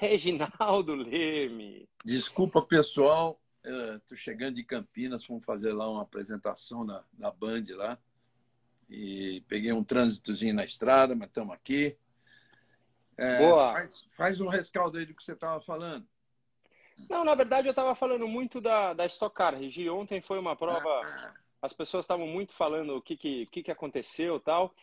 Reginaldo 0.00 0.94
Leme. 0.94 1.86
Desculpa, 2.02 2.62
pessoal. 2.62 3.38
Estou 3.62 4.16
chegando 4.16 4.54
de 4.54 4.64
Campinas, 4.64 5.26
fomos 5.26 5.44
fazer 5.44 5.74
lá 5.74 5.90
uma 5.90 6.00
apresentação 6.00 6.84
na, 6.84 7.04
na 7.18 7.30
Band 7.30 7.64
lá. 7.76 7.98
E 8.88 9.44
peguei 9.46 9.72
um 9.72 9.84
trânsitozinho 9.84 10.54
na 10.54 10.64
estrada, 10.64 11.14
mas 11.14 11.28
estamos 11.28 11.54
aqui. 11.54 11.98
É, 13.14 13.38
Boa. 13.40 13.74
Faz, 13.74 14.06
faz 14.10 14.40
um 14.40 14.48
rescaldo 14.48 14.96
aí 14.96 15.04
do 15.04 15.14
que 15.14 15.22
você 15.22 15.32
estava 15.32 15.60
falando. 15.60 16.08
Não, 17.06 17.22
na 17.22 17.34
verdade 17.34 17.68
eu 17.68 17.72
estava 17.72 17.94
falando 17.94 18.26
muito 18.26 18.58
da, 18.58 18.94
da 18.94 19.04
Stock 19.04 19.36
Car, 19.36 19.54
Regi. 19.54 19.90
Ontem 19.90 20.22
foi 20.22 20.38
uma 20.38 20.56
prova, 20.56 20.88
Ah, 21.04 21.34
as 21.60 21.74
pessoas 21.74 22.04
estavam 22.04 22.26
muito 22.26 22.54
falando 22.54 22.96
o 22.96 23.02
que, 23.02 23.18
que, 23.18 23.44
que, 23.46 23.62
que 23.64 23.70
aconteceu 23.70 24.36
e 24.36 24.40
tal. 24.40 24.74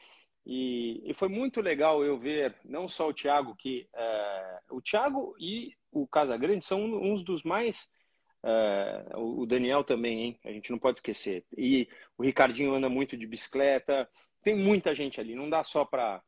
E, 0.50 1.02
e 1.04 1.14
foi 1.14 1.28
muito 1.28 1.60
legal 1.60 2.06
eu 2.06 2.18
ver 2.18 2.56
não 2.64 2.88
só 2.88 3.10
o 3.10 3.14
Thiago, 3.14 3.54
que 3.58 3.86
é, 3.94 4.60
o 4.72 4.82
Thiago 4.82 5.36
e 5.38 5.74
o 5.92 6.08
Casagrande 6.08 6.64
são 6.64 6.86
uns 6.86 7.22
dos 7.22 7.44
mais. 7.44 7.90
é, 8.44 9.06
o 9.16 9.46
Daniel 9.46 9.84
também, 9.84 10.22
hein? 10.22 10.40
A 10.46 10.52
gente 10.52 10.72
não 10.72 10.80
pode 10.80 11.00
esquecer. 11.00 11.46
E 11.58 11.90
o 12.18 12.24
Ricardinho 12.24 12.74
anda 12.74 12.88
muito 12.88 13.18
de 13.18 13.28
bicicleta. 13.28 14.10
Tem 14.42 14.56
muita 14.56 14.96
gente 14.96 15.20
ali, 15.20 15.36
não 15.36 15.50
dá 15.50 15.64
só 15.64 15.84
para 15.84 16.24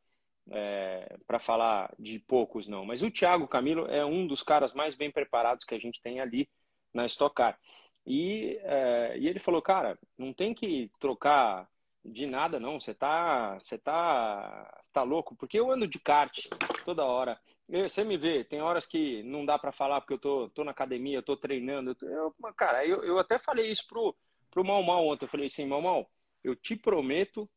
é, 0.52 1.18
para 1.28 1.40
falar 1.40 1.94
de 1.98 2.20
poucos, 2.20 2.68
não. 2.68 2.86
Mas 2.86 3.04
o 3.04 3.12
Thiago 3.12 3.48
Camilo 3.48 3.86
é 3.88 4.06
um 4.06 4.28
dos 4.28 4.44
caras 4.44 4.74
mais 4.74 4.96
bem 4.96 5.12
preparados 5.12 5.64
que 5.66 5.76
a 5.76 5.80
gente 5.80 6.02
tem 6.02 6.20
ali 6.20 6.50
na 6.94 7.06
Stock 7.06 7.36
Car. 7.36 7.58
E, 8.06 8.60
é, 8.64 9.18
e 9.20 9.28
ele 9.28 9.40
falou, 9.40 9.62
cara, 9.62 9.98
não 10.18 10.34
tem 10.34 10.54
que 10.54 10.92
trocar 11.00 11.70
de 12.04 12.26
nada, 12.26 12.60
não. 12.60 12.80
Você 12.80 12.94
tá, 12.94 13.58
você 13.60 13.78
tá, 13.78 14.82
tá 14.94 15.04
louco? 15.04 15.36
Porque 15.36 15.60
eu 15.60 15.72
ando 15.72 15.88
de 15.88 16.00
kart 16.00 16.48
toda 16.86 17.06
hora. 17.06 17.40
Você 17.68 18.04
me 18.04 18.18
vê, 18.18 18.44
tem 18.44 18.62
horas 18.62 18.88
que 18.88 19.22
não 19.24 19.46
dá 19.46 19.60
para 19.60 19.72
falar 19.72 20.02
porque 20.02 20.14
eu 20.16 20.20
tô, 20.20 20.50
tô 20.50 20.64
na 20.64 20.72
academia, 20.72 21.18
eu 21.18 21.24
tô 21.24 21.38
treinando. 21.38 21.96
Eu, 22.02 22.34
cara, 22.56 22.86
eu, 22.86 23.04
eu 23.04 23.20
até 23.20 23.38
falei 23.38 23.70
isso 23.70 23.86
pro, 23.88 24.16
pro 24.50 24.64
Mal 24.64 24.82
Mal 24.82 25.06
ontem. 25.06 25.26
Eu 25.26 25.30
falei 25.30 25.46
assim, 25.46 25.68
Mal 25.68 25.82
Mal, 25.82 26.10
eu 26.44 26.56
te 26.56 26.76
prometo 26.76 27.48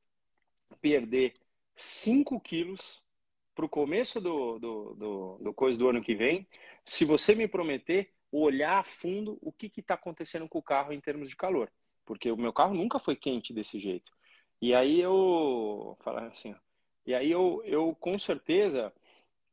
perder 0.80 1.32
5 1.74 2.38
quilos 2.40 3.02
pro 3.54 3.68
começo 3.68 4.20
do, 4.20 4.58
do, 4.58 4.94
do, 4.94 5.38
do 5.40 5.54
coisa 5.54 5.78
do 5.78 5.88
ano 5.88 6.02
que 6.02 6.14
vem, 6.14 6.46
se 6.84 7.04
você 7.04 7.34
me 7.34 7.46
prometer 7.46 8.10
olhar 8.30 8.78
a 8.78 8.82
fundo 8.82 9.38
o 9.42 9.52
que 9.52 9.70
está 9.76 9.94
acontecendo 9.94 10.48
com 10.48 10.58
o 10.58 10.62
carro 10.62 10.92
em 10.92 11.00
termos 11.00 11.28
de 11.28 11.36
calor. 11.36 11.70
Porque 12.04 12.30
o 12.30 12.36
meu 12.36 12.52
carro 12.52 12.74
nunca 12.74 12.98
foi 12.98 13.14
quente 13.14 13.52
desse 13.52 13.78
jeito. 13.78 14.12
E 14.62 14.74
aí 14.74 15.00
eu 15.00 15.98
falar 16.02 16.28
assim, 16.28 16.54
e 17.06 17.14
aí 17.14 17.30
eu, 17.30 17.62
eu 17.66 17.94
com 17.96 18.18
certeza 18.18 18.92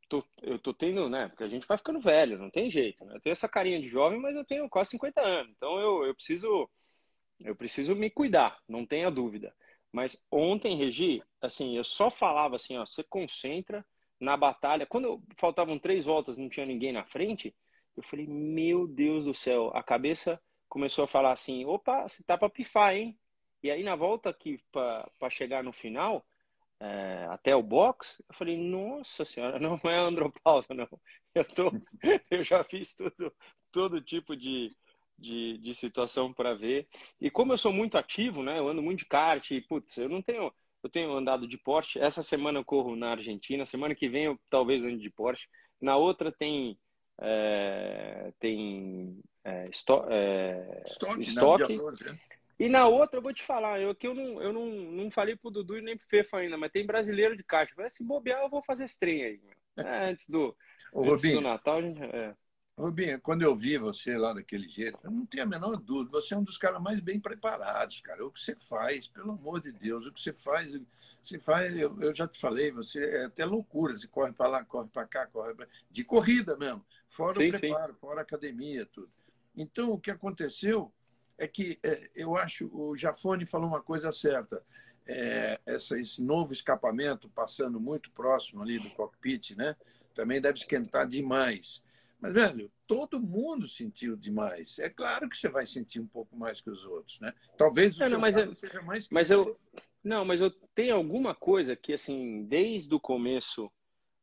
tô, 0.08 0.24
eu 0.42 0.58
tô 0.58 0.74
tendo, 0.74 1.08
né? 1.10 1.28
Porque 1.28 1.44
a 1.44 1.48
gente 1.48 1.66
vai 1.66 1.78
ficando 1.78 2.00
velho, 2.00 2.38
não 2.38 2.50
tem 2.50 2.70
jeito, 2.70 3.04
né? 3.04 3.16
Eu 3.16 3.20
tenho 3.20 3.32
essa 3.32 3.48
carinha 3.48 3.80
de 3.80 3.88
jovem, 3.88 4.20
mas 4.20 4.36
eu 4.36 4.44
tenho 4.44 4.68
quase 4.70 4.90
50 4.90 5.20
anos. 5.22 5.52
Então 5.56 5.78
eu, 5.80 6.04
eu 6.06 6.14
preciso 6.14 6.70
eu 7.40 7.56
preciso 7.56 7.94
me 7.96 8.10
cuidar, 8.10 8.58
não 8.68 8.86
tenha 8.86 9.10
dúvida. 9.10 9.54
Mas 9.92 10.16
ontem, 10.30 10.76
Regi, 10.76 11.22
assim, 11.40 11.76
eu 11.76 11.84
só 11.84 12.10
falava 12.10 12.56
assim, 12.56 12.76
ó, 12.78 12.86
você 12.86 13.02
concentra 13.04 13.84
na 14.20 14.36
batalha. 14.36 14.86
Quando 14.86 15.22
faltavam 15.38 15.78
três 15.78 16.04
voltas, 16.04 16.36
não 16.36 16.48
tinha 16.48 16.66
ninguém 16.66 16.92
na 16.92 17.04
frente, 17.06 17.54
eu 17.96 18.02
falei, 18.02 18.26
meu 18.26 18.86
Deus 18.86 19.24
do 19.24 19.34
céu, 19.34 19.70
a 19.74 19.82
cabeça 19.82 20.40
começou 20.68 21.04
a 21.04 21.08
falar 21.08 21.32
assim, 21.32 21.64
opa, 21.64 22.08
você 22.08 22.22
tá 22.22 22.38
para 22.38 22.50
pifar, 22.50 22.94
hein? 22.94 23.18
E 23.62 23.70
aí 23.70 23.82
na 23.82 23.94
volta 23.94 24.30
aqui 24.30 24.58
para 24.72 25.30
chegar 25.30 25.62
no 25.62 25.72
final, 25.72 26.24
é, 26.80 27.26
até 27.30 27.54
o 27.54 27.62
box, 27.62 28.22
eu 28.28 28.34
falei, 28.34 28.56
nossa 28.56 29.24
senhora, 29.24 29.58
não 29.60 29.78
é 29.84 29.96
andropausa, 29.98 30.72
não. 30.74 30.88
Eu 31.34 31.44
tô, 31.44 31.72
eu 32.30 32.42
já 32.42 32.64
fiz 32.64 32.94
tudo, 32.94 33.32
todo 33.70 34.00
tipo 34.00 34.34
de, 34.36 34.70
de, 35.18 35.58
de 35.58 35.74
situação 35.74 36.32
para 36.32 36.54
ver. 36.54 36.88
E 37.20 37.30
como 37.30 37.52
eu 37.52 37.58
sou 37.58 37.72
muito 37.72 37.98
ativo, 37.98 38.42
né? 38.42 38.58
Eu 38.58 38.68
ando 38.68 38.82
muito 38.82 39.00
de 39.00 39.06
kart, 39.06 39.50
e, 39.50 39.60
putz, 39.60 39.98
eu 39.98 40.08
não 40.08 40.22
tenho, 40.22 40.52
eu 40.82 40.90
tenho 40.90 41.12
andado 41.12 41.46
de 41.46 41.58
Porsche. 41.58 41.98
Essa 41.98 42.22
semana 42.22 42.58
eu 42.58 42.64
corro 42.64 42.96
na 42.96 43.10
Argentina, 43.12 43.66
semana 43.66 43.94
que 43.94 44.08
vem 44.08 44.24
eu 44.24 44.40
talvez 44.48 44.84
ande 44.84 45.02
de 45.02 45.10
Porsche. 45.10 45.46
Na 45.80 45.96
outra 45.96 46.32
tem 46.32 46.78
é, 47.20 48.32
tem 48.38 49.20
é, 49.44 49.68
esto- 49.68 50.04
é, 50.08 50.82
Estoque, 50.86 51.18
né? 51.18 51.20
estoque. 51.20 51.66
Dia 51.66 51.78
12, 51.78 52.04
né? 52.04 52.18
E 52.60 52.68
na 52.68 52.86
outra, 52.86 53.16
eu 53.16 53.22
vou 53.22 53.32
te 53.32 53.42
falar, 53.42 53.80
eu 53.80 53.94
que 53.94 54.06
eu 54.06 54.14
não, 54.14 54.42
eu 54.42 54.52
não, 54.52 54.66
não 54.66 55.10
falei 55.10 55.34
pro 55.34 55.50
Dudu 55.50 55.78
e 55.78 55.80
nem 55.80 55.96
pro 55.96 56.06
Fefa 56.06 56.36
ainda, 56.36 56.58
mas 56.58 56.70
tem 56.70 56.84
brasileiro 56.84 57.34
de 57.34 57.42
caixa. 57.42 57.74
Falei, 57.74 57.88
se 57.88 58.04
bobear, 58.04 58.42
eu 58.42 58.50
vou 58.50 58.62
fazer 58.62 58.84
esse 58.84 59.00
trem 59.00 59.24
aí. 59.24 59.40
meu. 59.42 59.86
É, 59.86 60.10
antes 60.10 60.28
do, 60.28 60.54
Ô, 60.92 61.00
antes 61.00 61.22
do 61.22 61.28
Rubinho, 61.28 61.40
Natal, 61.40 61.78
a 61.78 61.80
gente. 61.80 62.02
É. 62.02 62.36
Rubinho, 62.76 63.18
quando 63.22 63.40
eu 63.40 63.56
vi 63.56 63.78
você 63.78 64.14
lá 64.18 64.34
daquele 64.34 64.68
jeito, 64.68 64.98
eu 65.02 65.10
não 65.10 65.24
tenho 65.24 65.44
a 65.44 65.46
menor 65.46 65.74
dúvida. 65.78 66.20
Você 66.20 66.34
é 66.34 66.36
um 66.36 66.42
dos 66.42 66.58
caras 66.58 66.82
mais 66.82 67.00
bem 67.00 67.18
preparados, 67.18 68.02
cara. 68.02 68.26
O 68.26 68.30
que 68.30 68.38
você 68.38 68.54
faz, 68.56 69.08
pelo 69.08 69.32
amor 69.32 69.62
de 69.62 69.72
Deus, 69.72 70.06
o 70.06 70.12
que 70.12 70.20
você 70.20 70.34
faz, 70.34 70.78
você 71.22 71.40
faz, 71.40 71.74
eu, 71.74 71.98
eu 71.98 72.14
já 72.14 72.28
te 72.28 72.38
falei, 72.38 72.70
você 72.70 73.02
é 73.02 73.24
até 73.24 73.42
loucura. 73.42 73.96
Você 73.96 74.06
corre 74.06 74.32
para 74.32 74.50
lá, 74.50 74.64
corre 74.66 74.88
para 74.90 75.06
cá, 75.06 75.26
corre 75.26 75.54
pra... 75.54 75.66
de 75.90 76.04
corrida 76.04 76.58
mesmo, 76.58 76.84
fora 77.08 77.36
Sim, 77.36 77.48
o 77.48 77.58
preparo, 77.58 77.94
fora 77.94 78.20
a 78.20 78.22
academia, 78.22 78.84
tudo. 78.84 79.10
Então, 79.56 79.92
o 79.92 79.98
que 79.98 80.10
aconteceu 80.10 80.92
é 81.40 81.48
que 81.48 81.78
é, 81.82 82.10
eu 82.14 82.36
acho 82.36 82.70
o 82.72 82.94
Jafone 82.96 83.46
falou 83.46 83.66
uma 83.68 83.80
coisa 83.82 84.12
certa. 84.12 84.62
É, 85.06 85.58
essa, 85.66 85.98
esse 85.98 86.22
novo 86.22 86.52
escapamento 86.52 87.28
passando 87.30 87.80
muito 87.80 88.10
próximo 88.12 88.62
ali 88.62 88.78
do 88.78 88.90
cockpit, 88.90 89.56
né? 89.56 89.74
Também 90.14 90.40
deve 90.40 90.58
esquentar 90.58 91.08
demais. 91.08 91.82
Mas, 92.20 92.34
velho, 92.34 92.70
todo 92.86 93.18
mundo 93.18 93.66
sentiu 93.66 94.14
demais. 94.14 94.78
É 94.78 94.90
claro 94.90 95.28
que 95.28 95.36
você 95.36 95.48
vai 95.48 95.64
sentir 95.64 95.98
um 95.98 96.06
pouco 96.06 96.36
mais 96.36 96.60
que 96.60 96.68
os 96.70 96.84
outros, 96.84 97.18
né? 97.18 97.32
Talvez 97.56 97.96
o 97.96 98.00
não, 98.00 98.08
seu 98.10 98.20
mas 98.20 98.36
eu- 98.36 98.54
seja 98.54 98.82
mais 98.82 99.08
que 99.08 99.14
Mas 99.14 99.30
eu. 99.30 99.58
Não, 100.04 100.24
mas 100.24 100.40
eu 100.40 100.50
tenho 100.74 100.94
alguma 100.94 101.34
coisa 101.34 101.74
que, 101.74 101.92
assim, 101.92 102.44
desde 102.44 102.94
o 102.94 103.00
começo 103.00 103.70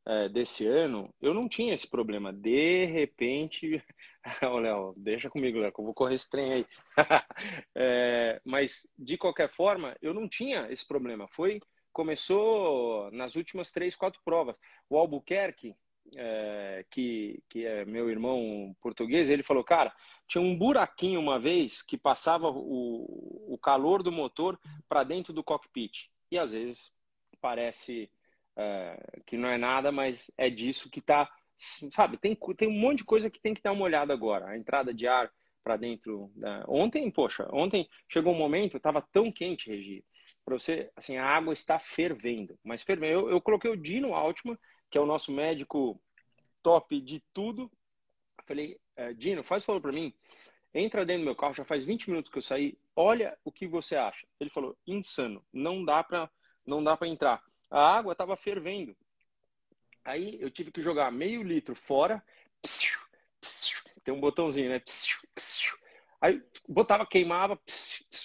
é, 0.08 0.30
desse 0.30 0.66
ano, 0.66 1.14
eu 1.22 1.34
não 1.34 1.50
tinha 1.50 1.74
esse 1.74 1.88
problema. 1.88 2.32
De 2.32 2.86
repente. 2.86 3.84
Ô, 4.50 4.58
Léo, 4.58 4.94
deixa 4.96 5.30
comigo, 5.30 5.60
Léo, 5.60 5.72
que 5.72 5.80
eu 5.82 5.86
vou 5.86 5.94
correr 5.94 6.16
esse 6.16 6.30
trem 6.30 6.54
aí. 6.54 6.66
É, 7.76 8.42
mas, 8.44 8.92
de 8.98 9.18
qualquer 9.18 9.50
forma, 9.50 9.96
eu 10.02 10.14
não 10.14 10.28
tinha 10.28 10.72
esse 10.72 10.88
problema. 10.88 11.28
Foi. 11.28 11.60
Começou 11.92 13.12
nas 13.12 13.36
últimas 13.36 13.70
três, 13.70 13.96
quatro 13.96 14.22
provas. 14.24 14.56
O 14.90 14.98
Albuquerque, 14.98 15.76
é, 16.16 16.86
que, 16.90 17.42
que 17.50 17.66
é 17.66 17.86
meu 17.86 18.10
irmão 18.10 18.76
português, 18.82 19.30
ele 19.30 19.44
falou, 19.44 19.64
cara, 19.64 19.94
tinha 20.28 20.42
um 20.42 20.58
buraquinho 20.58 21.20
uma 21.20 21.40
vez 21.40 21.82
que 21.82 21.98
passava 21.98 22.50
o, 22.50 23.54
o 23.54 23.58
calor 23.58 24.04
do 24.04 24.12
motor 24.12 24.60
para 24.88 25.04
dentro 25.04 25.34
do 25.34 25.44
cockpit. 25.44 26.10
E 26.32 26.38
às 26.38 26.54
vezes 26.54 26.92
parece 27.42 28.10
é, 28.58 29.22
que 29.26 29.38
não 29.38 29.50
é 29.50 29.58
nada, 29.58 29.92
mas 29.92 30.32
é 30.38 30.50
disso 30.50 30.90
que 30.90 31.00
tá, 31.00 31.32
sabe? 31.92 32.18
Tem, 32.18 32.36
tem 32.56 32.68
um 32.68 32.80
monte 32.80 33.00
de 33.00 33.04
coisa 33.06 33.30
que 33.30 33.40
tem 33.40 33.54
que 33.54 33.62
dar 33.62 33.72
uma 33.72 33.84
olhada 33.84 34.12
agora. 34.12 34.48
A 34.48 34.58
entrada 34.58 34.94
de 34.94 35.08
ar 35.08 35.32
para 35.64 35.78
dentro. 35.78 36.32
Da... 36.36 36.66
Ontem, 36.68 37.10
poxa, 37.12 37.48
ontem 37.52 37.88
chegou 38.10 38.34
um 38.34 38.38
momento, 38.38 38.78
estava 38.78 39.02
tão 39.02 39.32
quente, 39.32 39.70
Regi, 39.70 40.04
para 40.44 40.58
você, 40.58 40.92
assim, 40.96 41.18
a 41.18 41.26
água 41.26 41.54
está 41.54 41.78
fervendo, 41.78 42.58
mas 42.64 42.84
fervendo. 42.84 43.14
Eu, 43.14 43.30
eu 43.30 43.42
coloquei 43.42 43.70
o 43.70 43.78
Dino 43.78 44.14
Altman, 44.14 44.58
que 44.90 44.98
é 44.98 45.02
o 45.02 45.06
nosso 45.06 45.32
médico 45.32 46.02
top 46.64 47.00
de 47.00 47.24
tudo. 47.34 47.72
Falei, 48.46 48.80
eh, 48.96 49.14
Dino, 49.14 49.44
faz 49.44 49.66
favor 49.66 49.82
para 49.82 49.92
mim, 49.92 50.14
entra 50.74 51.06
dentro 51.06 51.24
do 51.24 51.26
meu 51.26 51.36
carro, 51.36 51.54
já 51.54 51.66
faz 51.66 51.84
20 51.84 52.10
minutos 52.10 52.32
que 52.32 52.38
eu 52.38 52.42
saí, 52.42 52.78
olha 52.96 53.38
o 53.44 53.52
que 53.52 53.68
você 53.68 53.98
acha. 53.98 54.26
Ele 54.40 54.50
falou, 54.50 54.78
insano, 54.88 55.44
não 55.52 55.84
dá 55.84 56.04
para 56.04 56.30
não 56.66 56.84
dá 56.84 56.98
para 56.98 57.08
entrar. 57.08 57.42
A 57.70 57.98
água 57.98 58.14
estava 58.14 58.36
fervendo. 58.36 58.96
Aí 60.04 60.38
eu 60.40 60.50
tive 60.50 60.72
que 60.72 60.82
jogar 60.82 61.12
meio 61.12 61.44
litro 61.44 61.76
fora. 61.76 62.24
Psiu, 62.62 62.98
psiu, 63.42 63.78
tem 64.04 64.14
um 64.14 64.22
botãozinho, 64.22 64.70
né? 64.70 64.80
Psiu. 64.80 65.18
Aí 66.20 66.42
botava, 66.68 67.06
queimava, 67.06 67.60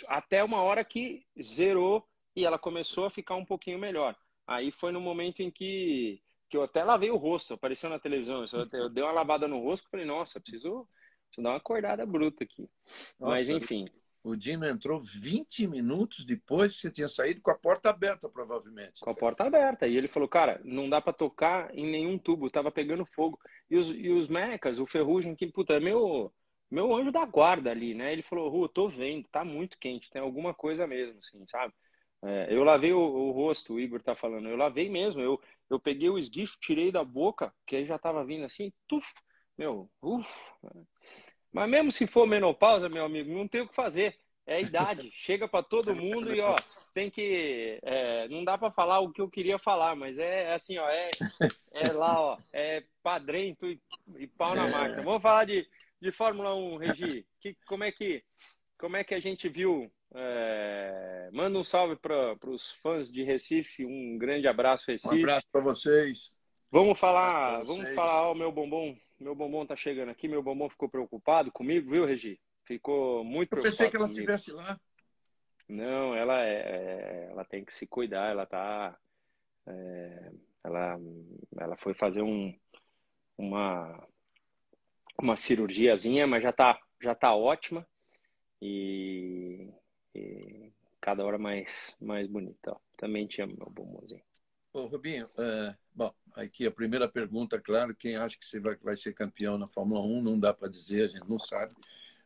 até 0.07 0.43
uma 0.43 0.63
hora 0.63 0.85
que 0.85 1.27
zerou 1.41 2.07
e 2.35 2.45
ela 2.45 2.59
começou 2.59 3.05
a 3.05 3.11
ficar 3.11 3.35
um 3.35 3.45
pouquinho 3.45 3.79
melhor. 3.79 4.17
Aí 4.47 4.71
foi 4.71 4.93
no 4.93 5.01
momento 5.01 5.43
em 5.43 5.51
que, 5.51 6.23
que 6.49 6.57
eu 6.57 6.63
até 6.63 6.83
lavei 6.83 7.11
o 7.11 7.17
rosto, 7.17 7.55
apareceu 7.55 7.91
na 7.91 7.99
televisão. 7.99 8.45
Eu, 8.53 8.67
eu 8.73 8.89
dei 8.89 9.03
uma 9.03 9.13
lavada 9.13 9.47
no 9.47 9.59
rosto 9.59 9.87
e 9.87 9.91
falei, 9.91 10.07
nossa, 10.07 10.41
preciso, 10.41 10.89
preciso 11.27 11.43
dar 11.43 11.51
uma 11.51 11.57
acordada 11.57 12.07
bruta 12.07 12.45
aqui. 12.45 12.69
Mas 13.19 13.49
Nossa, 13.49 13.53
enfim. 13.53 13.89
O 14.25 14.37
Dino 14.37 14.65
entrou 14.67 15.01
20 15.01 15.67
minutos 15.67 16.25
depois 16.25 16.75
que 16.75 16.81
você 16.81 16.91
tinha 16.91 17.09
saído 17.09 17.41
com 17.41 17.51
a 17.51 17.59
porta 17.59 17.91
aberta, 17.91 18.29
provavelmente. 18.29 19.01
Com 19.01 19.11
a 19.11 19.15
porta 19.15 19.45
aberta. 19.45 19.87
E 19.89 19.97
ele 19.97 20.07
falou, 20.07 20.29
cara, 20.29 20.61
não 20.65 20.89
dá 20.89 21.01
para 21.01 21.13
tocar 21.13 21.77
em 21.77 21.91
nenhum 21.91 22.17
tubo, 22.17 22.49
tava 22.49 22.71
pegando 22.71 23.05
fogo. 23.05 23.39
E 23.69 23.77
os, 23.77 23.91
e 23.91 24.11
os 24.11 24.29
mecas, 24.29 24.79
o 24.79 24.87
Ferrugem, 24.87 25.35
que, 25.35 25.49
puta, 25.49 25.75
é 25.75 25.81
meu, 25.81 26.33
meu 26.71 26.95
anjo 26.95 27.11
da 27.11 27.25
guarda 27.25 27.71
ali, 27.71 27.95
né? 27.95 28.13
Ele 28.13 28.23
falou, 28.23 28.49
Ru, 28.49 28.69
tô 28.69 28.89
vendo, 28.89 29.27
tá 29.29 29.45
muito 29.45 29.77
quente, 29.79 30.11
tem 30.11 30.23
alguma 30.23 30.55
coisa 30.55 30.87
mesmo, 30.87 31.19
assim, 31.19 31.45
sabe? 31.49 31.75
É, 32.25 32.47
eu 32.55 32.63
lavei 32.63 32.93
o, 32.93 33.01
o, 33.01 33.33
rosto, 33.33 33.75
o 33.75 33.81
Igor 33.81 34.01
tá 34.01 34.15
falando. 34.15 34.49
Eu 34.49 34.57
lavei 34.57 34.89
mesmo. 34.89 35.21
Eu, 35.21 35.41
eu 35.69 35.81
peguei 35.81 36.09
o 36.09 36.19
esguicho, 36.19 36.57
tirei 36.61 36.93
da 36.93 37.03
boca, 37.03 37.53
que 37.67 37.75
aí 37.77 37.85
já 37.85 37.99
tava 37.99 38.25
vindo 38.25 38.45
assim, 38.45 38.73
tuf, 38.87 39.13
meu, 39.59 39.91
uff. 40.01 40.29
Mas 41.53 41.69
mesmo 41.69 41.93
se 41.93 42.07
for 42.07 42.27
menopausa, 42.27 42.89
meu 42.89 43.05
amigo, 43.05 43.33
não 43.33 43.47
tem 43.47 43.61
o 43.61 43.69
que 43.69 43.75
fazer. 43.75 44.17
É 44.47 44.57
a 44.57 44.61
idade, 44.61 45.11
chega 45.15 45.47
para 45.47 45.63
todo 45.63 45.95
mundo 45.95 46.35
e 46.35 46.41
ó, 46.41 46.57
tem 46.93 47.09
que. 47.09 47.79
É, 47.83 48.27
não 48.29 48.43
dá 48.43 48.59
para 48.59 48.73
falar 48.73 49.01
o 49.01 49.13
que 49.13 49.21
eu 49.21 49.29
queria 49.29 49.59
falar, 49.59 49.95
mas 49.95 50.19
é, 50.19 50.45
é 50.45 50.55
assim, 50.55 50.79
ó, 50.79 50.89
é, 50.89 51.11
é 51.73 51.93
lá, 51.93 52.21
ó, 52.21 52.39
é 52.53 52.83
padrento 53.03 53.67
e, 53.67 53.81
e 54.17 54.27
pau 54.27 54.55
na 54.55 54.67
é. 54.67 54.71
máquina. 54.71 55.03
Vamos 55.03 55.23
falar 55.23 55.45
de, 55.45 55.67
de 56.01 56.11
Fórmula 56.11 56.55
1, 56.55 56.77
Regi. 56.77 57.27
Que, 57.41 57.57
como, 57.67 57.85
é 57.85 57.93
que, 57.93 58.25
como 58.79 58.97
é 58.97 59.05
que 59.05 59.15
a 59.15 59.21
gente 59.21 59.49
viu? 59.49 59.91
É, 60.15 61.31
manda 61.33 61.59
um 61.59 61.65
salve 61.65 61.97
para 61.97 62.37
os 62.47 62.71
fãs 62.83 63.11
de 63.11 63.23
Recife, 63.23 63.85
um 63.85 64.19
grande 64.19 64.49
abraço, 64.49 64.91
Recife. 64.91 65.15
Um 65.15 65.19
abraço 65.21 65.47
para 65.51 65.61
vocês. 65.61 66.33
Vamos 66.71 66.99
falar, 66.99 67.63
vamos 67.65 67.95
falar, 67.95 68.31
ó, 68.31 68.35
meu 68.35 68.51
bombom, 68.51 68.97
meu 69.23 69.35
bombom 69.35 69.65
tá 69.65 69.77
chegando 69.77 70.11
aqui, 70.11 70.27
meu 70.29 70.43
bombom 70.43 70.69
ficou 70.69 70.89
preocupado 70.89 71.51
comigo, 71.53 71.91
viu, 71.91 72.05
Regi? 72.05 72.41
Ficou 72.65 73.25
muito 73.25 73.57
Eu 73.57 73.63
pensei 73.63 73.89
que 73.89 73.97
ela 73.97 74.07
estivesse 74.07 74.53
lá. 74.53 74.79
Não, 75.69 76.15
ela 76.15 76.45
é, 76.45 76.55
é, 76.55 77.29
ela 77.31 77.45
tem 77.45 77.65
que 77.65 77.73
se 77.73 77.87
cuidar, 77.87 78.31
ela 78.31 78.45
tá 78.45 78.99
é, 79.67 80.33
ela 80.65 80.99
ela 81.59 81.77
foi 81.77 81.95
fazer 81.95 82.23
um 82.23 82.55
uma 83.39 84.07
uma 85.21 85.37
cirurgiazinha, 85.37 86.27
mas 86.27 86.43
já 86.43 86.53
tá 86.53 86.79
já 87.01 87.15
tá 87.15 87.35
ótima 87.35 87.87
e, 88.61 89.69
e 90.15 90.73
cada 91.01 91.25
hora 91.25 91.39
mais 91.39 91.95
mais 92.01 92.27
bonita. 92.27 92.73
Ó. 92.73 92.79
Também 92.97 93.27
te 93.27 93.41
amo, 93.41 93.57
meu 93.57 93.71
bombonzinho. 93.71 94.23
Ô, 94.73 94.87
Rubinho, 94.87 95.29
é, 95.37 95.75
bom, 95.95 96.15
aqui 96.35 96.67
a 96.67 96.71
primeira 96.71 97.09
pergunta, 97.09 97.61
claro, 97.61 97.95
quem 97.95 98.17
acha 98.17 98.39
que 98.39 98.47
você 98.47 98.59
vai, 98.59 98.77
vai 98.77 98.97
ser 98.97 99.13
campeão 99.13 99.59
na 99.59 99.69
Fórmula 99.69 100.01
1, 100.01 100.23
não 100.23 100.39
dá 100.39 100.55
para 100.55 100.69
dizer, 100.69 101.05
a 101.05 101.09
gente 101.09 101.29
não 101.29 101.39
sabe 101.39 101.75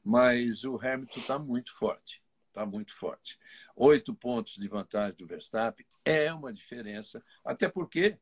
mas 0.07 0.63
o 0.63 0.79
Hamilton 0.81 1.19
está 1.19 1.37
muito 1.37 1.77
forte. 1.77 2.23
Está 2.47 2.65
muito 2.65 2.95
forte. 2.95 3.37
Oito 3.75 4.15
pontos 4.15 4.55
de 4.55 4.69
vantagem 4.69 5.17
do 5.17 5.27
Verstappen 5.27 5.85
é 6.05 6.33
uma 6.33 6.53
diferença, 6.53 7.21
até 7.45 7.69
porque 7.69 8.17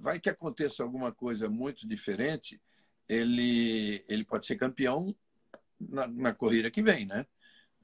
vai 0.00 0.18
que 0.18 0.28
aconteça 0.28 0.82
alguma 0.82 1.12
coisa 1.12 1.48
muito 1.48 1.86
diferente, 1.86 2.60
ele, 3.08 4.04
ele 4.08 4.24
pode 4.24 4.44
ser 4.44 4.56
campeão 4.56 5.14
na, 5.78 6.08
na 6.08 6.34
corrida 6.34 6.68
que 6.68 6.82
vem, 6.82 7.06
né? 7.06 7.24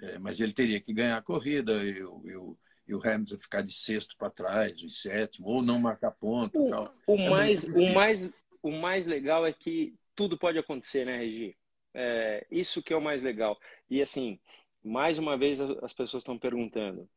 É, 0.01 0.19
mas 0.19 0.41
ele 0.41 0.53
teria 0.53 0.81
que 0.81 0.93
ganhar 0.93 1.17
a 1.17 1.23
corrida 1.23 1.85
e, 1.85 2.01
e, 2.01 2.57
e 2.91 2.95
o 2.95 3.01
Hamilton 3.01 3.39
ficar 3.39 3.63
de 3.63 3.73
sexto 3.73 4.17
para 4.19 4.31
trás, 4.31 4.77
de 4.77 4.91
sétimo, 4.91 5.47
ou 5.47 5.63
não 5.63 5.79
marcar 5.79 6.11
ponto. 6.11 6.59
O, 6.59 7.15
o 7.15 7.19
é 7.19 7.31
mais, 7.31 7.65
o, 7.65 7.93
mais, 7.95 8.33
o 8.61 8.71
mais 8.73 9.07
legal 9.07 9.47
é 9.47 9.53
que 9.53 9.95
tudo 10.17 10.37
pode 10.37 10.59
acontecer, 10.59 11.07
né, 11.07 11.19
Regi? 11.19 11.57
É, 11.95 12.45
isso 12.51 12.83
que 12.83 12.93
é 12.93 12.97
o 12.97 13.01
mais 13.01 13.23
legal. 13.23 13.57
E 13.89 14.03
assim, 14.03 14.41
mais 14.83 15.21
uma 15.21 15.37
vez 15.37 15.61
as 15.61 15.93
pessoas 15.93 16.23
estão 16.23 16.37
perguntando: 16.37 17.09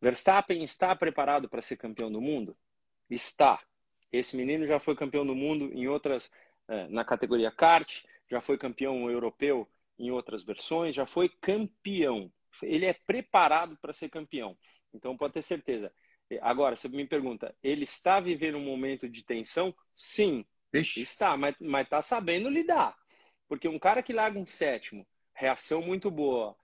Verstappen 0.00 0.64
está 0.64 0.94
preparado 0.96 1.48
para 1.48 1.62
ser 1.62 1.76
campeão 1.76 2.10
do 2.10 2.20
mundo? 2.20 2.56
Está. 3.08 3.60
Esse 4.10 4.36
menino 4.36 4.66
já 4.66 4.80
foi 4.80 4.96
campeão 4.96 5.24
do 5.24 5.36
mundo 5.36 5.72
em 5.72 5.86
outras, 5.86 6.28
é, 6.66 6.88
na 6.88 7.04
categoria 7.04 7.52
kart, 7.52 8.02
já 8.28 8.40
foi 8.40 8.58
campeão 8.58 9.08
europeu 9.08 9.68
em 9.96 10.10
outras 10.10 10.42
versões, 10.42 10.96
já 10.96 11.06
foi 11.06 11.28
campeão. 11.28 12.30
Ele 12.60 12.86
é 12.86 12.92
preparado 12.92 13.76
para 13.80 13.92
ser 13.92 14.08
campeão. 14.08 14.56
Então 14.92 15.16
pode 15.16 15.34
ter 15.34 15.42
certeza. 15.42 15.92
Agora, 16.40 16.76
você 16.76 16.88
me 16.88 17.06
pergunta, 17.06 17.54
ele 17.62 17.84
está 17.84 18.20
vivendo 18.20 18.56
um 18.56 18.64
momento 18.64 19.08
de 19.08 19.22
tensão? 19.22 19.74
Sim, 19.94 20.44
Ixi. 20.72 21.02
está, 21.02 21.36
mas 21.36 21.56
está 21.84 22.00
sabendo 22.00 22.48
lidar. 22.48 22.96
Porque 23.48 23.68
um 23.68 23.78
cara 23.78 24.02
que 24.02 24.12
larga 24.12 24.38
em 24.38 24.46
sétimo, 24.46 25.06
reação 25.34 25.82
muito 25.82 26.10
boa. 26.10 26.56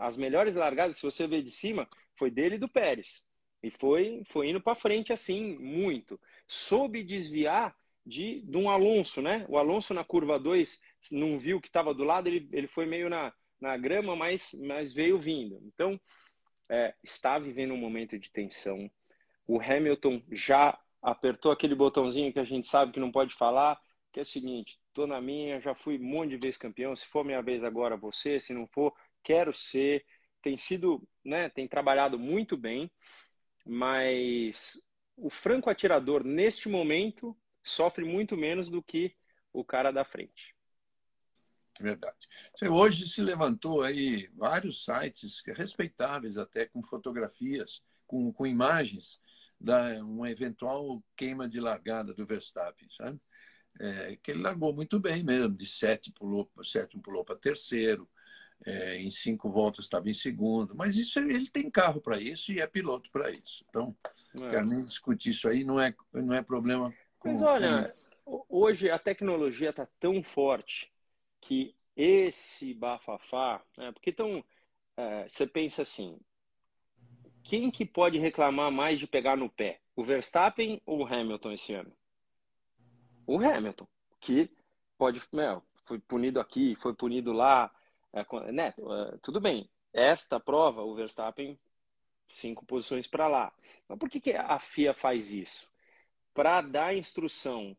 As 0.00 0.16
melhores 0.16 0.54
largadas, 0.54 0.96
se 0.96 1.02
você 1.02 1.26
ver 1.26 1.42
de 1.42 1.50
cima, 1.50 1.88
foi 2.14 2.30
dele 2.30 2.56
e 2.56 2.58
do 2.58 2.68
Pérez. 2.68 3.24
E 3.62 3.70
foi, 3.70 4.22
foi 4.26 4.48
indo 4.48 4.60
para 4.60 4.74
frente 4.74 5.12
assim, 5.12 5.56
muito. 5.58 6.20
Soube 6.48 7.04
desviar 7.04 7.76
de, 8.04 8.42
de 8.42 8.56
um 8.56 8.68
Alonso, 8.68 9.22
né? 9.22 9.46
O 9.48 9.56
Alonso 9.56 9.94
na 9.94 10.02
curva 10.04 10.38
2 10.38 10.80
não 11.12 11.38
viu 11.38 11.60
que 11.60 11.68
estava 11.68 11.94
do 11.94 12.02
lado, 12.04 12.26
ele, 12.26 12.48
ele 12.52 12.66
foi 12.66 12.86
meio 12.86 13.08
na, 13.08 13.32
na 13.60 13.76
grama, 13.76 14.16
mas, 14.16 14.52
mas 14.54 14.92
veio 14.92 15.18
vindo. 15.18 15.60
Então, 15.64 15.98
é, 16.72 16.94
está 17.04 17.38
vivendo 17.38 17.74
um 17.74 17.76
momento 17.76 18.18
de 18.18 18.30
tensão. 18.30 18.90
O 19.46 19.60
Hamilton 19.60 20.22
já 20.30 20.78
apertou 21.02 21.52
aquele 21.52 21.74
botãozinho 21.74 22.32
que 22.32 22.38
a 22.38 22.44
gente 22.44 22.66
sabe 22.66 22.92
que 22.92 23.00
não 23.00 23.12
pode 23.12 23.34
falar, 23.34 23.78
que 24.10 24.18
é 24.18 24.22
o 24.22 24.26
seguinte: 24.26 24.80
tô 24.94 25.06
na 25.06 25.20
minha, 25.20 25.60
já 25.60 25.74
fui 25.74 25.98
um 25.98 26.02
monte 26.02 26.30
de 26.30 26.38
vezes 26.38 26.56
campeão. 26.56 26.96
Se 26.96 27.06
for 27.06 27.24
minha 27.24 27.42
vez 27.42 27.62
agora, 27.62 27.94
você. 27.94 28.40
Se 28.40 28.54
não 28.54 28.66
for, 28.66 28.94
quero 29.22 29.52
ser. 29.52 30.06
Tem 30.40 30.56
sido, 30.56 31.06
né? 31.22 31.50
Tem 31.50 31.68
trabalhado 31.68 32.18
muito 32.18 32.56
bem, 32.56 32.90
mas 33.66 34.74
o 35.14 35.28
franco 35.28 35.68
atirador 35.68 36.24
neste 36.24 36.70
momento 36.70 37.36
sofre 37.62 38.04
muito 38.04 38.34
menos 38.34 38.70
do 38.70 38.82
que 38.82 39.14
o 39.52 39.62
cara 39.62 39.92
da 39.92 40.04
frente. 40.04 40.54
Verdade. 41.80 42.28
Hoje 42.70 43.08
se 43.08 43.22
levantou 43.22 43.82
aí 43.82 44.28
vários 44.34 44.84
sites 44.84 45.42
respeitáveis 45.46 46.36
até 46.36 46.66
com 46.66 46.82
fotografias, 46.82 47.82
com, 48.06 48.32
com 48.32 48.46
imagens 48.46 49.20
da 49.58 50.04
uma 50.04 50.30
eventual 50.30 51.02
queima 51.16 51.48
de 51.48 51.60
largada 51.60 52.12
do 52.12 52.26
Verstappen, 52.26 52.88
sabe? 52.90 53.20
é, 53.80 54.16
que 54.22 54.30
ele 54.30 54.42
largou 54.42 54.72
muito 54.72 54.98
bem 54.98 55.22
mesmo, 55.22 55.56
de 55.56 55.66
sétimo 55.66 56.14
pulou, 56.14 56.50
sétimo 56.64 57.02
pulou 57.02 57.24
para 57.24 57.36
terceiro, 57.36 58.08
é, 58.64 58.96
em 58.96 59.10
cinco 59.10 59.50
voltas 59.50 59.86
estava 59.86 60.08
em 60.08 60.14
segundo, 60.14 60.74
mas 60.74 60.96
isso 60.96 61.18
ele 61.18 61.48
tem 61.48 61.70
carro 61.70 62.00
para 62.00 62.20
isso 62.20 62.52
e 62.52 62.60
é 62.60 62.66
piloto 62.66 63.10
para 63.10 63.30
isso. 63.30 63.64
Então, 63.68 63.96
é. 64.40 64.50
quero 64.50 64.66
nem 64.66 64.84
discutir 64.84 65.30
isso 65.30 65.48
aí, 65.48 65.64
não 65.64 65.80
é, 65.80 65.94
não 66.12 66.34
é 66.34 66.42
problema. 66.42 66.92
Com, 67.18 67.32
mas 67.32 67.42
olha, 67.42 67.94
com... 68.24 68.44
hoje 68.48 68.90
a 68.90 68.98
tecnologia 68.98 69.70
está 69.70 69.86
tão 69.98 70.22
forte 70.22 70.91
que 71.42 71.74
esse 71.94 72.72
bafafá, 72.72 73.62
né, 73.76 73.92
porque 73.92 74.10
então 74.10 74.32
é, 74.96 75.28
você 75.28 75.46
pensa 75.46 75.82
assim, 75.82 76.18
quem 77.42 77.70
que 77.70 77.84
pode 77.84 78.18
reclamar 78.18 78.72
mais 78.72 78.98
de 78.98 79.06
pegar 79.06 79.36
no 79.36 79.50
pé? 79.50 79.80
O 79.94 80.02
Verstappen 80.02 80.80
ou 80.86 81.00
o 81.00 81.06
Hamilton 81.06 81.52
esse 81.52 81.74
ano? 81.74 81.92
o 83.26 83.38
Hamilton, 83.38 83.86
que 84.20 84.50
pode, 84.98 85.22
meu, 85.32 85.62
foi 85.84 85.98
punido 85.98 86.40
aqui, 86.40 86.74
foi 86.76 86.94
punido 86.94 87.32
lá, 87.32 87.70
é, 88.12 88.52
né? 88.52 88.74
É, 88.78 89.16
tudo 89.22 89.40
bem. 89.40 89.68
Esta 89.92 90.40
prova, 90.40 90.82
o 90.82 90.94
Verstappen, 90.94 91.58
cinco 92.28 92.64
posições 92.64 93.06
para 93.06 93.28
lá. 93.28 93.52
Mas 93.88 93.98
por 93.98 94.08
que, 94.08 94.20
que 94.20 94.32
a 94.32 94.58
FIA 94.58 94.94
faz 94.94 95.32
isso? 95.32 95.68
Para 96.34 96.60
dar 96.60 96.96
instrução 96.96 97.76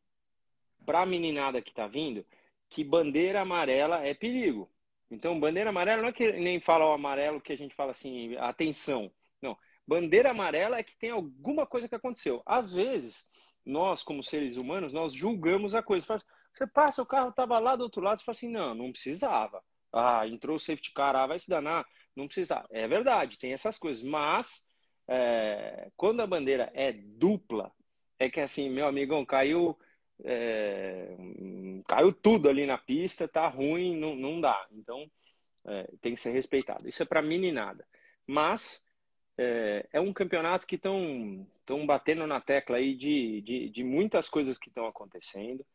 para 0.86 1.02
a 1.02 1.06
meninada 1.06 1.62
que 1.62 1.70
está 1.70 1.88
vindo 1.88 2.26
que 2.74 2.84
bandeira 2.84 3.42
amarela 3.42 4.04
é 4.04 4.16
perigo. 4.16 4.68
Então, 5.12 5.40
bandeira 5.40 5.70
amarela 5.70 6.02
não 6.02 6.10
é 6.10 6.12
que 6.12 6.32
nem 6.34 6.60
fala 6.60 6.88
o 6.88 6.92
amarelo 6.92 7.40
que 7.40 7.54
a 7.54 7.58
gente 7.58 7.76
fala 7.76 7.92
assim, 7.92 8.36
atenção. 8.38 9.12
Não. 9.40 9.56
Bandeira 9.86 10.32
amarela 10.32 10.80
é 10.80 10.84
que 10.84 10.98
tem 10.98 11.12
alguma 11.12 11.68
coisa 11.68 11.88
que 11.88 11.94
aconteceu. 11.94 12.42
Às 12.44 12.74
vezes, 12.74 13.30
nós, 13.64 14.02
como 14.02 14.24
seres 14.24 14.58
humanos, 14.58 14.92
nós 14.92 15.14
julgamos 15.14 15.76
a 15.76 15.84
coisa. 15.84 16.04
Você 16.52 16.66
passa, 16.66 17.04
o 17.04 17.06
carro 17.06 17.30
estava 17.30 17.60
lá 17.60 17.76
do 17.76 17.84
outro 17.84 18.02
lado, 18.02 18.18
você 18.18 18.26
fala 18.26 18.36
assim, 18.36 18.50
não, 18.50 18.74
não 18.74 18.92
precisava. 18.92 19.64
Ah, 19.94 20.28
entrou 20.28 20.56
o 20.56 20.60
safety 20.60 20.92
car, 20.94 21.16
ah, 21.16 21.28
vai 21.28 21.40
se 21.40 21.48
danar, 21.48 21.86
não 22.16 22.26
precisava. 22.26 22.68
É 22.72 22.88
verdade, 22.88 23.38
tem 23.38 23.54
essas 23.54 23.78
coisas, 23.78 24.02
mas 24.02 24.68
é, 25.08 25.92
quando 25.96 26.22
a 26.22 26.28
bandeira 26.28 26.72
é 26.74 26.92
dupla, 26.92 27.72
é 28.18 28.32
que 28.32 28.40
assim, 28.40 28.68
meu 28.68 28.88
amigão, 28.88 29.24
caiu, 29.24 29.78
é, 30.24 31.16
caiu 31.88 32.12
tudo 32.14 32.50
ali 32.50 32.66
na 32.66 32.78
pista, 32.78 33.28
tá 33.28 33.48
ruim, 33.48 33.98
não, 33.98 34.16
não 34.16 34.40
dá. 34.42 34.68
Então, 34.72 35.10
é, 35.66 35.90
tem 36.02 36.14
que 36.14 36.20
ser 36.20 36.32
respeitado. 36.32 36.88
Isso 36.88 37.04
é 37.04 37.06
para 37.06 37.22
meninada. 37.22 37.86
Mas 38.26 38.86
é, 39.38 39.88
é 39.94 40.00
um 40.00 40.14
campeonato 40.14 40.66
que 40.66 40.76
estão 40.76 41.46
estão 41.64 41.86
batendo 41.86 42.28
na 42.28 42.42
tecla 42.42 42.76
aí 42.78 42.94
de, 42.94 43.42
de, 43.42 43.70
de 43.70 43.84
muitas 43.84 44.28
coisas 44.30 44.58
que 44.58 44.68
estão 44.68 44.86
acontecendo. 44.86 45.66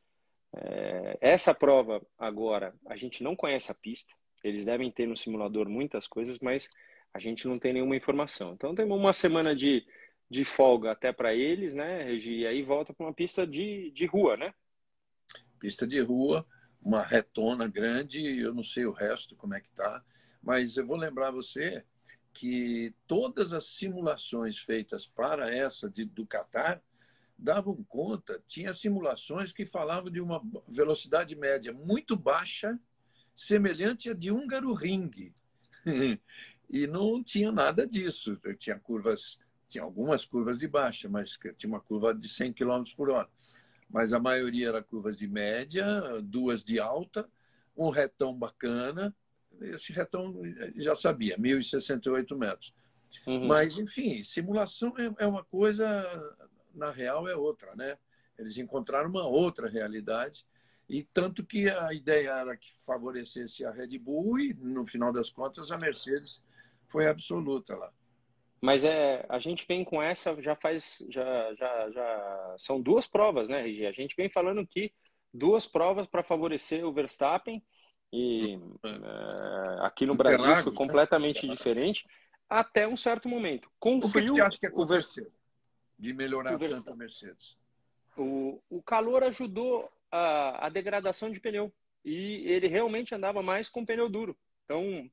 É, 0.54 1.18
essa 1.20 1.54
prova 1.54 2.02
agora, 2.18 2.74
a 2.86 2.96
gente 2.96 3.22
não 3.22 3.34
conhece 3.34 3.70
a 3.70 3.74
pista. 3.74 4.12
Eles 4.44 4.64
devem 4.64 4.90
ter 4.90 5.06
no 5.06 5.16
simulador 5.16 5.68
muitas 5.68 6.06
coisas, 6.06 6.38
mas 6.40 6.70
a 7.12 7.18
gente 7.18 7.48
não 7.48 7.58
tem 7.58 7.72
nenhuma 7.72 7.96
informação. 7.96 8.52
Então 8.52 8.74
temos 8.74 8.98
uma 8.98 9.12
semana 9.12 9.56
de, 9.56 9.84
de 10.30 10.44
folga 10.44 10.92
até 10.92 11.12
para 11.12 11.34
eles, 11.34 11.74
né, 11.74 12.02
Regi? 12.02 12.40
E 12.40 12.46
aí 12.46 12.62
volta 12.62 12.92
para 12.92 13.06
uma 13.06 13.14
pista 13.14 13.46
de, 13.46 13.90
de 13.90 14.06
rua, 14.06 14.36
né? 14.36 14.54
Pista 15.58 15.86
de 15.86 16.00
rua, 16.00 16.46
uma 16.80 17.02
retona 17.02 17.66
grande, 17.66 18.38
eu 18.38 18.54
não 18.54 18.62
sei 18.62 18.86
o 18.86 18.92
resto 18.92 19.34
como 19.36 19.54
é 19.54 19.60
que 19.60 19.70
tá, 19.70 20.04
mas 20.42 20.76
eu 20.76 20.86
vou 20.86 20.96
lembrar 20.96 21.30
você 21.30 21.84
que 22.32 22.94
todas 23.06 23.52
as 23.52 23.66
simulações 23.66 24.58
feitas 24.58 25.06
para 25.06 25.52
essa 25.52 25.90
de, 25.90 26.04
do 26.04 26.26
Qatar 26.26 26.80
davam 27.36 27.84
conta, 27.88 28.42
tinha 28.46 28.74
simulações 28.74 29.52
que 29.52 29.64
falavam 29.64 30.10
de 30.10 30.20
uma 30.20 30.42
velocidade 30.68 31.34
média 31.36 31.72
muito 31.72 32.16
baixa, 32.16 32.78
semelhante 33.34 34.10
a 34.10 34.14
de 34.14 34.32
húngaro 34.32 34.72
ring. 34.72 35.32
e 36.68 36.86
não 36.86 37.22
tinha 37.22 37.52
nada 37.52 37.86
disso. 37.86 38.36
Tinha 38.58 38.78
curvas, 38.78 39.38
tinha 39.68 39.84
algumas 39.84 40.24
curvas 40.24 40.58
de 40.58 40.66
baixa, 40.66 41.08
mas 41.08 41.38
tinha 41.56 41.70
uma 41.70 41.80
curva 41.80 42.14
de 42.14 42.28
100 42.28 42.52
km 42.52 42.84
por 42.96 43.10
hora. 43.10 43.28
Mas 43.88 44.12
a 44.12 44.20
maioria 44.20 44.68
era 44.68 44.82
curvas 44.82 45.18
de 45.18 45.26
média, 45.26 45.86
duas 46.22 46.64
de 46.64 46.78
alta, 46.78 47.28
um 47.76 47.90
retão 47.90 48.34
bacana. 48.34 49.14
Esse 49.60 49.92
retão 49.92 50.40
já 50.76 50.94
sabia, 50.94 51.38
1.068 51.38 52.36
metros. 52.36 52.74
Uhum. 53.26 53.46
Mas, 53.46 53.78
enfim, 53.78 54.22
simulação 54.22 54.94
é, 54.98 55.24
é 55.24 55.26
uma 55.26 55.44
coisa 55.44 55.86
na 56.74 56.90
real 56.90 57.28
é 57.28 57.34
outra, 57.34 57.74
né? 57.74 57.98
Eles 58.38 58.56
encontraram 58.56 59.10
uma 59.10 59.26
outra 59.26 59.68
realidade 59.68 60.46
e 60.88 61.02
tanto 61.02 61.44
que 61.44 61.68
a 61.68 61.92
ideia 61.92 62.30
era 62.30 62.56
que 62.56 62.72
favorecesse 62.84 63.64
a 63.64 63.70
Red 63.70 63.98
Bull 63.98 64.38
e 64.38 64.54
no 64.54 64.86
final 64.86 65.12
das 65.12 65.28
contas 65.28 65.70
a 65.70 65.76
Mercedes 65.76 66.40
foi 66.86 67.06
absoluta 67.06 67.76
lá. 67.76 67.92
Mas 68.60 68.84
é, 68.84 69.24
a 69.28 69.38
gente 69.38 69.64
vem 69.66 69.84
com 69.84 70.02
essa 70.02 70.40
já 70.42 70.56
faz 70.56 71.04
já 71.08 71.54
já, 71.54 71.90
já 71.90 72.54
são 72.58 72.80
duas 72.80 73.06
provas, 73.06 73.48
né, 73.48 73.62
Regi? 73.62 73.86
A 73.86 73.92
gente 73.92 74.16
vem 74.16 74.28
falando 74.28 74.66
que 74.66 74.92
duas 75.32 75.66
provas 75.66 76.06
para 76.06 76.24
favorecer 76.24 76.84
o 76.84 76.92
Verstappen 76.92 77.62
e 78.12 78.58
é, 78.84 79.86
aqui 79.86 80.06
no 80.06 80.14
Brasil 80.14 80.62
foi 80.62 80.72
completamente 80.72 81.46
diferente 81.46 82.04
até 82.48 82.88
um 82.88 82.96
certo 82.96 83.28
momento. 83.28 83.70
Com 83.78 83.98
o 83.98 84.00
que 84.00 84.08
você 84.08 84.40
acha 84.40 84.58
que 84.58 84.66
aconteceu? 84.66 85.30
de 85.98 86.14
melhorar 86.14 86.56
tanto 86.58 86.90
a 86.90 86.96
Mercedes? 86.96 87.56
O, 88.16 88.62
o 88.70 88.82
calor 88.82 89.24
ajudou 89.24 89.90
a, 90.10 90.66
a 90.66 90.68
degradação 90.68 91.30
de 91.30 91.40
pneu 91.40 91.72
e 92.04 92.50
ele 92.50 92.68
realmente 92.68 93.14
andava 93.14 93.42
mais 93.42 93.68
com 93.68 93.84
pneu 93.84 94.08
duro. 94.08 94.36
Então, 94.64 95.10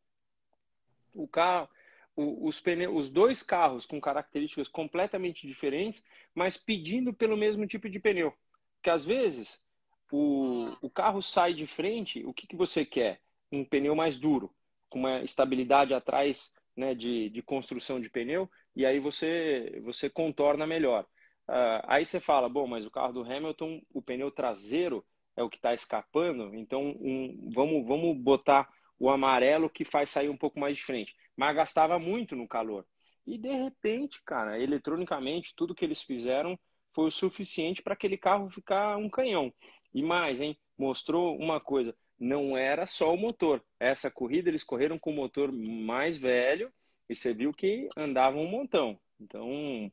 o 1.15 1.27
carro, 1.27 1.67
o, 1.67 1.74
os, 2.15 2.59
pneus, 2.59 2.95
os 2.95 3.09
dois 3.09 3.43
carros 3.43 3.85
com 3.85 3.99
características 3.99 4.67
completamente 4.67 5.47
diferentes, 5.47 6.03
mas 6.33 6.57
pedindo 6.57 7.13
pelo 7.13 7.35
mesmo 7.35 7.67
tipo 7.67 7.89
de 7.89 7.99
pneu. 7.99 8.33
Porque 8.75 8.89
às 8.89 9.03
vezes 9.03 9.63
o, 10.11 10.75
o 10.81 10.89
carro 10.89 11.21
sai 11.21 11.53
de 11.53 11.67
frente, 11.67 12.23
o 12.25 12.33
que, 12.33 12.47
que 12.47 12.55
você 12.55 12.85
quer? 12.85 13.21
Um 13.51 13.65
pneu 13.65 13.95
mais 13.95 14.17
duro, 14.17 14.53
com 14.89 14.99
uma 14.99 15.21
estabilidade 15.23 15.93
atrás 15.93 16.53
né, 16.75 16.93
de, 16.93 17.29
de 17.29 17.41
construção 17.41 17.99
de 17.99 18.09
pneu, 18.09 18.49
e 18.75 18.85
aí 18.85 18.99
você, 18.99 19.81
você 19.83 20.09
contorna 20.09 20.67
melhor. 20.67 21.05
Uh, 21.47 21.81
aí 21.83 22.05
você 22.05 22.19
fala, 22.19 22.49
bom, 22.49 22.67
mas 22.67 22.85
o 22.85 22.91
carro 22.91 23.13
do 23.13 23.23
Hamilton, 23.23 23.81
o 23.93 24.01
pneu 24.01 24.31
traseiro 24.31 25.05
é 25.35 25.43
o 25.43 25.49
que 25.49 25.57
está 25.57 25.73
escapando, 25.73 26.55
então 26.55 26.95
um, 26.99 27.51
vamos, 27.53 27.85
vamos 27.85 28.17
botar 28.17 28.69
o 28.97 29.09
amarelo 29.09 29.69
que 29.69 29.83
faz 29.83 30.09
sair 30.09 30.29
um 30.29 30.37
pouco 30.37 30.59
mais 30.59 30.77
de 30.77 30.83
frente. 30.83 31.15
Mas 31.35 31.55
gastava 31.55 31.99
muito 31.99 32.35
no 32.35 32.47
calor. 32.47 32.85
E 33.25 33.37
de 33.37 33.51
repente, 33.51 34.21
cara, 34.23 34.59
eletronicamente, 34.59 35.53
tudo 35.55 35.75
que 35.75 35.83
eles 35.83 36.01
fizeram 36.01 36.57
foi 36.93 37.07
o 37.07 37.11
suficiente 37.11 37.81
para 37.81 37.93
aquele 37.93 38.17
carro 38.17 38.49
ficar 38.49 38.97
um 38.97 39.09
canhão. 39.09 39.53
E 39.93 40.03
mais, 40.03 40.39
hein? 40.39 40.57
Mostrou 40.77 41.37
uma 41.37 41.59
coisa: 41.59 41.95
não 42.19 42.57
era 42.57 42.85
só 42.85 43.13
o 43.13 43.17
motor. 43.17 43.63
Essa 43.79 44.09
corrida 44.11 44.49
eles 44.49 44.63
correram 44.63 44.97
com 44.97 45.11
o 45.11 45.15
motor 45.15 45.51
mais 45.51 46.17
velho 46.17 46.71
e 47.09 47.15
você 47.15 47.33
viu 47.33 47.53
que 47.53 47.89
andavam 47.97 48.41
um 48.41 48.47
montão. 48.47 48.99
Então, 49.19 49.91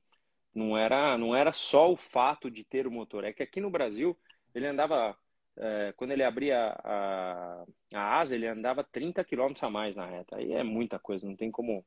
não 0.54 0.76
era, 0.76 1.16
não 1.18 1.34
era 1.34 1.52
só 1.52 1.90
o 1.90 1.96
fato 1.96 2.50
de 2.50 2.64
ter 2.64 2.86
o 2.86 2.90
motor. 2.90 3.24
É 3.24 3.32
que 3.32 3.42
aqui 3.42 3.60
no 3.60 3.70
Brasil, 3.70 4.18
ele 4.54 4.66
andava, 4.66 5.16
é, 5.56 5.92
quando 5.96 6.12
ele 6.12 6.24
abria 6.24 6.74
a, 6.82 7.64
a 7.94 8.20
asa, 8.20 8.34
ele 8.34 8.46
andava 8.46 8.82
30 8.84 9.24
km 9.24 9.52
a 9.62 9.70
mais 9.70 9.94
na 9.94 10.06
reta. 10.06 10.36
Aí 10.36 10.52
é 10.52 10.62
muita 10.62 10.98
coisa, 10.98 11.26
não 11.26 11.36
tem 11.36 11.50
como, 11.50 11.84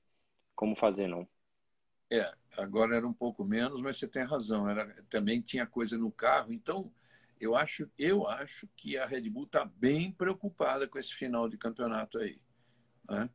como 0.56 0.76
fazer, 0.76 1.08
não. 1.08 1.28
É, 2.12 2.32
agora 2.58 2.96
era 2.96 3.08
um 3.08 3.14
pouco 3.14 3.44
menos, 3.44 3.82
mas 3.82 3.98
você 3.98 4.08
tem 4.08 4.24
razão. 4.24 4.70
Era, 4.70 4.96
também 5.10 5.42
tinha 5.42 5.66
coisa 5.66 5.98
no 5.98 6.12
carro. 6.12 6.54
Então, 6.54 6.92
eu 7.40 7.56
acho, 7.56 7.90
eu 7.98 8.28
acho 8.28 8.68
que 8.78 8.98
a 8.98 9.06
Red 9.06 9.30
Bull 9.30 9.46
está 9.46 9.66
bem 9.66 10.12
preocupada 10.12 10.88
com 10.88 11.00
esse 11.00 11.14
final 11.14 11.50
de 11.50 11.58
campeonato 11.58 12.20
aí. 12.20 12.40
Né? 13.10 13.30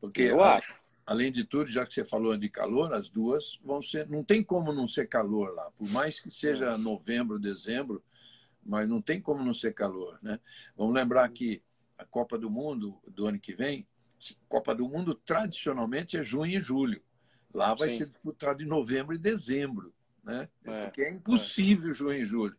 Porque 0.00 0.22
eu 0.22 0.42
a, 0.42 0.56
acho 0.56 0.74
além 1.08 1.32
de 1.32 1.42
tudo, 1.42 1.70
já 1.70 1.86
que 1.86 1.94
você 1.94 2.04
falou 2.04 2.36
de 2.36 2.50
calor, 2.50 2.92
as 2.92 3.08
duas 3.08 3.58
vão 3.64 3.80
ser. 3.80 4.06
Não 4.10 4.22
tem 4.22 4.44
como 4.44 4.74
não 4.74 4.86
ser 4.86 5.08
calor 5.08 5.54
lá, 5.54 5.70
por 5.70 5.88
mais 5.88 6.20
que 6.20 6.30
seja 6.30 6.76
novembro, 6.76 7.38
dezembro, 7.38 8.04
mas 8.68 8.86
não 8.86 9.00
tem 9.00 9.18
como 9.20 9.42
não 9.42 9.54
ser 9.54 9.72
calor, 9.72 10.18
né? 10.22 10.38
Vamos 10.76 10.94
lembrar 10.94 11.26
que 11.30 11.62
a 11.96 12.04
Copa 12.04 12.38
do 12.38 12.50
Mundo 12.50 13.00
do 13.08 13.26
ano 13.26 13.40
que 13.40 13.54
vem, 13.54 13.88
Copa 14.46 14.74
do 14.74 14.86
Mundo 14.86 15.14
tradicionalmente 15.14 16.18
é 16.18 16.22
junho 16.22 16.58
e 16.58 16.60
julho. 16.60 17.02
Lá 17.52 17.74
vai 17.74 17.88
Sim. 17.88 17.98
ser 17.98 18.06
disputado 18.06 18.62
em 18.62 18.66
novembro 18.66 19.14
e 19.14 19.18
dezembro, 19.18 19.94
né? 20.22 20.48
É. 20.64 20.82
Porque 20.82 21.00
é 21.00 21.10
impossível 21.10 21.90
é. 21.90 21.94
junho 21.94 22.22
e 22.22 22.26
julho. 22.26 22.56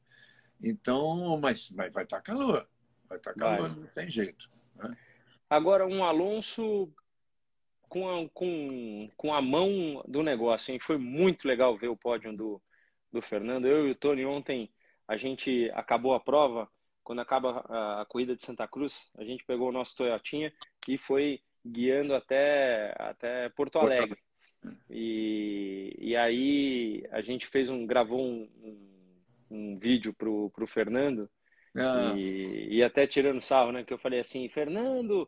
Então, 0.62 1.38
mas, 1.40 1.70
mas 1.70 1.94
vai 1.94 2.04
estar 2.04 2.18
tá 2.18 2.24
calor, 2.24 2.68
vai 3.08 3.20
estar 3.20 3.34
tá 3.34 3.40
calor, 3.40 3.70
vai. 3.70 3.80
não 3.80 3.88
tem 3.88 4.10
jeito. 4.10 4.50
Né? 4.76 4.98
Agora, 5.48 5.86
um 5.86 6.04
Alonso 6.04 6.92
com 7.88 8.10
a, 8.10 8.28
com, 8.30 9.10
com 9.16 9.34
a 9.34 9.42
mão 9.42 10.04
do 10.08 10.24
negócio. 10.24 10.74
Hein? 10.74 10.80
Foi 10.80 10.98
muito 10.98 11.48
legal 11.48 11.78
ver 11.78 11.88
o 11.88 11.98
pódio 11.98 12.36
do, 12.36 12.62
do 13.12 13.22
Fernando. 13.22 13.68
Eu 13.68 13.88
e 13.88 13.92
o 13.92 13.96
Tony 13.96 14.26
ontem, 14.26 14.72
a 15.10 15.18
gente 15.18 15.72
acabou 15.74 16.14
a 16.14 16.20
prova, 16.20 16.70
quando 17.04 17.20
acaba 17.20 17.66
a, 17.68 18.02
a 18.02 18.06
corrida 18.06 18.36
de 18.36 18.44
Santa 18.44 18.68
Cruz, 18.68 19.10
a 19.18 19.24
gente 19.24 19.44
pegou 19.44 19.70
o 19.70 19.72
nosso 19.72 19.96
Toyotinha 19.96 20.54
e 20.88 21.00
foi 21.00 21.42
guiando 21.66 22.14
até, 22.14 22.94
até 22.96 23.50
Porto 23.50 23.80
Alegre. 23.80 24.20
E, 24.88 25.96
e 25.98 26.16
aí 26.16 27.04
a 27.10 27.22
gente 27.22 27.48
fez 27.48 27.72
um, 27.72 27.88
gravou 27.88 28.24
um, 28.24 28.48
um, 28.62 29.18
um 29.50 29.80
vídeo 29.80 30.14
pro, 30.14 30.52
pro 30.52 30.68
Fernando 30.68 31.28
ah. 31.76 32.14
e, 32.16 32.76
e 32.76 32.84
até 32.84 33.08
tirando 33.08 33.42
sarro, 33.42 33.72
né? 33.72 33.84
Que 33.84 33.94
eu 33.94 33.98
falei 33.98 34.20
assim, 34.20 34.48
Fernando, 34.48 35.28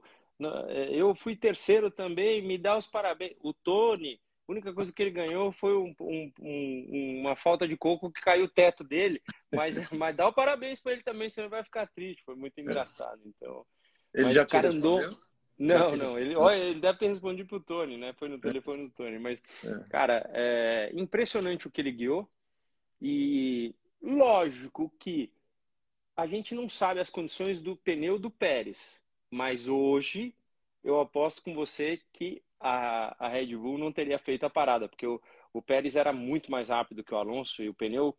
é, 0.69 0.89
eu 0.93 1.15
fui 1.15 1.35
terceiro 1.35 1.89
também, 1.89 2.43
me 2.43 2.59
dá 2.59 2.77
os 2.77 2.85
parabéns. 2.85 3.35
O 3.41 3.51
Tony, 3.51 4.21
a 4.51 4.53
única 4.53 4.73
coisa 4.73 4.91
que 4.91 5.01
ele 5.01 5.11
ganhou 5.11 5.49
foi 5.51 5.77
um, 5.77 5.91
um, 6.01 6.31
um, 6.41 7.19
uma 7.21 7.37
falta 7.37 7.65
de 7.65 7.77
coco 7.77 8.11
que 8.11 8.21
caiu 8.21 8.43
o 8.43 8.49
teto 8.49 8.83
dele, 8.83 9.21
mas, 9.51 9.75
mas 9.91 10.15
dá 10.15 10.27
o 10.27 10.33
parabéns 10.33 10.81
para 10.81 10.91
ele 10.91 11.01
também, 11.01 11.29
senão 11.29 11.45
ele 11.45 11.55
vai 11.55 11.63
ficar 11.63 11.87
triste. 11.87 12.21
Foi 12.25 12.35
muito 12.35 12.59
engraçado. 12.59 13.21
Então, 13.25 13.65
ele 14.13 14.25
mas 14.25 14.33
já 14.33 14.43
o 14.43 14.47
cara 14.47 14.69
andou. 14.69 14.99
Não, 15.57 15.95
não, 15.95 16.19
ele, 16.19 16.35
olha, 16.35 16.57
ele 16.57 16.79
deve 16.79 16.99
ter 16.99 17.07
respondido 17.07 17.47
pro 17.47 17.59
Tony, 17.59 17.95
né? 17.95 18.13
Foi 18.13 18.27
no 18.27 18.39
telefone 18.39 18.87
do 18.87 18.93
Tony, 18.93 19.19
mas, 19.19 19.41
é. 19.63 19.79
cara, 19.89 20.29
é 20.33 20.91
impressionante 20.93 21.67
o 21.67 21.71
que 21.71 21.79
ele 21.79 21.91
guiou. 21.91 22.29
E 22.99 23.73
lógico 24.01 24.91
que 24.99 25.31
a 26.17 26.25
gente 26.27 26.53
não 26.55 26.67
sabe 26.67 26.99
as 26.99 27.09
condições 27.09 27.61
do 27.61 27.75
pneu 27.77 28.19
do 28.19 28.29
Pérez. 28.29 28.99
Mas 29.29 29.67
hoje 29.67 30.35
eu 30.83 30.99
aposto 30.99 31.41
com 31.41 31.53
você 31.53 32.01
que 32.11 32.43
a, 32.61 33.15
a 33.25 33.27
Red 33.27 33.55
Bull 33.57 33.77
não 33.77 33.91
teria 33.91 34.19
feito 34.19 34.45
a 34.45 34.49
parada, 34.49 34.87
porque 34.87 35.07
o, 35.07 35.21
o 35.51 35.61
Pérez 35.61 35.95
era 35.95 36.13
muito 36.13 36.51
mais 36.51 36.69
rápido 36.69 37.03
que 37.03 37.13
o 37.13 37.17
Alonso 37.17 37.63
e 37.63 37.69
o 37.69 37.73
pneu, 37.73 38.15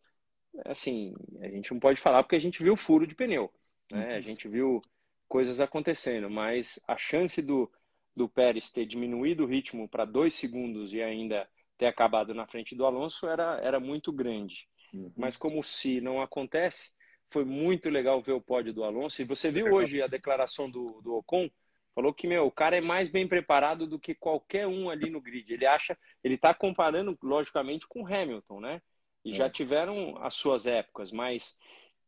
assim, 0.65 1.13
a 1.41 1.47
gente 1.47 1.71
não 1.71 1.79
pode 1.79 1.99
falar 1.99 2.21
porque 2.23 2.35
a 2.35 2.41
gente 2.41 2.61
viu 2.61 2.75
furo 2.75 3.07
de 3.07 3.15
pneu, 3.15 3.51
né? 3.91 4.15
A 4.15 4.21
gente 4.21 4.47
viu 4.47 4.81
coisas 5.27 5.59
acontecendo, 5.59 6.29
mas 6.29 6.79
a 6.87 6.97
chance 6.97 7.41
do, 7.41 7.71
do 8.15 8.29
Pérez 8.29 8.69
ter 8.69 8.85
diminuído 8.85 9.43
o 9.43 9.47
ritmo 9.47 9.87
para 9.87 10.05
dois 10.05 10.33
segundos 10.33 10.93
e 10.93 11.01
ainda 11.01 11.47
ter 11.77 11.87
acabado 11.87 12.33
na 12.33 12.45
frente 12.45 12.75
do 12.75 12.85
Alonso 12.85 13.27
era, 13.27 13.59
era 13.61 13.79
muito 13.79 14.11
grande. 14.11 14.67
Uhum. 14.93 15.11
Mas 15.17 15.35
como 15.35 15.63
se 15.63 15.99
não 15.99 16.21
acontece, 16.21 16.91
foi 17.29 17.43
muito 17.43 17.89
legal 17.89 18.21
ver 18.21 18.33
o 18.33 18.41
pódio 18.41 18.73
do 18.73 18.83
Alonso. 18.83 19.21
E 19.21 19.25
você 19.25 19.51
viu 19.51 19.73
hoje 19.73 20.01
a 20.01 20.07
declaração 20.07 20.69
do, 20.69 21.01
do 21.01 21.15
Ocon? 21.15 21.49
Falou 21.95 22.13
que, 22.13 22.27
meu, 22.27 22.45
o 22.45 22.51
cara 22.51 22.77
é 22.77 22.81
mais 22.81 23.09
bem 23.09 23.27
preparado 23.27 23.85
do 23.85 23.99
que 23.99 24.15
qualquer 24.15 24.67
um 24.67 24.89
ali 24.89 25.09
no 25.09 25.21
grid. 25.21 25.53
Ele 25.53 25.65
acha, 25.65 25.97
ele 26.23 26.37
tá 26.37 26.53
comparando, 26.53 27.17
logicamente, 27.21 27.87
com 27.87 28.01
o 28.01 28.07
Hamilton, 28.07 28.59
né? 28.59 28.81
E 29.23 29.31
é. 29.31 29.33
já 29.33 29.49
tiveram 29.49 30.17
as 30.17 30.33
suas 30.33 30.65
épocas, 30.65 31.11
mas 31.11 31.57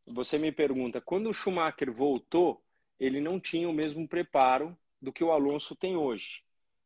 você 0.06 0.38
me 0.38 0.52
pergunta, 0.52 1.00
quando 1.00 1.30
o 1.30 1.34
Schumacher 1.34 1.92
voltou, 1.92 2.62
ele 2.98 3.20
não 3.20 3.38
tinha 3.38 3.68
o 3.68 3.72
mesmo 3.72 4.06
preparo 4.08 4.76
do 5.00 5.12
que 5.12 5.24
o 5.24 5.30
Alonso 5.30 5.76
tem 5.76 5.96
hoje. 5.96 6.42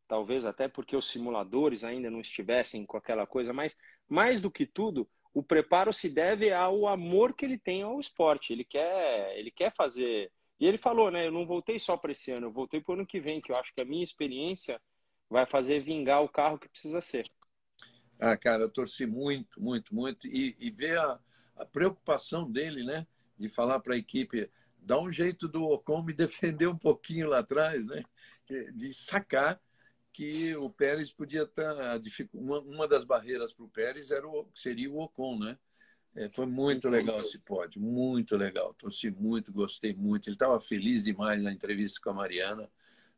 Talvez 0.08 0.44
até 0.44 0.68
porque 0.68 0.96
os 0.96 1.08
simuladores 1.08 1.84
ainda 1.84 2.10
não 2.10 2.20
estivessem 2.20 2.84
com 2.84 2.96
aquela 2.96 3.26
coisa, 3.26 3.52
mas 3.52 3.76
mais 4.08 4.40
do 4.40 4.50
que 4.50 4.66
tudo, 4.66 5.08
o 5.32 5.42
preparo 5.42 5.92
se 5.92 6.08
deve 6.08 6.52
ao 6.52 6.88
amor 6.88 7.34
que 7.34 7.44
ele 7.44 7.58
tem 7.58 7.82
ao 7.82 8.00
esporte. 8.00 8.52
Ele 8.52 8.64
quer, 8.64 9.38
ele 9.38 9.50
quer 9.50 9.72
fazer. 9.72 10.32
E 10.60 10.66
ele 10.66 10.76
falou, 10.76 11.10
né? 11.10 11.26
Eu 11.26 11.32
não 11.32 11.46
voltei 11.46 11.78
só 11.78 11.96
para 11.96 12.12
esse 12.12 12.30
ano, 12.30 12.48
eu 12.48 12.52
voltei 12.52 12.80
para 12.80 12.92
o 12.92 12.94
ano 12.94 13.06
que 13.06 13.18
vem, 13.18 13.40
que 13.40 13.50
eu 13.50 13.56
acho 13.56 13.72
que 13.72 13.80
a 13.80 13.84
minha 13.84 14.04
experiência 14.04 14.80
vai 15.28 15.46
fazer 15.46 15.80
vingar 15.80 16.22
o 16.22 16.28
carro 16.28 16.58
que 16.58 16.68
precisa 16.68 17.00
ser. 17.00 17.30
Ah, 18.18 18.36
cara, 18.36 18.64
eu 18.64 18.68
torci 18.68 19.06
muito, 19.06 19.60
muito, 19.62 19.94
muito. 19.94 20.26
E, 20.26 20.54
e 20.58 20.70
ver 20.70 20.98
a, 20.98 21.18
a 21.56 21.64
preocupação 21.64 22.50
dele, 22.50 22.84
né? 22.84 23.06
De 23.38 23.48
falar 23.48 23.80
para 23.80 23.94
a 23.94 23.98
equipe, 23.98 24.50
dá 24.78 25.00
um 25.00 25.10
jeito 25.10 25.48
do 25.48 25.64
Ocon 25.64 26.02
me 26.02 26.12
defender 26.14 26.66
um 26.66 26.76
pouquinho 26.76 27.28
lá 27.28 27.38
atrás, 27.38 27.86
né? 27.86 28.02
De 28.74 28.92
sacar 28.92 29.58
que 30.12 30.54
o 30.56 30.68
Pérez 30.68 31.10
podia 31.10 31.44
estar. 31.44 31.74
Tá, 31.74 32.00
uma, 32.34 32.60
uma 32.60 32.86
das 32.86 33.06
barreiras 33.06 33.54
para 33.54 33.64
o 33.64 33.70
Pérez 33.70 34.10
era 34.10 34.28
o, 34.28 34.46
seria 34.54 34.90
o 34.90 35.00
Ocon, 35.00 35.38
né? 35.38 35.58
É, 36.14 36.28
foi 36.28 36.46
muito 36.46 36.88
legal 36.88 37.18
esse 37.18 37.38
pódio, 37.38 37.80
muito 37.80 38.36
legal. 38.36 38.74
Torci 38.74 39.10
muito, 39.10 39.52
gostei 39.52 39.94
muito. 39.94 40.28
Ele 40.28 40.34
estava 40.34 40.60
feliz 40.60 41.04
demais 41.04 41.42
na 41.42 41.52
entrevista 41.52 42.00
com 42.02 42.10
a 42.10 42.14
Mariana, 42.14 42.68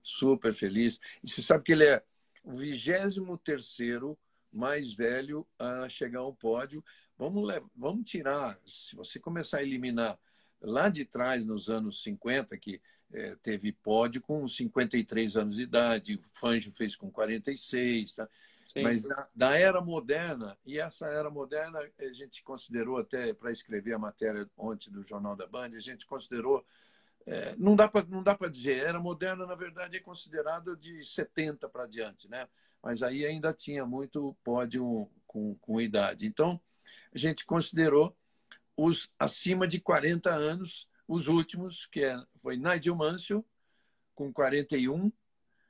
super 0.03 0.53
feliz. 0.53 1.01
E 1.23 1.29
você 1.29 1.43
sabe 1.43 1.65
que 1.65 1.73
ele 1.73 1.85
é 1.85 2.03
o 2.45 2.53
23 2.53 3.17
mais 4.53 4.93
velho 4.93 5.47
a 5.59 5.89
chegar 5.89 6.21
ao 6.21 6.35
pódio. 6.35 6.85
Vamos, 7.17 7.49
vamos 7.75 8.11
tirar, 8.11 8.59
se 8.67 8.95
você 8.95 9.19
começar 9.19 9.59
a 9.59 9.63
eliminar 9.63 10.19
lá 10.61 10.89
de 10.89 11.05
trás, 11.05 11.45
nos 11.45 11.71
anos 11.71 12.03
50, 12.03 12.57
que 12.59 12.81
é, 13.13 13.37
teve 13.43 13.73
pódio 13.73 14.21
com 14.21 14.47
53 14.47 15.37
anos 15.37 15.57
de 15.57 15.63
idade, 15.63 16.15
o 16.15 16.21
Fangio 16.35 16.73
fez 16.73 16.97
com 16.97 17.11
46, 17.11 18.15
tá? 18.15 18.29
Mas 18.81 19.03
da, 19.03 19.29
da, 19.35 19.59
era 19.59 19.81
moderna, 19.81 20.57
e 20.65 20.79
essa 20.79 21.07
era 21.07 21.29
moderna 21.31 21.79
a 21.99 22.13
gente 22.13 22.43
considerou 22.43 22.99
até 22.99 23.35
para 23.35 23.51
escrever 23.51 23.95
a 23.95 23.99
matéria 23.99 24.49
ontem 24.57 24.91
do 24.91 25.03
Jornal 25.03 25.37
da 25.37 25.47
Band, 25.47 25.71
a 25.77 25.81
gente 25.81 26.07
considerou, 26.07 26.65
é, 27.27 27.55
não 27.57 27.75
dá 27.77 27.89
para 27.89 28.49
dizer, 28.49 28.79
era 28.79 28.99
moderna 28.99 29.45
na 29.45 29.55
verdade 29.55 29.97
é 29.97 30.01
considerado 30.01 30.77
de 30.77 31.05
70 31.05 31.69
para 31.69 31.87
diante, 31.87 32.29
né? 32.29 32.49
Mas 32.83 33.03
aí 33.03 33.27
ainda 33.27 33.53
tinha 33.53 33.85
muito 33.85 34.37
pódio 34.43 35.09
com, 35.27 35.55
com 35.57 35.81
idade. 35.81 36.27
Então, 36.27 36.61
a 37.15 37.19
gente 37.19 37.45
considerou 37.45 38.17
os 38.77 39.09
acima 39.19 39.69
de 39.69 39.81
40 39.81 40.31
anos, 40.31 40.89
os 41.07 41.29
últimos, 41.29 41.87
que 41.87 42.03
é, 42.03 42.21
foi 42.37 42.57
Nigel 42.57 42.97
Mansell, 42.97 43.45
com 44.15 44.33
41, 44.33 45.13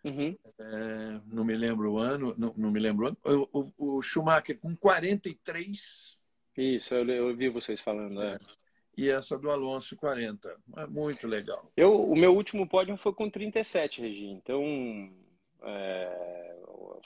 Uhum. 0.05 0.37
É, 0.59 1.21
não 1.27 1.45
me 1.45 1.57
lembro 1.57 1.93
o 1.93 1.99
ano, 1.99 2.35
não, 2.37 2.53
não 2.57 2.71
me 2.71 2.81
lembro 2.81 3.07
o 3.07 3.09
ano. 3.09 3.49
O, 3.53 3.97
o, 3.97 4.03
Schumacher 4.03 4.59
com 4.59 4.75
43. 4.75 6.21
Isso, 6.57 6.95
eu, 6.95 7.09
eu 7.09 7.37
vi 7.37 7.49
vocês 7.49 7.81
falando. 7.81 8.21
É. 8.23 8.35
É. 8.35 8.39
E 8.97 9.09
essa 9.09 9.39
do 9.39 9.51
Alonso 9.51 9.97
40. 9.97 10.55
É 10.77 10.87
muito 10.87 11.27
legal. 11.27 11.71
Eu, 11.77 12.03
o 12.03 12.15
meu 12.15 12.35
último 12.35 12.69
pódio 12.69 12.97
foi 12.97 13.15
com 13.15 13.31
37, 13.31 14.01
Regi. 14.03 14.27
Então, 14.27 14.63
é, 15.63 16.57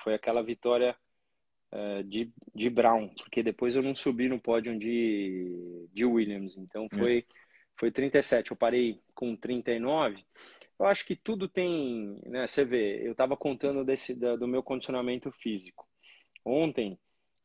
foi 0.02 0.14
aquela 0.14 0.42
vitória 0.42 0.96
é, 1.70 2.02
de, 2.02 2.32
de 2.54 2.70
Brown, 2.70 3.08
porque 3.10 3.42
depois 3.42 3.76
eu 3.76 3.82
não 3.82 3.94
subi 3.94 4.28
no 4.28 4.40
pódio 4.40 4.76
de, 4.78 5.88
de 5.92 6.04
Williams. 6.04 6.56
Então, 6.56 6.88
foi, 6.88 7.24
foi 7.76 7.90
37. 7.90 8.50
Eu 8.50 8.56
parei 8.56 9.00
com 9.14 9.36
39. 9.36 10.24
Eu 10.78 10.87
acho 10.87 11.06
que 11.06 11.16
tudo 11.16 11.49
tem, 11.49 12.21
né? 12.26 12.47
Você 12.47 12.64
vê, 12.64 13.06
eu 13.06 13.12
estava 13.12 13.37
contando 13.37 13.85
desse 13.85 14.14
do 14.14 14.47
meu 14.47 14.62
condicionamento 14.62 15.33
físico. 15.33 15.88
Ontem 16.45 16.99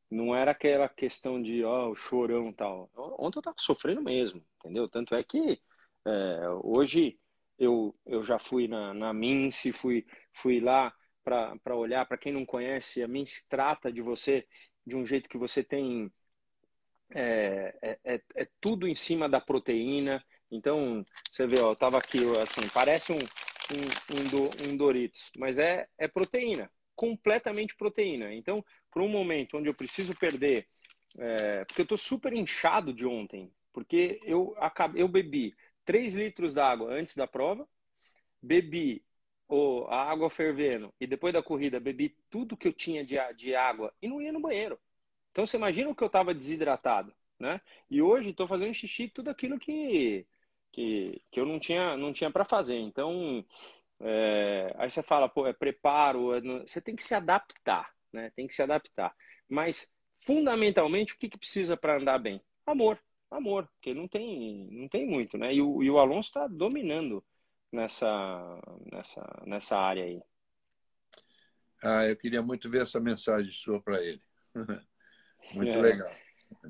não 0.10 0.36
era 0.36 0.52
aquela 0.52 0.90
questão 0.90 1.42
de 1.42 1.64
ó, 1.64 1.88
oh, 1.88 1.92
o 1.92 1.96
chorão 1.96 2.52
tal. 2.52 2.90
Ontem 3.18 3.38
eu 3.38 3.42
estava 3.42 3.56
sofrendo 3.60 4.02
mesmo, 4.02 4.44
entendeu? 4.60 4.90
Tanto 4.90 5.16
é 5.16 5.24
que 5.24 5.60
é, 6.06 6.50
hoje 6.64 7.18
eu, 7.58 7.96
eu 8.06 8.24
já 8.24 8.38
fui 8.40 8.68
na, 8.68 8.94
na 8.94 9.14
Mince, 9.14 9.72
fui, 9.72 10.06
fui 10.34 10.60
lá 10.60 10.94
para 11.24 11.76
olhar. 11.76 12.06
Para 12.06 12.18
quem 12.18 12.34
não 12.34 12.46
conhece, 12.46 13.02
a 13.02 13.08
Mince 13.08 13.46
trata 13.48 13.92
de 13.92 14.02
você 14.02 14.46
de 14.86 14.96
um 14.96 15.06
jeito 15.06 15.30
que 15.30 15.38
você 15.38 15.64
tem. 15.64 16.12
É, 17.14 17.76
é, 17.82 18.16
é, 18.16 18.22
é 18.36 18.48
tudo 18.60 18.88
em 18.88 18.96
cima 18.96 19.28
da 19.28 19.40
proteína, 19.42 20.24
então, 20.52 21.06
você 21.30 21.48
vê, 21.48 21.62
ó, 21.62 21.74
tava 21.74 21.98
aqui, 21.98 22.20
assim, 22.42 22.68
parece 22.74 23.14
um, 23.14 23.18
um, 23.18 24.68
um, 24.68 24.72
um 24.74 24.78
Doritos, 24.78 25.32
mas 25.38 25.58
é, 25.58 25.88
é 25.98 26.08
proteína, 26.08 26.70
completamente 26.96 27.76
proteína. 27.76 28.34
Então, 28.34 28.64
por 28.92 29.02
um 29.02 29.08
momento 29.08 29.58
onde 29.58 29.70
eu 29.70 29.74
preciso 29.74 30.14
perder, 30.14 30.68
é, 31.18 31.64
porque 31.66 31.82
eu 31.82 31.88
tô 31.88 31.98
super 31.98 32.34
inchado 32.34 32.94
de 32.94 33.06
ontem, 33.06 33.52
porque 33.72 34.20
eu, 34.26 34.54
acabei, 34.58 35.02
eu 35.02 35.08
bebi 35.08 35.56
3 35.86 36.14
litros 36.14 36.54
d'água 36.54 36.92
antes 36.92 37.16
da 37.16 37.26
prova, 37.26 37.68
bebi 38.42 39.04
oh, 39.48 39.86
a 39.90 40.10
água 40.10 40.30
fervendo 40.30 40.94
e 41.00 41.08
depois 41.08 41.34
da 41.34 41.44
corrida 41.44 41.80
bebi 41.80 42.16
tudo 42.30 42.58
que 42.58 42.68
eu 42.68 42.74
tinha 42.74 43.06
de, 43.06 43.16
de 43.36 43.56
água 43.56 43.94
e 44.02 44.08
não 44.08 44.22
ia 44.22 44.32
no 44.32 44.40
banheiro. 44.40 44.80
Então, 45.32 45.46
você 45.46 45.56
imagina 45.56 45.90
o 45.90 45.96
que 45.96 46.04
eu 46.04 46.08
estava 46.08 46.34
desidratado, 46.34 47.14
né? 47.40 47.62
E 47.90 48.02
hoje 48.02 48.32
estou 48.32 48.48
fazendo 48.48 48.74
xixi 48.74 49.08
tudo 49.08 49.30
aquilo 49.30 49.58
que 49.58 50.26
que, 50.72 51.22
que 51.32 51.40
eu 51.40 51.46
não 51.46 51.60
tinha, 51.60 51.98
não 51.98 52.14
tinha 52.14 52.32
para 52.32 52.46
fazer. 52.46 52.78
Então, 52.78 53.46
é, 54.00 54.74
aí 54.78 54.90
você 54.90 55.04
fala, 55.04 55.30
pô, 55.30 55.48
é 55.48 55.54
preparo, 55.54 56.34
é, 56.34 56.42
você 56.66 56.82
tem 56.82 56.96
que 56.96 57.04
se 57.04 57.14
adaptar, 57.14 57.92
né? 58.12 58.32
Tem 58.36 58.48
que 58.48 58.54
se 58.54 58.62
adaptar. 58.62 59.14
Mas, 59.48 59.96
fundamentalmente, 60.16 61.14
o 61.14 61.18
que, 61.18 61.30
que 61.30 61.38
precisa 61.38 61.78
para 61.78 61.98
andar 61.98 62.18
bem? 62.20 62.42
Amor, 62.66 63.00
amor, 63.30 63.68
porque 63.74 63.94
não 63.94 64.08
tem, 64.08 64.68
não 64.72 64.88
tem 64.88 65.06
muito, 65.06 65.38
né? 65.38 65.54
E 65.54 65.62
o, 65.62 65.84
e 65.84 65.90
o 65.90 66.00
Alonso 66.00 66.30
está 66.30 66.48
dominando 66.48 67.24
nessa, 67.72 68.62
nessa, 68.92 69.44
nessa 69.46 69.78
área 69.78 70.04
aí. 70.04 70.22
Ah, 71.84 72.06
eu 72.06 72.16
queria 72.16 72.42
muito 72.42 72.70
ver 72.70 72.84
essa 72.84 73.00
mensagem 73.00 73.52
sua 73.52 73.82
para 73.82 74.04
ele. 74.04 74.22
muito 75.54 75.72
é. 75.72 75.82
legal. 75.82 76.12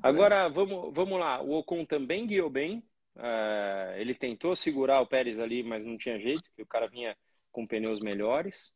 Agora, 0.02 0.48
vamos, 0.48 0.94
vamos 0.94 1.20
lá. 1.20 1.42
O 1.42 1.54
Ocon 1.54 1.86
também 1.86 2.28
guiou 2.28 2.50
bem, 2.50 2.84
Uh, 3.15 3.97
ele 3.97 4.15
tentou 4.15 4.56
segurar 4.56 5.02
o 5.02 5.08
Pérez 5.08 5.39
ali, 5.39 5.63
mas 5.63 5.86
não 5.86 5.97
tinha 5.97 6.19
jeito, 6.19 6.43
porque 6.43 6.63
o 6.63 6.67
cara 6.67 6.88
vinha 6.88 7.15
com 7.52 7.67
pneus 7.67 8.00
melhores. 8.00 8.74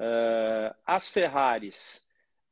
Uh, 0.00 0.74
as 0.86 1.08
Ferraris, 1.08 2.06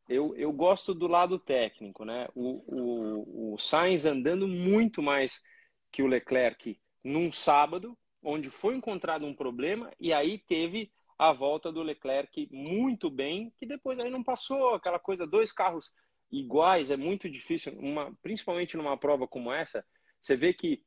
eu, 0.09 0.37
eu 0.37 0.53
gosto 0.53 0.95
do 0.95 1.07
lado 1.07 1.39
técnico, 1.39 2.05
né? 2.05 2.29
O, 2.35 2.63
o, 2.67 3.55
o 3.55 3.59
Sainz 3.59 4.05
andando 4.05 4.47
muito 4.47 5.03
mais 5.03 5.43
que 5.91 6.03
o 6.03 6.07
Leclerc 6.07 6.79
num 7.03 7.31
sábado, 7.33 7.97
onde 8.23 8.51
foi 8.51 8.77
encontrado 8.77 9.25
um 9.25 9.35
problema, 9.35 9.93
e 9.99 10.13
aí 10.13 10.39
teve 10.39 10.93
a 11.19 11.33
volta 11.33 11.73
do 11.73 11.83
Leclerc 11.83 12.49
muito 12.53 13.09
bem, 13.09 13.53
que 13.57 13.65
depois 13.65 13.99
aí 13.99 14.11
não 14.11 14.23
passou 14.23 14.75
aquela 14.75 14.99
coisa, 14.99 15.27
dois 15.27 15.53
carros 15.53 15.91
iguais, 16.31 16.91
é 16.91 16.97
muito 16.97 17.31
difícil, 17.31 17.73
uma, 17.79 18.13
principalmente 18.21 18.77
numa 18.77 18.97
prova 18.97 19.27
como 19.27 19.53
essa, 19.53 19.85
você 20.21 20.37
vê 20.37 20.53
que 20.53 20.83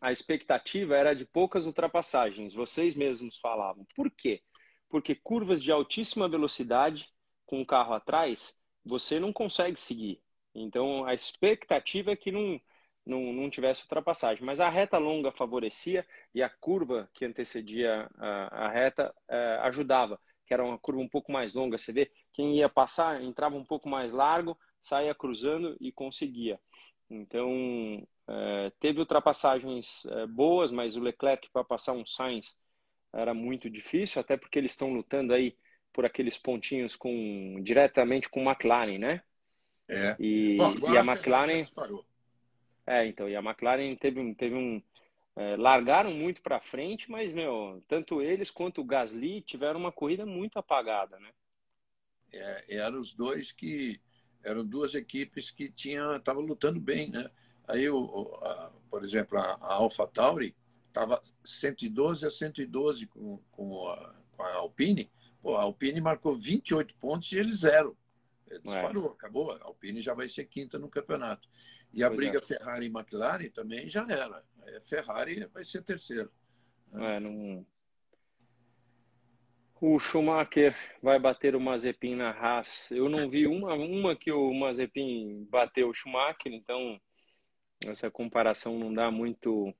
a 0.00 0.12
expectativa 0.12 0.96
era 0.96 1.14
de 1.14 1.24
poucas 1.24 1.66
ultrapassagens. 1.66 2.52
Vocês 2.52 2.94
mesmos 2.94 3.38
falavam. 3.38 3.86
Por 3.94 4.10
quê? 4.10 4.42
Porque 4.88 5.14
curvas 5.14 5.62
de 5.62 5.72
altíssima 5.72 6.28
velocidade 6.28 7.08
com 7.46 7.60
o 7.60 7.66
carro 7.66 7.94
atrás, 7.94 8.58
você 8.84 9.20
não 9.20 9.32
consegue 9.32 9.78
seguir. 9.78 10.20
Então 10.54 11.04
a 11.04 11.14
expectativa 11.14 12.12
é 12.12 12.16
que 12.16 12.30
não, 12.30 12.60
não, 13.04 13.32
não 13.32 13.50
tivesse 13.50 13.82
ultrapassagem. 13.82 14.44
Mas 14.44 14.60
a 14.60 14.68
reta 14.68 14.98
longa 14.98 15.32
favorecia 15.32 16.06
e 16.34 16.42
a 16.42 16.48
curva 16.48 17.10
que 17.14 17.24
antecedia 17.24 18.08
a, 18.18 18.66
a 18.66 18.68
reta 18.68 19.14
é, 19.28 19.58
ajudava, 19.62 20.20
que 20.46 20.54
era 20.54 20.64
uma 20.64 20.78
curva 20.78 21.00
um 21.00 21.08
pouco 21.08 21.32
mais 21.32 21.54
longa. 21.54 21.78
Você 21.78 21.92
vê, 21.92 22.10
quem 22.32 22.56
ia 22.56 22.68
passar 22.68 23.22
entrava 23.22 23.56
um 23.56 23.64
pouco 23.64 23.88
mais 23.88 24.12
largo, 24.12 24.58
saía 24.80 25.14
cruzando 25.14 25.76
e 25.80 25.92
conseguia. 25.92 26.60
Então, 27.08 28.06
é, 28.28 28.72
teve 28.80 29.00
ultrapassagens 29.00 30.04
é, 30.06 30.26
boas, 30.26 30.70
mas 30.70 30.96
o 30.96 31.00
Leclerc 31.00 31.48
para 31.50 31.64
passar 31.64 31.92
um 31.92 32.06
Sainz 32.06 32.56
era 33.12 33.34
muito 33.34 33.68
difícil, 33.68 34.20
até 34.20 34.36
porque 34.36 34.58
eles 34.58 34.72
estão 34.72 34.92
lutando 34.92 35.34
aí 35.34 35.56
por 35.92 36.04
aqueles 36.06 36.38
pontinhos 36.38 36.96
com 36.96 37.60
diretamente 37.62 38.28
com 38.28 38.44
o 38.44 38.50
McLaren, 38.50 38.98
né? 38.98 39.22
É. 39.88 40.16
E, 40.18 40.56
Bom, 40.56 40.92
e 40.92 40.96
a 40.96 41.04
McLaren 41.04 41.66
É, 42.86 43.06
então, 43.06 43.28
e 43.28 43.36
a 43.36 43.40
McLaren 43.40 43.94
teve 43.96 44.18
um 44.18 44.34
teve 44.34 44.54
um 44.54 44.82
é, 45.36 45.56
largaram 45.56 46.12
muito 46.12 46.42
para 46.42 46.60
frente, 46.60 47.10
mas 47.10 47.32
meu, 47.32 47.82
tanto 47.88 48.22
eles 48.22 48.50
quanto 48.50 48.80
o 48.80 48.84
Gasly 48.84 49.42
tiveram 49.42 49.80
uma 49.80 49.92
corrida 49.92 50.24
muito 50.24 50.58
apagada, 50.58 51.18
né? 51.18 51.30
É, 52.32 52.76
eram 52.76 52.98
os 53.00 53.12
dois 53.12 53.52
que 53.52 54.00
eram 54.42 54.64
duas 54.64 54.94
equipes 54.94 55.50
que 55.50 55.70
tinham 55.70 56.16
estavam 56.16 56.42
lutando 56.42 56.80
bem, 56.80 57.10
né? 57.10 57.30
Aí, 57.72 57.88
o, 57.88 58.34
a, 58.42 58.70
por 58.90 59.02
exemplo, 59.02 59.38
a, 59.38 59.54
a 59.54 59.74
Alpha 59.74 60.06
Tauri 60.06 60.54
estava 60.88 61.22
112 61.42 62.26
a 62.26 62.30
112 62.30 63.06
com, 63.06 63.38
com, 63.50 63.88
a, 63.88 64.14
com 64.32 64.42
a 64.42 64.54
Alpine. 64.54 65.10
Pô, 65.40 65.56
a 65.56 65.62
Alpine 65.62 66.00
marcou 66.00 66.36
28 66.36 66.94
pontos 66.96 67.32
e 67.32 67.38
ele 67.38 67.54
zero. 67.54 67.96
Ele 68.48 68.60
disparou, 68.60 69.10
é. 69.10 69.12
acabou. 69.12 69.52
A 69.52 69.64
Alpine 69.64 70.02
já 70.02 70.12
vai 70.12 70.28
ser 70.28 70.44
quinta 70.44 70.78
no 70.78 70.88
campeonato. 70.88 71.48
E 71.92 72.04
a 72.04 72.08
pois 72.08 72.18
briga 72.18 72.38
é. 72.38 72.42
Ferrari 72.42 72.86
e 72.86 72.90
McLaren 72.90 73.48
também 73.48 73.88
já 73.88 74.06
era. 74.08 74.44
Ferrari 74.82 75.46
vai 75.46 75.64
ser 75.64 75.82
terceiro. 75.82 76.30
É, 76.94 77.18
não... 77.18 77.66
O 79.80 79.98
Schumacher 79.98 80.76
vai 81.02 81.18
bater 81.18 81.56
o 81.56 81.60
Mazepin 81.60 82.14
na 82.14 82.30
Haas. 82.30 82.90
Eu 82.92 83.08
não 83.08 83.28
vi 83.28 83.48
uma, 83.48 83.74
uma 83.74 84.14
que 84.14 84.30
o 84.30 84.54
Mazepin 84.54 85.44
bateu 85.50 85.88
o 85.88 85.94
Schumacher, 85.94 86.52
então 86.52 87.00
essa 87.86 88.10
comparação 88.10 88.78
não 88.78 88.92
dá 88.92 89.10
muito 89.10 89.74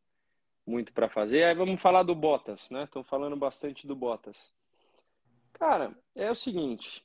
muito 0.66 0.92
para 0.92 1.08
fazer. 1.08 1.44
Aí 1.44 1.54
vamos 1.54 1.80
falar 1.80 2.02
do 2.02 2.14
Bottas, 2.14 2.68
né? 2.70 2.84
Estão 2.84 3.02
falando 3.02 3.36
bastante 3.36 3.86
do 3.86 3.96
Bottas. 3.96 4.52
Cara, 5.52 5.96
é 6.14 6.30
o 6.30 6.34
seguinte. 6.34 7.04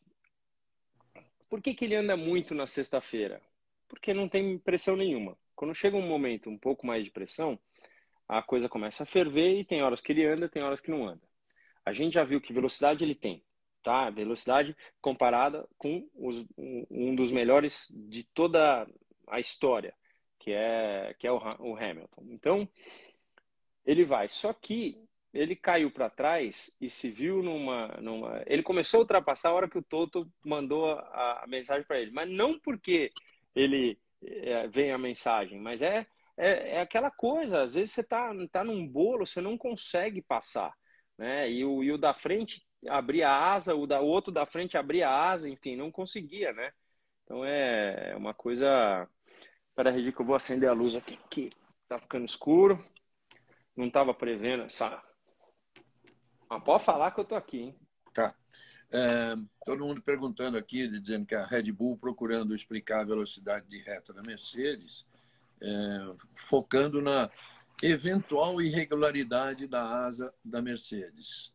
Por 1.50 1.62
que, 1.62 1.74
que 1.74 1.86
ele 1.86 1.96
anda 1.96 2.16
muito 2.16 2.54
na 2.54 2.68
sexta-feira? 2.68 3.42
Porque 3.88 4.14
não 4.14 4.28
tem 4.28 4.58
pressão 4.60 4.96
nenhuma. 4.96 5.38
Quando 5.56 5.74
chega 5.74 5.98
um 5.98 6.08
momento 6.08 6.50
um 6.50 6.58
pouco 6.58 6.86
mais 6.86 7.04
de 7.04 7.12
pressão, 7.12 7.58
a 8.28 8.44
coisa 8.44 8.68
começa 8.68 9.04
a 9.04 9.06
ferver 9.06 9.58
e 9.58 9.64
tem 9.64 9.82
horas 9.82 10.02
que 10.02 10.12
ele 10.12 10.26
anda, 10.26 10.50
tem 10.50 10.62
horas 10.62 10.82
que 10.82 10.92
não 10.92 11.08
anda. 11.08 11.22
A 11.86 11.94
gente 11.94 12.14
já 12.14 12.24
viu 12.24 12.42
que 12.42 12.52
velocidade 12.52 13.04
ele 13.04 13.16
tem, 13.16 13.42
tá? 13.82 14.10
Velocidade 14.10 14.76
comparada 15.02 15.68
com 15.78 16.08
os, 16.14 16.46
um 16.58 17.16
dos 17.16 17.32
melhores 17.32 17.88
de 17.92 18.24
toda 18.24 18.86
a 19.28 19.40
história, 19.40 19.96
que 20.48 20.54
é 20.54 21.14
que 21.20 21.28
é 21.28 21.32
o, 21.32 21.38
o 21.60 21.76
Hamilton. 21.76 22.26
Então 22.30 22.70
ele 23.86 24.06
vai. 24.06 24.30
Só 24.30 24.54
que 24.54 24.98
ele 25.34 25.58
caiu 25.58 25.92
para 25.92 26.10
trás 26.10 26.74
e 26.80 26.90
se 26.90 27.10
viu 27.12 27.44
numa, 27.44 27.88
numa. 28.02 28.42
Ele 28.48 28.64
começou 28.64 29.00
a 29.00 29.02
ultrapassar 29.02 29.50
a 29.50 29.54
hora 29.54 29.70
que 29.70 29.78
o 29.78 29.84
Toto 29.84 30.32
mandou 30.46 30.92
a, 30.92 31.44
a 31.44 31.48
mensagem 31.48 31.86
para 31.86 32.00
ele, 32.00 32.12
mas 32.12 32.30
não 32.30 32.58
porque 32.58 33.12
ele 33.54 34.00
é, 34.24 34.68
vem 34.70 34.94
a 34.94 34.98
mensagem, 34.98 35.60
mas 35.60 35.82
é, 35.82 36.08
é, 36.38 36.78
é, 36.78 36.80
aquela 36.80 37.12
coisa. 37.12 37.64
Às 37.64 37.74
vezes 37.74 37.92
você 37.92 38.04
tá, 38.04 38.32
tá 38.50 38.64
num 38.64 38.88
bolo, 38.88 39.26
você 39.26 39.42
não 39.42 39.58
consegue 39.58 40.22
passar, 40.22 40.74
né? 41.18 41.52
E 41.52 41.66
o, 41.66 41.84
e 41.84 41.92
o 41.92 41.98
da 41.98 42.14
frente 42.14 42.66
abria 42.88 43.28
a 43.28 43.54
asa, 43.54 43.76
o 43.76 43.86
da 43.86 44.00
o 44.00 44.06
outro 44.06 44.32
da 44.32 44.46
frente 44.46 44.78
abria 44.78 45.10
a 45.10 45.30
asa, 45.30 45.50
enfim, 45.50 45.76
não 45.76 45.92
conseguia, 45.92 46.54
né? 46.54 46.72
Então 47.26 47.44
é, 47.44 48.12
é 48.12 48.16
uma 48.16 48.34
coisa. 48.34 49.10
Espera, 49.78 49.92
Regi, 49.92 50.12
que 50.12 50.20
eu 50.20 50.26
vou 50.26 50.36
acender 50.36 50.68
a 50.68 50.74
luz 50.74 50.96
aqui, 50.96 51.20
que 51.30 51.52
tá 51.88 52.00
ficando 52.00 52.26
escuro. 52.26 52.84
Não 53.76 53.86
estava 53.86 54.12
prevendo 54.12 54.64
essa. 54.64 55.04
Mas 56.50 56.64
pode 56.64 56.84
falar 56.84 57.12
que 57.12 57.20
eu 57.20 57.24
tô 57.24 57.36
aqui, 57.36 57.60
hein? 57.60 57.80
Tá. 58.12 58.36
É, 58.90 59.36
todo 59.64 59.86
mundo 59.86 60.02
perguntando 60.02 60.58
aqui, 60.58 60.88
dizendo 60.88 61.28
que 61.28 61.36
a 61.36 61.46
Red 61.46 61.72
Bull 61.72 61.96
procurando 61.96 62.56
explicar 62.56 63.02
a 63.02 63.06
velocidade 63.06 63.68
de 63.68 63.78
reta 63.78 64.12
da 64.12 64.24
Mercedes, 64.24 65.06
é, 65.62 65.68
focando 66.34 67.00
na 67.00 67.30
eventual 67.84 68.60
irregularidade 68.60 69.68
da 69.68 69.84
asa 69.84 70.34
da 70.44 70.60
Mercedes. 70.60 71.54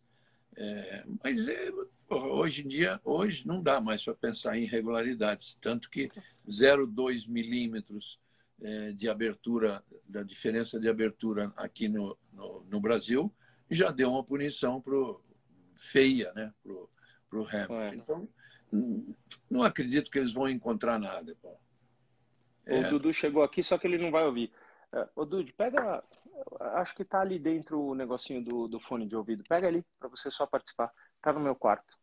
É, 0.56 1.04
mas 1.24 1.48
é, 1.48 1.72
hoje 2.12 2.64
em 2.64 2.68
dia, 2.68 3.00
hoje 3.04 3.46
não 3.46 3.62
dá 3.62 3.80
mais 3.80 4.04
para 4.04 4.14
pensar 4.14 4.56
em 4.56 4.64
irregularidades, 4.64 5.56
tanto 5.60 5.90
que 5.90 6.10
0,2 6.48 7.28
milímetros 7.28 8.20
é, 8.60 8.92
de 8.92 9.08
abertura, 9.08 9.82
da 10.08 10.22
diferença 10.22 10.78
de 10.78 10.88
abertura 10.88 11.52
aqui 11.56 11.88
no, 11.88 12.16
no, 12.32 12.64
no 12.68 12.80
Brasil, 12.80 13.32
já 13.70 13.90
deu 13.90 14.10
uma 14.10 14.24
punição 14.24 14.80
pro, 14.80 15.22
feia 15.74 16.32
né, 16.34 16.52
para 16.62 17.38
o 17.38 17.48
Hamilton. 17.48 17.80
É. 17.80 17.94
Então, 17.94 18.28
não 19.50 19.62
acredito 19.62 20.10
que 20.10 20.18
eles 20.18 20.32
vão 20.32 20.48
encontrar 20.48 20.98
nada. 20.98 21.36
Pô. 21.42 21.56
É. 22.64 22.80
O 22.80 22.90
Dudu 22.90 23.12
chegou 23.12 23.42
aqui, 23.42 23.62
só 23.62 23.76
que 23.76 23.86
ele 23.86 23.98
não 23.98 24.10
vai 24.10 24.24
ouvir. 24.24 24.52
É, 24.92 25.08
ô, 25.14 25.24
Dudu, 25.24 25.52
pega. 25.54 26.02
Acho 26.74 26.94
que 26.94 27.04
tá 27.04 27.20
ali 27.20 27.38
dentro 27.38 27.80
o 27.80 27.94
negocinho 27.94 28.42
do, 28.42 28.66
do 28.66 28.80
fone 28.80 29.06
de 29.06 29.14
ouvido. 29.14 29.44
Pega 29.48 29.68
ali 29.68 29.84
para 29.98 30.08
você 30.08 30.30
só 30.30 30.46
participar. 30.46 30.92
Tá 31.20 31.32
no 31.32 31.40
meu 31.40 31.54
quarto. 31.54 31.98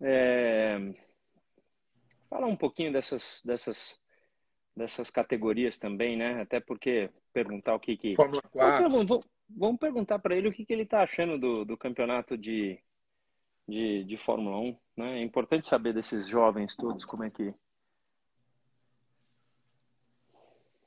É... 0.00 0.78
Falar 2.28 2.46
um 2.46 2.56
pouquinho 2.56 2.92
dessas, 2.92 3.40
dessas, 3.44 3.98
dessas 4.76 5.10
categorias 5.10 5.78
também, 5.78 6.16
né? 6.16 6.40
Até 6.42 6.60
porque 6.60 7.10
perguntar 7.32 7.74
o 7.74 7.80
que 7.80 7.96
que. 7.96 8.16
Fórmula 8.16 8.42
4. 8.42 8.90
Vamos, 8.90 9.26
vamos 9.48 9.78
perguntar 9.78 10.18
para 10.18 10.36
ele 10.36 10.48
o 10.48 10.52
que, 10.52 10.64
que 10.64 10.72
ele 10.72 10.84
tá 10.84 11.02
achando 11.02 11.38
do, 11.38 11.64
do 11.64 11.76
campeonato 11.76 12.36
de, 12.36 12.78
de, 13.66 14.04
de 14.04 14.16
Fórmula 14.18 14.58
1. 14.58 14.78
Né? 14.96 15.20
É 15.20 15.22
importante 15.22 15.66
saber 15.66 15.94
desses 15.94 16.28
jovens 16.28 16.76
todos 16.76 17.04
como 17.04 17.24
é 17.24 17.30
que. 17.30 17.54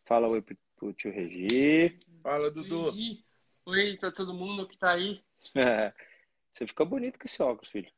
Fala 0.06 0.28
oi 0.28 0.41
pro, 0.41 0.58
pro 0.76 0.93
tio 0.93 1.12
Regi. 1.12 1.97
Fala, 2.21 2.52
Dudu. 2.52 2.86
Regi. 2.86 3.26
Oi 3.65 3.97
para 3.97 4.12
todo 4.12 4.34
mundo 4.34 4.67
que 4.67 4.78
tá 4.78 4.91
aí. 4.91 5.24
É. 5.56 5.93
Você 6.54 6.67
fica 6.67 6.84
bonito 6.84 7.17
com 7.17 7.26
esse 7.26 7.41
óculos, 7.41 7.69
filho. 7.69 7.89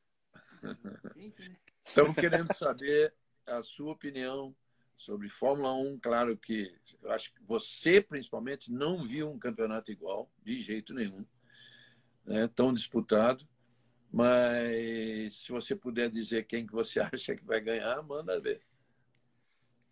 Estamos 1.86 2.15
querendo 2.15 2.54
saber 2.54 3.13
a 3.45 3.62
sua 3.62 3.91
opinião 3.91 4.56
sobre 4.97 5.30
Fórmula 5.30 5.73
1. 5.73 5.99
Claro 5.99 6.38
que 6.38 6.73
eu 7.02 7.12
acho 7.12 7.34
que 7.34 7.41
você, 7.43 8.02
principalmente, 8.02 8.71
não 8.71 9.04
viu 9.04 9.30
um 9.30 9.39
campeonato 9.39 9.91
igual, 9.91 10.32
de 10.43 10.62
jeito 10.62 10.93
nenhum. 10.93 11.26
Né? 12.26 12.47
Tão 12.56 12.73
disputado. 12.73 13.47
Mas 14.12 15.38
se 15.38 15.52
você 15.52 15.76
puder 15.76 16.10
dizer 16.10 16.45
quem 16.45 16.65
que 16.65 16.73
você 16.73 16.99
acha 17.13 17.36
que 17.36 17.43
vai 17.43 17.60
ganhar, 17.60 18.02
manda 18.04 18.39
ver. 18.39 18.62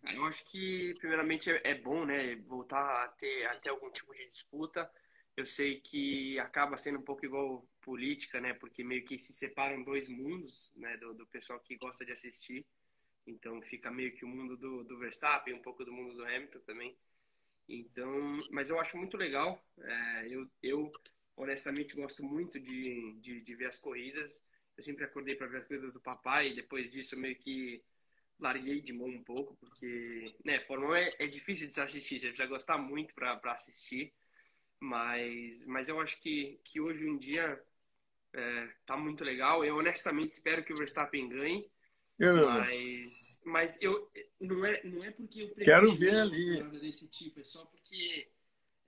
Eu 0.02 0.24
acho 0.24 0.44
que, 0.46 0.94
primeiramente, 0.98 1.50
é, 1.50 1.60
é 1.64 1.74
bom 1.74 2.04
né, 2.04 2.34
voltar 2.36 3.04
a 3.04 3.08
ter, 3.08 3.46
a 3.46 3.54
ter 3.54 3.70
algum 3.70 3.90
tipo 3.90 4.12
de 4.14 4.26
disputa. 4.28 4.90
Eu 5.36 5.46
sei 5.46 5.80
que 5.80 6.38
acaba 6.38 6.76
sendo 6.76 6.98
um 6.98 7.02
pouco 7.02 7.24
igual 7.24 7.66
política, 7.80 8.40
né? 8.40 8.54
Porque 8.54 8.84
meio 8.84 9.04
que 9.04 9.18
se 9.18 9.32
separam 9.32 9.82
dois 9.82 10.08
mundos, 10.08 10.70
né? 10.76 10.96
Do, 10.98 11.14
do 11.14 11.26
pessoal 11.26 11.58
que 11.60 11.76
gosta 11.76 12.04
de 12.04 12.12
assistir. 12.12 12.66
Então 13.26 13.60
fica 13.62 13.90
meio 13.90 14.12
que 14.12 14.24
o 14.24 14.28
mundo 14.28 14.56
do, 14.56 14.84
do 14.84 14.98
Verstappen, 14.98 15.54
um 15.54 15.62
pouco 15.62 15.84
do 15.84 15.92
mundo 15.92 16.14
do 16.14 16.24
Hamilton 16.24 16.60
também. 16.60 16.96
Então, 17.68 18.38
mas 18.50 18.70
eu 18.70 18.78
acho 18.80 18.96
muito 18.96 19.16
legal. 19.16 19.64
É, 19.78 20.26
eu, 20.28 20.50
eu 20.62 20.92
honestamente 21.36 21.94
gosto 21.94 22.22
muito 22.24 22.60
de, 22.60 23.14
de, 23.20 23.40
de, 23.40 23.54
ver 23.54 23.66
as 23.66 23.78
corridas. 23.78 24.42
Eu 24.76 24.84
sempre 24.84 25.04
acordei 25.04 25.36
para 25.36 25.46
ver 25.46 25.58
as 25.58 25.66
corridas 25.66 25.92
do 25.92 26.00
papai 26.00 26.48
e 26.48 26.54
depois 26.54 26.90
disso 26.90 27.18
meio 27.18 27.36
que 27.36 27.82
larguei 28.38 28.80
de 28.80 28.92
mão 28.92 29.06
um 29.06 29.22
pouco, 29.22 29.56
porque 29.56 30.24
né, 30.44 30.60
Fórmula 30.60 30.94
1 30.94 30.96
é, 30.96 31.10
é 31.20 31.26
difícil 31.26 31.68
de 31.68 31.74
se 31.74 31.80
assistir, 31.80 32.18
você 32.18 32.26
precisa 32.26 32.48
gostar 32.48 32.76
muito 32.76 33.14
para 33.14 33.40
assistir. 33.52 34.12
Mas, 34.82 35.64
mas 35.64 35.88
eu 35.88 36.00
acho 36.00 36.20
que, 36.20 36.58
que 36.64 36.80
hoje 36.80 37.06
em 37.06 37.16
dia 37.16 37.62
é, 38.32 38.68
tá 38.84 38.96
muito 38.96 39.22
legal. 39.22 39.64
Eu 39.64 39.76
honestamente 39.76 40.32
espero 40.32 40.64
que 40.64 40.72
o 40.72 40.76
Verstappen 40.76 41.28
ganhe. 41.28 41.70
Mas, 42.18 43.40
mas 43.44 43.78
eu 43.80 44.10
não 44.40 44.66
é, 44.66 44.82
não 44.82 45.04
é 45.04 45.12
porque 45.12 45.42
eu 45.42 45.54
quero 45.54 45.94
ver 45.94 46.16
ali 46.16 46.62
desse 46.80 47.06
tipo, 47.06 47.38
é 47.38 47.44
só 47.44 47.64
porque 47.64 48.28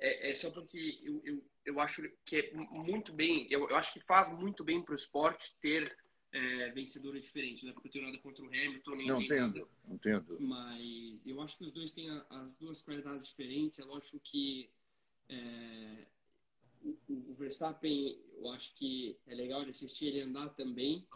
é, 0.01 0.33
é 0.33 0.35
só 0.35 0.51
porque 0.51 1.01
eu, 1.05 1.23
eu, 1.25 1.45
eu 1.65 1.81
acho 1.81 2.03
que 2.25 2.39
é 2.39 2.53
muito 2.53 3.13
bem, 3.13 3.47
eu, 3.49 3.69
eu 3.69 3.77
acho 3.77 3.93
que 3.93 4.01
faz 4.01 4.31
muito 4.31 4.65
bem 4.65 4.83
para 4.83 4.93
o 4.93 4.97
esporte 4.97 5.55
ter 5.61 5.97
é, 6.33 6.71
vencedores 6.71 7.27
diferentes, 7.27 7.63
né? 7.63 7.73
Porque 7.73 7.87
eu 7.87 7.93
tenho 7.93 8.07
nada 8.07 8.19
contra 8.19 8.45
o 8.45 8.49
Hamilton, 8.49 8.97
nem 8.97 9.07
não 9.07 9.21
entendo, 9.21 9.69
não 9.87 9.95
entendo. 9.95 10.41
Mas 10.41 11.25
eu 11.25 11.41
acho 11.41 11.57
que 11.57 11.65
os 11.65 11.73
dois 11.73 11.93
têm 11.93 12.11
as 12.31 12.59
duas 12.59 12.83
qualidades 12.83 13.29
diferentes. 13.29 13.79
É 13.79 13.85
lógico 13.85 14.19
que 14.21 14.69
é, 15.29 16.07
o, 16.83 16.97
o 17.09 17.35
Verstappen, 17.35 18.19
eu 18.37 18.49
acho 18.51 18.75
que 18.75 19.17
é 19.27 19.35
legal 19.35 19.65
de 19.65 19.71
assistir 19.71 20.09
ele 20.09 20.23
andar 20.23 20.51
também, 20.51 21.07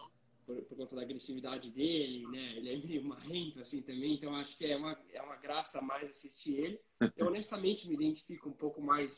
por, 0.46 0.62
por, 0.62 0.76
conta 0.76 0.96
da 0.96 1.02
agressividade 1.02 1.70
dele, 1.70 2.26
né? 2.28 2.56
Ele 2.56 2.72
é 2.72 2.76
meio 2.78 3.04
marrento 3.04 3.60
assim 3.60 3.82
também, 3.82 4.14
então 4.14 4.34
acho 4.34 4.56
que 4.56 4.64
é 4.64 4.76
uma, 4.76 4.98
é 5.12 5.20
uma 5.20 5.36
graça 5.36 5.82
mais 5.82 6.08
assistir 6.08 6.56
ele. 6.56 6.80
Eu 7.16 7.26
honestamente 7.26 7.86
me 7.86 7.94
identifico 7.94 8.48
um 8.48 8.52
pouco 8.52 8.80
mais 8.80 9.14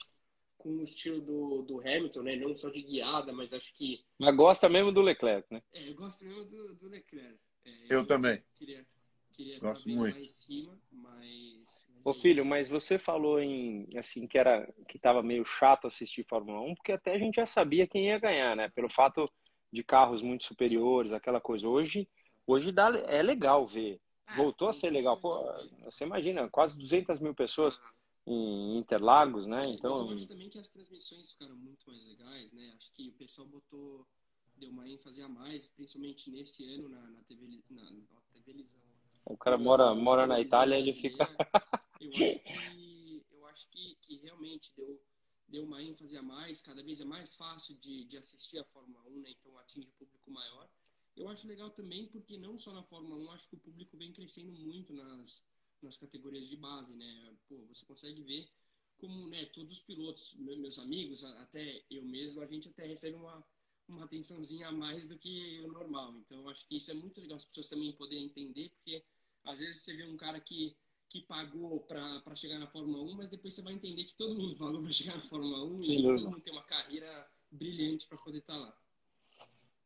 com 0.59 0.77
o 0.77 0.83
estilo 0.83 1.21
do, 1.21 1.63
do 1.63 1.81
Hamilton, 1.81 2.23
né? 2.23 2.37
Não 2.37 2.55
só 2.55 2.69
de 2.69 2.83
guiada, 2.83 3.33
mas 3.33 3.53
acho 3.53 3.73
que. 3.75 4.05
Mas 4.19 4.37
gosta 4.37 4.69
mesmo 4.69 4.93
do 4.93 5.01
Leclerc, 5.01 5.47
né? 5.51 5.63
É, 5.73 5.89
eu 5.89 5.95
gosto 5.95 6.25
mesmo 6.25 6.45
do, 6.45 6.75
do 6.75 6.89
Leclerc. 6.89 7.39
É, 7.65 7.71
eu, 7.85 8.01
eu, 8.01 8.07
também. 8.07 8.43
Queria, 8.55 8.85
queria 9.33 9.59
gosto 9.59 9.89
muito. 9.89 10.15
lá 10.15 10.21
em 10.21 10.29
cima, 10.29 10.79
mas. 10.91 11.91
mas 11.95 12.07
Ô 12.07 12.11
é 12.11 12.15
filho, 12.15 12.45
mas 12.45 12.69
você 12.69 12.99
falou 12.99 13.41
em 13.41 13.89
assim 13.97 14.27
que 14.27 14.39
era 14.39 14.73
que 14.89 14.97
estava 14.97 15.23
meio 15.23 15.45
chato 15.45 15.87
assistir 15.87 16.25
Fórmula 16.29 16.61
1, 16.61 16.75
porque 16.75 16.93
até 16.93 17.15
a 17.15 17.19
gente 17.19 17.37
já 17.37 17.47
sabia 17.47 17.87
quem 17.87 18.07
ia 18.07 18.19
ganhar, 18.19 18.57
né? 18.57 18.69
Pelo 18.71 18.89
fato 18.89 19.31
de 19.73 19.83
carros 19.83 20.23
muito 20.23 20.45
superiores, 20.45 21.13
aquela 21.13 21.41
coisa. 21.41 21.69
Hoje, 21.69 22.09
hoje 22.47 22.73
dá, 22.73 22.89
é 23.07 23.23
legal 23.23 23.67
ver. 23.67 24.01
É, 24.27 24.37
Voltou 24.37 24.69
a 24.69 24.73
ser 24.73 24.91
legal. 24.91 25.21
Pô, 25.21 25.45
você 25.85 26.05
imagina, 26.05 26.49
quase 26.49 26.77
200 26.77 27.19
mil 27.21 27.35
pessoas 27.35 27.81
em 28.27 28.79
Interlagos, 28.79 29.47
né? 29.47 29.69
Então. 29.69 30.09
eu 30.09 30.15
acho 30.15 30.27
também 30.27 30.49
que 30.49 30.59
as 30.59 30.69
transmissões 30.69 31.33
ficaram 31.33 31.57
muito 31.57 31.89
mais 31.89 32.07
legais, 32.07 32.53
né? 32.53 32.73
Acho 32.77 32.93
que 32.93 33.09
o 33.09 33.13
pessoal 33.13 33.49
botou, 33.49 34.07
deu 34.57 34.71
uma 34.71 34.89
ênfase 34.89 35.23
a 35.23 35.29
mais, 35.29 35.69
principalmente 35.69 36.31
nesse 36.31 36.65
ano 36.75 36.89
na, 36.89 37.01
na 37.11 37.23
TV, 37.23 37.47
na, 37.71 37.83
na 37.93 38.41
televisão. 38.45 38.90
O 39.25 39.37
cara 39.37 39.57
mora, 39.57 39.95
mora 39.95 40.27
na 40.27 40.41
Itália, 40.41 40.77
ele 40.77 40.93
fica. 40.93 41.29
eu 42.01 42.11
acho 42.11 42.41
que, 42.45 43.25
eu 43.31 43.47
acho 43.47 43.69
que, 43.71 43.97
que 44.01 44.17
realmente 44.17 44.73
deu 44.77 45.01
deu 45.51 45.65
uma 45.65 45.83
ênfase 45.83 46.17
a 46.17 46.23
mais, 46.23 46.61
cada 46.61 46.83
vez 46.83 47.01
é 47.01 47.05
mais 47.05 47.35
fácil 47.35 47.75
de, 47.77 48.05
de 48.05 48.17
assistir 48.17 48.59
a 48.59 48.65
Fórmula 48.65 49.03
1, 49.09 49.21
né? 49.21 49.31
então 49.31 49.59
atinge 49.59 49.91
o 49.91 49.95
público 49.95 50.31
maior. 50.31 50.71
Eu 51.17 51.29
acho 51.29 51.47
legal 51.47 51.69
também 51.71 52.07
porque 52.07 52.39
não 52.39 52.57
só 52.57 52.73
na 52.73 52.83
Fórmula 52.83 53.17
1, 53.17 53.33
acho 53.33 53.49
que 53.49 53.57
o 53.57 53.61
público 53.61 53.97
vem 53.97 54.13
crescendo 54.13 54.53
muito 54.53 54.93
nas, 54.93 55.45
nas 55.83 55.97
categorias 55.97 56.49
de 56.49 56.57
base, 56.57 56.95
né? 56.95 57.35
Pô, 57.49 57.67
você 57.67 57.85
consegue 57.85 58.23
ver 58.23 58.49
como 58.97 59.27
né, 59.29 59.47
todos 59.47 59.73
os 59.73 59.81
pilotos, 59.81 60.35
meus 60.35 60.79
amigos, 60.79 61.25
até 61.25 61.83
eu 61.91 62.05
mesmo, 62.05 62.43
a 62.43 62.47
gente 62.47 62.69
até 62.69 62.87
recebe 62.87 63.17
uma, 63.17 63.45
uma 63.95 64.05
atençãozinha 64.05 64.69
a 64.69 64.73
mais 64.73 65.09
do 65.09 65.19
que 65.19 65.61
o 65.65 65.73
normal. 65.73 66.15
Então, 66.25 66.49
acho 66.49 66.67
que 66.67 66.77
isso 66.77 66.91
é 66.91 66.95
muito 66.95 67.21
legal 67.21 67.37
as 67.37 67.45
pessoas 67.45 67.69
também 67.69 67.93
poderem 67.93 68.25
entender, 68.25 68.71
porque 68.71 69.03
às 69.45 69.59
vezes 69.59 69.83
você 69.83 69.95
vê 69.95 70.05
um 70.05 70.17
cara 70.17 70.41
que, 70.41 70.77
que 71.09 71.23
pagou 71.23 71.81
para 71.81 72.37
chegar 72.37 72.59
na 72.59 72.67
Fórmula 72.67 73.03
1, 73.03 73.15
mas 73.15 73.31
depois 73.31 73.55
você 73.55 73.63
vai 73.63 73.73
entender 73.73 74.05
que 74.05 74.15
todo 74.15 74.35
mundo 74.35 74.57
pagou 74.57 74.83
para 74.83 74.93
chegar 74.93 75.17
na 75.17 75.23
Fórmula 75.23 75.65
1 75.65 75.83
Sim, 75.83 75.99
e 75.99 76.03
todo 76.03 76.31
mundo 76.31 76.41
tem 76.41 76.53
uma 76.53 76.65
carreira 76.65 77.31
brilhante 77.51 78.07
para 78.07 78.19
poder 78.19 78.39
estar 78.39 78.55
tá 78.55 78.59
lá. 78.59 78.77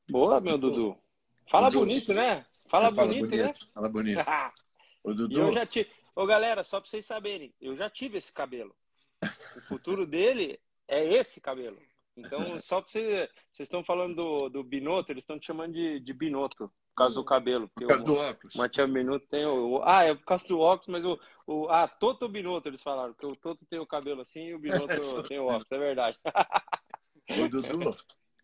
Boa, 0.09 0.41
meu 0.41 0.59
Dudu. 0.59 0.99
Fala 1.47 1.71
Dudu. 1.71 1.87
bonito, 1.87 2.13
né? 2.13 2.47
Fala, 2.69 2.93
Fala 2.93 3.07
bonito, 3.07 3.29
bonito, 3.29 3.37
né? 3.37 3.55
Fala 3.75 3.89
bonito. 3.89 4.21
o 5.03 5.15
Dudu. 5.15 5.39
Eu 5.41 5.53
já 5.53 5.67
tive... 5.67 5.91
Ô, 6.15 6.27
galera, 6.27 6.63
só 6.63 6.81
para 6.81 6.89
vocês 6.89 7.05
saberem, 7.05 7.55
eu 7.61 7.77
já 7.77 7.91
tive 7.91 8.19
esse 8.19 8.33
cabelo. 8.33 8.75
O 9.57 9.61
futuro 9.63 10.07
dele 10.07 10.61
é 10.87 11.05
esse 11.15 11.41
cabelo. 11.41 11.81
Então, 12.17 12.59
só 12.61 12.81
para 12.81 12.91
você. 12.91 13.29
Vocês 13.51 13.67
estão 13.67 13.85
falando 13.85 14.15
do, 14.15 14.49
do 14.49 14.65
Binotto, 14.65 15.11
eles 15.11 15.23
estão 15.23 15.39
te 15.39 15.47
chamando 15.47 15.73
de, 15.73 16.01
de 16.01 16.13
Binotto, 16.13 16.69
por 16.69 16.97
causa 16.97 17.15
do 17.15 17.25
cabelo. 17.25 17.69
Por 17.69 17.89
causa 17.89 18.03
o, 18.03 18.07
do 18.07 18.15
óculos. 18.15 18.55
Matias 18.55 18.91
Binotto 18.91 19.27
tem 19.29 19.45
o, 19.45 19.83
Ah, 19.85 20.05
é 20.05 20.15
por 20.15 20.25
causa 20.25 20.47
do 20.47 20.61
óculos, 20.61 20.89
mas 20.89 21.05
o. 21.05 21.19
o 21.47 21.69
ah, 21.69 21.89
Toto 21.89 22.29
Binotto, 22.29 22.69
eles 22.69 22.83
falaram, 22.83 23.15
que 23.15 23.27
o 23.27 23.35
Toto 23.35 23.67
tem 23.67 23.79
o 23.79 23.87
cabelo 23.87 24.21
assim 24.21 24.47
e 24.47 24.55
o 24.55 24.59
Binotto 24.59 24.85
tem 25.29 25.39
o 25.39 25.47
óculos, 25.47 25.71
é 25.71 25.79
verdade. 25.79 26.19
Ô, 27.31 27.49
Dudu, 27.49 27.91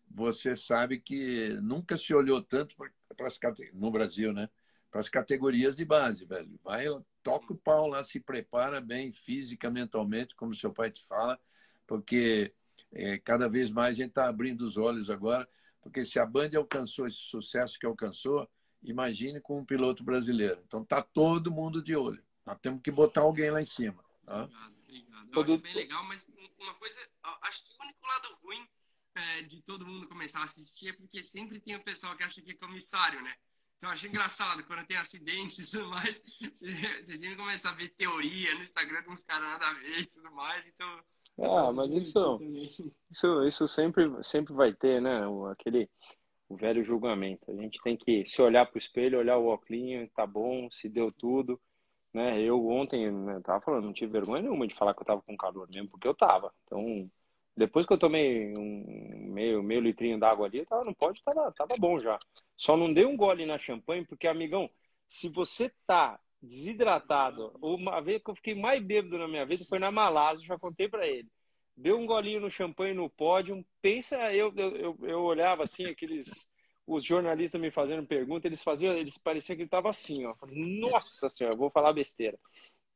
você 0.09 0.55
sabe 0.55 0.99
que 0.99 1.49
nunca 1.61 1.95
se 1.95 2.13
olhou 2.13 2.41
tanto 2.41 2.75
para 2.75 3.27
as 3.27 3.39
no 3.73 3.89
Brasil, 3.89 4.33
né? 4.33 4.49
Para 4.89 4.99
as 4.99 5.07
categorias 5.07 5.75
de 5.77 5.85
base, 5.85 6.25
velho. 6.25 6.59
Vai, 6.61 6.85
toca 7.23 7.53
o 7.53 7.57
pau 7.57 7.87
lá, 7.87 8.03
se 8.03 8.19
prepara 8.19 8.81
bem 8.81 9.13
física, 9.13 9.71
mentalmente, 9.71 10.35
como 10.35 10.53
seu 10.53 10.73
pai 10.73 10.91
te 10.91 11.01
fala, 11.03 11.39
porque 11.87 12.53
é, 12.93 13.17
cada 13.19 13.47
vez 13.47 13.71
mais 13.71 13.91
a 13.91 14.01
gente 14.01 14.09
está 14.09 14.27
abrindo 14.27 14.61
os 14.61 14.77
olhos 14.77 15.09
agora, 15.09 15.47
porque 15.81 16.05
se 16.05 16.19
a 16.19 16.25
Band 16.25 16.51
alcançou 16.55 17.07
esse 17.07 17.17
sucesso 17.17 17.79
que 17.79 17.85
alcançou, 17.85 18.49
imagine 18.83 19.39
com 19.39 19.59
um 19.59 19.65
piloto 19.65 20.03
brasileiro. 20.03 20.61
Então 20.65 20.83
tá 20.83 21.01
todo 21.01 21.51
mundo 21.51 21.81
de 21.81 21.95
olho. 21.95 22.23
Nós 22.45 22.59
temos 22.59 22.81
que 22.81 22.91
botar 22.91 23.21
alguém 23.21 23.49
lá 23.49 23.61
em 23.61 23.65
cima. 23.65 24.03
Tá? 24.25 24.43
Obrigado, 24.43 24.73
obrigado. 24.83 25.29
Eu 25.33 25.41
acho 25.41 25.57
bem 25.59 25.73
legal, 25.73 26.03
mas 26.05 26.29
uma 26.59 26.73
coisa, 26.75 26.99
acho 27.43 27.63
que 27.63 27.73
o 27.79 27.83
único 27.83 28.05
lado 28.05 28.37
ruim 28.43 28.67
é, 29.15 29.41
de 29.43 29.61
todo 29.61 29.85
mundo 29.85 30.07
começar 30.07 30.39
a 30.39 30.45
assistir 30.45 30.89
é 30.89 30.93
porque 30.93 31.23
sempre 31.23 31.59
tem 31.59 31.75
o 31.75 31.83
pessoal 31.83 32.15
que 32.15 32.23
acha 32.23 32.41
que 32.41 32.51
é 32.51 32.55
comissário, 32.55 33.21
né? 33.21 33.35
Então 33.77 33.89
acho 33.89 34.05
engraçado, 34.07 34.63
quando 34.65 34.85
tem 34.85 34.97
acidentes 34.97 35.57
e 35.57 35.71
tudo 35.71 35.89
mais, 35.89 36.21
vocês 36.53 37.19
sempre 37.19 37.35
começam 37.35 37.71
a 37.71 37.73
ver 37.73 37.89
teoria 37.89 38.53
no 38.53 38.63
Instagram 38.63 39.01
com 39.03 39.11
uns 39.11 39.23
caras 39.23 39.49
nada 39.49 39.67
a 39.67 39.73
ver 39.73 40.01
e 40.01 40.05
tudo 40.05 40.31
mais, 40.31 40.67
então 40.67 41.03
ah, 41.41 41.67
mas 41.75 41.93
isso, 41.93 42.39
isso, 43.09 43.43
isso 43.45 43.67
sempre, 43.67 44.09
sempre 44.23 44.53
vai 44.53 44.73
ter, 44.73 45.01
né? 45.01 45.21
Aquele 45.51 45.89
o 46.51 46.57
velho 46.57 46.83
julgamento. 46.83 47.49
A 47.49 47.55
gente 47.55 47.79
tem 47.81 47.95
que 47.95 48.25
se 48.25 48.41
olhar 48.41 48.65
para 48.65 48.75
o 48.75 48.79
espelho, 48.79 49.19
olhar 49.19 49.37
o 49.37 49.47
óculos, 49.47 50.11
tá 50.13 50.27
bom, 50.27 50.69
se 50.69 50.89
deu 50.89 51.11
tudo. 51.11 51.59
Né? 52.13 52.41
Eu 52.41 52.67
ontem 52.67 53.09
né, 53.09 53.39
tava 53.41 53.61
falando, 53.61 53.85
não 53.85 53.93
tive 53.93 54.11
vergonha 54.11 54.41
nenhuma 54.41 54.67
de 54.67 54.75
falar 54.75 54.93
que 54.93 55.01
eu 55.01 55.05
tava 55.05 55.21
com 55.21 55.37
calor 55.37 55.67
mesmo, 55.73 55.89
porque 55.89 56.07
eu 56.07 56.13
tava. 56.13 56.53
Então, 56.65 57.09
depois 57.55 57.85
que 57.85 57.93
eu 57.93 57.97
tomei 57.97 58.53
um 58.57 59.31
meio, 59.31 59.63
meio 59.63 59.79
litrinho 59.79 60.19
d'água 60.19 60.47
ali, 60.47 60.65
tava, 60.65 60.83
não 60.83 60.93
pode, 60.93 61.23
tava, 61.23 61.51
tava 61.53 61.75
bom 61.77 61.99
já. 62.01 62.19
Só 62.57 62.75
não 62.75 62.93
dei 62.93 63.05
um 63.05 63.15
gole 63.15 63.45
na 63.45 63.57
champanhe, 63.57 64.05
porque, 64.05 64.27
amigão, 64.27 64.69
se 65.07 65.29
você 65.29 65.71
tá 65.87 66.19
desidratado. 66.41 67.53
Uma 67.61 68.01
vez 68.01 68.21
que 68.21 68.29
eu 68.29 68.35
fiquei 68.35 68.55
mais 68.55 68.81
bêbado 68.81 69.17
na 69.17 69.27
minha 69.27 69.45
vida 69.45 69.63
foi 69.65 69.79
na 69.79 69.91
Malásia, 69.91 70.45
já 70.45 70.57
contei 70.57 70.87
para 70.89 71.07
ele. 71.07 71.29
Deu 71.75 71.97
um 71.97 72.05
golinho 72.05 72.41
no 72.41 72.49
champanhe 72.49 72.93
no 72.93 73.09
pódio. 73.09 73.63
Pensa, 73.81 74.33
eu, 74.33 74.53
eu, 74.55 74.97
eu 75.01 75.21
olhava 75.21 75.63
assim, 75.63 75.85
aqueles. 75.85 76.49
Os 76.85 77.03
jornalistas 77.03 77.61
me 77.61 77.71
fazendo 77.71 78.05
pergunta, 78.05 78.47
eles 78.47 78.61
faziam, 78.61 78.93
eles 78.93 79.17
pareciam 79.17 79.55
que 79.55 79.61
ele 79.61 79.69
tava 79.69 79.89
assim, 79.89 80.25
ó. 80.25 80.33
Nossa 80.47 81.29
senhora, 81.29 81.55
vou 81.55 81.69
falar 81.69 81.93
besteira. 81.93 82.37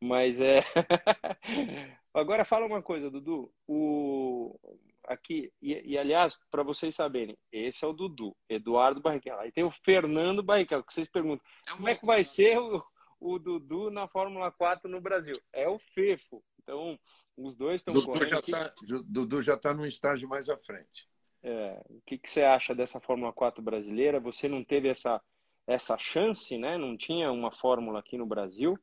Mas 0.02 0.42
é. 0.42 0.64
Agora 2.14 2.44
fala 2.44 2.66
uma 2.66 2.82
coisa, 2.82 3.10
Dudu. 3.10 3.52
O 3.68 4.60
aqui 5.08 5.52
e, 5.62 5.94
e 5.94 5.98
aliás, 5.98 6.38
para 6.50 6.64
vocês 6.64 6.96
saberem, 6.96 7.38
esse 7.52 7.86
é 7.86 7.88
o 7.88 7.94
Dudu, 7.94 8.36
Eduardo 8.50 9.02
Barrichello. 9.02 9.40
Aí 9.40 9.52
tem 9.52 9.64
o 9.64 9.72
Fernando 9.72 10.44
Barrichello, 10.44 10.84
que 10.84 10.94
vocês 10.94 11.08
perguntam, 11.08 11.46
é 11.68 11.72
como 11.72 11.88
é 11.88 11.96
que 11.96 12.06
vai 12.06 12.24
ser 12.24 12.58
o, 12.58 12.84
o 13.20 13.40
Dudu 13.40 13.90
na 13.90 14.08
Fórmula 14.08 14.52
4 14.52 14.90
no 14.90 15.02
Brasil. 15.02 15.36
É 15.54 15.68
o 15.68 15.80
Fefo. 15.80 16.44
Então, 16.62 17.00
os 17.38 17.56
dois 17.56 17.82
estão 17.82 17.94
Dudu 17.94 18.08
correndo. 18.08 18.30
Já 18.30 18.42
tá, 18.42 18.74
Dudu 19.06 19.42
já 19.42 19.54
está 19.56 19.74
num 19.74 19.86
estágio 19.86 20.28
mais 20.28 20.50
à 20.50 20.58
frente. 20.58 21.08
É, 21.44 21.80
o 21.90 22.02
que, 22.02 22.18
que 22.18 22.30
você 22.30 22.44
acha 22.44 22.74
dessa 22.74 23.00
Fórmula 23.00 23.32
4 23.32 23.62
brasileira? 23.62 24.20
Você 24.20 24.48
não 24.48 24.64
teve 24.64 24.88
essa, 24.88 25.22
essa 25.68 25.98
chance, 25.98 26.58
né? 26.58 26.78
Não 26.78 26.98
tinha 26.98 27.32
uma 27.32 27.52
fórmula 27.52 28.00
aqui 28.00 28.18
no 28.18 28.26
Brasil. 28.26 28.80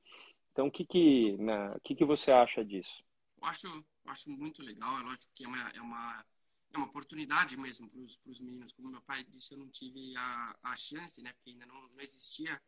Então, 0.52 0.68
o 0.68 0.70
que, 0.70 0.84
que, 0.84 1.36
né, 1.38 1.74
que, 1.82 1.94
que 1.94 2.04
você 2.04 2.30
acha 2.30 2.64
disso? 2.64 3.02
Eu 3.40 3.46
acho, 3.46 3.84
acho 4.06 4.30
muito 4.30 4.62
legal. 4.62 5.00
É 5.00 5.02
lógico 5.02 5.32
que 5.34 5.44
é 5.44 5.48
uma, 5.48 5.70
é 5.70 5.80
uma, 5.80 6.24
é 6.72 6.76
uma 6.76 6.86
oportunidade 6.86 7.56
mesmo 7.56 7.88
para 7.90 8.30
os 8.30 8.40
meninos. 8.40 8.72
Como 8.72 8.90
meu 8.90 9.02
pai 9.02 9.24
disse, 9.24 9.54
eu 9.54 9.58
não 9.58 9.68
tive 9.68 10.14
a, 10.16 10.56
a 10.62 10.76
chance, 10.76 11.20
né? 11.22 11.32
Porque 11.32 11.50
ainda 11.50 11.66
não, 11.66 11.88
não 11.88 12.00
existia 12.00 12.60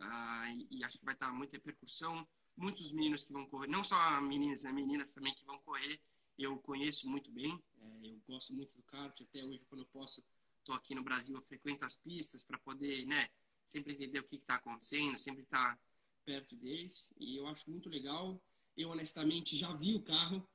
ah, 0.00 0.52
e, 0.54 0.78
e, 0.78 0.84
acho 0.84 0.98
que 0.98 1.04
vai 1.04 1.14
estar 1.14 1.32
muita 1.32 1.56
repercussão. 1.56 2.26
Muitos 2.56 2.92
meninos 2.92 3.24
que 3.24 3.32
vão 3.32 3.46
correr, 3.46 3.68
não 3.68 3.82
só 3.82 4.20
meninas, 4.20 4.64
né, 4.64 4.72
meninas 4.72 5.14
também 5.14 5.34
que 5.34 5.46
vão 5.46 5.58
correr, 5.60 5.98
eu 6.38 6.58
conheço 6.58 7.08
muito 7.08 7.30
bem. 7.30 7.58
É, 7.80 8.06
eu 8.08 8.20
gosto 8.28 8.52
muito 8.54 8.76
do 8.76 8.82
kart, 8.82 9.18
até 9.20 9.44
hoje, 9.44 9.64
quando 9.68 9.82
eu 9.82 9.86
posso, 9.86 10.22
estou 10.58 10.74
aqui 10.74 10.94
no 10.94 11.02
Brasil, 11.02 11.34
eu 11.34 11.42
frequento 11.42 11.84
as 11.84 11.94
pistas 11.94 12.44
para 12.44 12.58
poder, 12.58 13.06
né, 13.06 13.28
sempre 13.64 13.92
entender 13.92 14.18
o 14.18 14.24
que 14.24 14.36
está 14.36 14.56
acontecendo, 14.56 15.18
sempre 15.18 15.42
estar 15.42 15.74
tá 15.74 15.80
perto 16.24 16.56
deles. 16.56 17.14
E 17.18 17.36
eu 17.36 17.46
acho 17.46 17.70
muito 17.70 17.88
legal. 17.88 18.40
Eu, 18.76 18.90
honestamente, 18.90 19.56
já 19.56 19.72
vi 19.72 19.94
o 19.94 20.02
carro, 20.02 20.46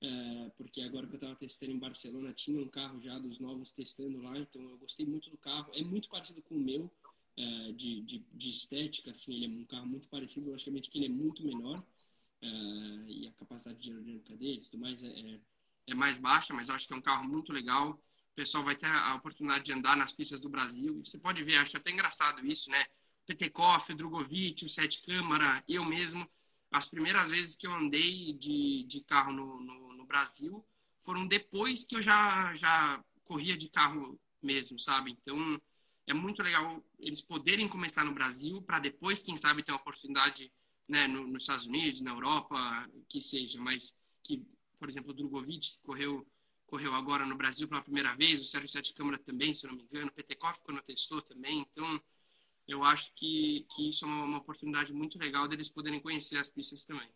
é, 0.00 0.50
porque 0.56 0.80
agora 0.82 1.06
que 1.06 1.14
eu 1.14 1.18
estava 1.18 1.34
testando 1.34 1.72
em 1.72 1.78
Barcelona, 1.78 2.32
tinha 2.32 2.60
um 2.62 2.68
carro 2.68 3.00
já 3.00 3.18
dos 3.18 3.40
novos 3.40 3.72
testando 3.72 4.20
lá, 4.22 4.38
então 4.38 4.62
eu 4.62 4.78
gostei 4.78 5.06
muito 5.06 5.30
do 5.30 5.38
carro. 5.38 5.72
É 5.74 5.82
muito 5.82 6.08
parecido 6.08 6.40
com 6.42 6.54
o 6.54 6.60
meu, 6.60 6.90
uh, 7.38 7.72
de, 7.72 8.02
de, 8.02 8.24
de, 8.32 8.50
estética, 8.50 9.10
assim, 9.10 9.34
ele 9.34 9.46
é 9.46 9.48
um 9.48 9.64
carro 9.64 9.86
muito 9.86 10.08
parecido, 10.08 10.50
logicamente 10.50 10.90
que 10.90 10.98
ele 10.98 11.06
é 11.06 11.08
muito 11.08 11.44
menor 11.44 11.78
uh, 11.78 13.08
e 13.08 13.28
a 13.28 13.32
capacidade 13.32 13.80
de 13.80 13.90
aerodinâmica 13.90 14.36
dele 14.36 14.60
tudo 14.60 14.78
mais 14.78 15.02
é, 15.02 15.08
é, 15.08 15.40
é 15.88 15.94
mais 15.94 16.18
baixa, 16.18 16.52
mas 16.52 16.68
acho 16.70 16.86
que 16.86 16.92
é 16.92 16.96
um 16.96 17.02
carro 17.02 17.26
muito 17.28 17.52
legal. 17.52 17.92
O 17.92 18.34
pessoal 18.34 18.64
vai 18.64 18.76
ter 18.76 18.86
a 18.86 19.14
oportunidade 19.14 19.64
de 19.64 19.72
andar 19.72 19.96
nas 19.96 20.12
pistas 20.12 20.40
do 20.40 20.48
Brasil. 20.48 20.98
E 20.98 21.06
você 21.06 21.18
pode 21.18 21.42
ver, 21.42 21.56
acho 21.56 21.76
até 21.76 21.90
engraçado 21.90 22.44
isso, 22.46 22.70
né? 22.70 22.86
Petekoff, 23.26 23.92
Drogovic, 23.94 24.64
o 24.64 24.68
Sete 24.68 25.02
Câmara, 25.02 25.62
eu 25.68 25.84
mesmo. 25.84 26.28
As 26.70 26.88
primeiras 26.88 27.30
vezes 27.30 27.56
que 27.56 27.66
eu 27.66 27.72
andei 27.74 28.34
de, 28.34 28.84
de 28.84 29.00
carro 29.02 29.32
no, 29.32 29.60
no, 29.60 29.92
no 29.94 30.06
Brasil 30.06 30.64
foram 31.00 31.26
depois 31.26 31.84
que 31.84 31.96
eu 31.96 32.02
já, 32.02 32.54
já 32.54 33.02
corria 33.24 33.56
de 33.56 33.68
carro 33.68 34.18
mesmo, 34.42 34.78
sabe? 34.78 35.10
Então, 35.12 35.60
é 36.08 36.14
muito 36.14 36.42
legal 36.42 36.82
eles 36.98 37.20
poderem 37.20 37.68
começar 37.68 38.02
no 38.02 38.12
Brasil 38.12 38.62
para 38.62 38.78
depois, 38.78 39.22
quem 39.22 39.36
sabe, 39.36 39.62
ter 39.62 39.72
uma 39.72 39.78
oportunidade 39.78 40.50
né, 40.88 41.06
no, 41.06 41.26
nos 41.26 41.42
Estados 41.42 41.66
Unidos, 41.66 42.00
na 42.00 42.12
Europa, 42.12 42.88
que 43.08 43.20
seja, 43.20 43.60
mas 43.60 43.94
que, 44.24 44.42
por 44.78 44.88
exemplo, 44.88 45.10
o 45.10 45.14
Drogovic, 45.14 45.78
correu, 45.82 46.26
correu 46.66 46.94
agora 46.94 47.26
no 47.26 47.36
Brasil 47.36 47.68
pela 47.68 47.82
primeira 47.82 48.14
vez, 48.14 48.40
o 48.40 48.44
Sérgio 48.44 48.70
Sete 48.70 48.94
Câmara 48.94 49.18
também, 49.18 49.52
se 49.52 49.66
não 49.66 49.74
me 49.74 49.82
engano, 49.82 50.08
o 50.08 50.12
Petekoff 50.12 50.62
quando 50.64 50.80
testou 50.80 51.20
também, 51.20 51.66
então 51.70 52.00
eu 52.66 52.82
acho 52.82 53.12
que, 53.12 53.66
que 53.76 53.90
isso 53.90 54.06
é 54.06 54.08
uma, 54.08 54.24
uma 54.24 54.38
oportunidade 54.38 54.94
muito 54.94 55.18
legal 55.18 55.46
deles 55.46 55.68
poderem 55.68 56.00
conhecer 56.00 56.38
as 56.38 56.48
pistas 56.48 56.84
também. 56.84 57.08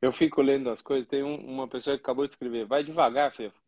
Eu 0.00 0.12
fico 0.12 0.40
lendo 0.40 0.70
as 0.70 0.80
coisas, 0.80 1.08
tem 1.08 1.24
um, 1.24 1.34
uma 1.34 1.66
pessoa 1.66 1.96
que 1.96 2.02
acabou 2.02 2.26
de 2.28 2.34
escrever, 2.34 2.64
vai 2.64 2.84
devagar, 2.84 3.34
Fefo 3.34 3.59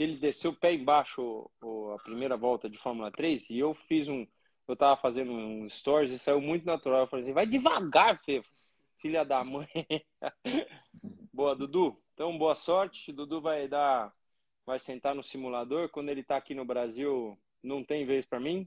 que 0.00 0.04
ele 0.04 0.16
desceu 0.16 0.52
o 0.52 0.56
pé 0.56 0.72
embaixo 0.72 1.50
a 1.94 2.02
primeira 2.02 2.34
volta 2.34 2.70
de 2.70 2.78
Fórmula 2.78 3.10
3 3.12 3.50
e 3.50 3.58
eu 3.58 3.74
fiz 3.74 4.08
um. 4.08 4.26
Eu 4.66 4.74
tava 4.74 4.98
fazendo 4.98 5.30
um 5.30 5.68
stories 5.68 6.10
e 6.10 6.18
saiu 6.18 6.40
muito 6.40 6.64
natural. 6.64 7.00
Eu 7.00 7.06
falei 7.06 7.22
assim: 7.22 7.34
vai 7.34 7.46
devagar, 7.46 8.18
Fefo, 8.18 8.48
filha 8.96 9.26
da 9.26 9.44
mãe. 9.44 9.68
boa, 11.34 11.54
Dudu. 11.54 12.00
Então, 12.14 12.38
boa 12.38 12.54
sorte. 12.54 13.12
Dudu 13.12 13.42
vai 13.42 13.68
dar. 13.68 14.10
Vai 14.64 14.80
sentar 14.80 15.14
no 15.14 15.22
simulador. 15.22 15.90
Quando 15.90 16.08
ele 16.08 16.22
tá 16.22 16.38
aqui 16.38 16.54
no 16.54 16.64
Brasil, 16.64 17.38
não 17.62 17.84
tem 17.84 18.06
vez 18.06 18.24
para 18.24 18.40
mim 18.40 18.66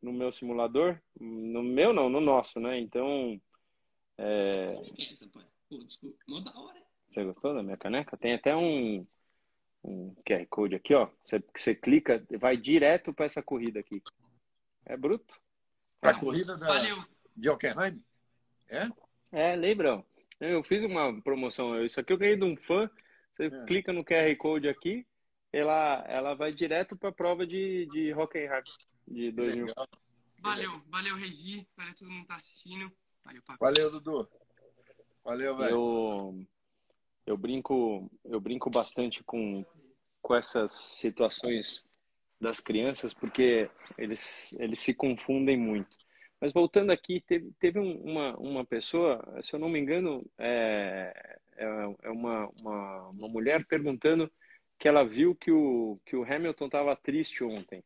no 0.00 0.12
meu 0.12 0.30
simulador. 0.30 0.96
No 1.18 1.60
meu, 1.60 1.92
não, 1.92 2.08
no 2.08 2.20
nosso, 2.20 2.60
né? 2.60 2.78
Então. 2.78 3.40
É... 4.16 4.66
Pô, 4.76 4.82
desculpa. 4.92 5.44
Mó 6.28 6.38
da 6.38 6.56
hora. 6.56 6.80
Você 7.10 7.24
gostou 7.24 7.52
da 7.52 7.64
minha 7.64 7.76
caneca? 7.76 8.16
Tem 8.16 8.34
até 8.34 8.54
um 8.54 9.04
um 9.82 10.14
QR 10.26 10.46
Code 10.48 10.74
aqui, 10.74 10.94
ó. 10.94 11.08
Você, 11.24 11.42
você 11.54 11.74
clica, 11.74 12.24
vai 12.38 12.56
direto 12.56 13.12
para 13.12 13.26
essa 13.26 13.42
corrida 13.42 13.80
aqui. 13.80 14.02
É 14.84 14.96
bruto. 14.96 15.40
Para 16.00 16.10
a 16.12 16.20
corrida 16.20 16.56
da, 16.56 16.66
Valeu. 16.66 16.98
de 17.36 17.48
Hockenheim? 17.48 18.02
É? 18.68 18.88
É, 19.32 19.56
lembra? 19.56 20.04
Eu 20.40 20.62
fiz 20.62 20.84
uma 20.84 21.20
promoção. 21.22 21.84
Isso 21.84 21.98
aqui 21.98 22.12
eu 22.12 22.18
ganhei 22.18 22.36
de 22.36 22.44
um 22.44 22.56
fã. 22.56 22.90
Você 23.32 23.46
é. 23.46 23.64
clica 23.66 23.92
no 23.92 24.04
QR 24.04 24.34
Code 24.36 24.68
aqui, 24.68 25.06
ela, 25.52 26.04
ela 26.08 26.34
vai 26.34 26.52
direto 26.52 26.96
para 26.96 27.10
a 27.10 27.12
prova 27.12 27.46
de, 27.46 27.86
de 27.86 28.12
Hockenheim 28.12 28.62
de 29.06 29.32
2000. 29.32 29.66
Valeu, 30.40 30.72
valeu, 30.88 31.16
Regi. 31.16 31.66
Valeu 31.76 31.94
todo 31.94 32.10
mundo 32.10 32.22
que 32.22 32.28
tá 32.28 32.36
assistindo. 32.36 32.92
Valeu, 33.24 33.42
Paco. 33.42 33.64
Valeu, 33.64 33.90
Dudu. 33.90 34.28
Valeu, 35.24 35.56
velho. 35.56 35.70
Eu, 35.70 36.46
eu 37.28 37.36
brinco, 37.36 38.10
eu 38.24 38.40
brinco 38.40 38.70
bastante 38.70 39.22
com, 39.22 39.64
com 40.22 40.34
essas 40.34 40.72
situações 40.72 41.84
das 42.40 42.58
crianças, 42.58 43.12
porque 43.12 43.68
eles, 43.98 44.52
eles 44.58 44.80
se 44.80 44.94
confundem 44.94 45.56
muito. 45.56 45.96
Mas 46.40 46.52
voltando 46.52 46.90
aqui, 46.90 47.22
teve, 47.26 47.52
teve 47.58 47.78
uma, 47.78 48.34
uma 48.38 48.64
pessoa, 48.64 49.22
se 49.42 49.54
eu 49.54 49.60
não 49.60 49.68
me 49.68 49.78
engano, 49.78 50.24
é, 50.38 51.12
é, 51.56 51.64
é 52.04 52.10
uma, 52.10 52.48
uma, 52.60 53.08
uma 53.08 53.28
mulher 53.28 53.66
perguntando 53.66 54.30
que 54.78 54.88
ela 54.88 55.04
viu 55.04 55.34
que 55.34 55.50
o, 55.50 56.00
que 56.06 56.16
o 56.16 56.22
Hamilton 56.22 56.66
estava 56.66 56.96
triste 56.96 57.42
ontem. 57.42 57.82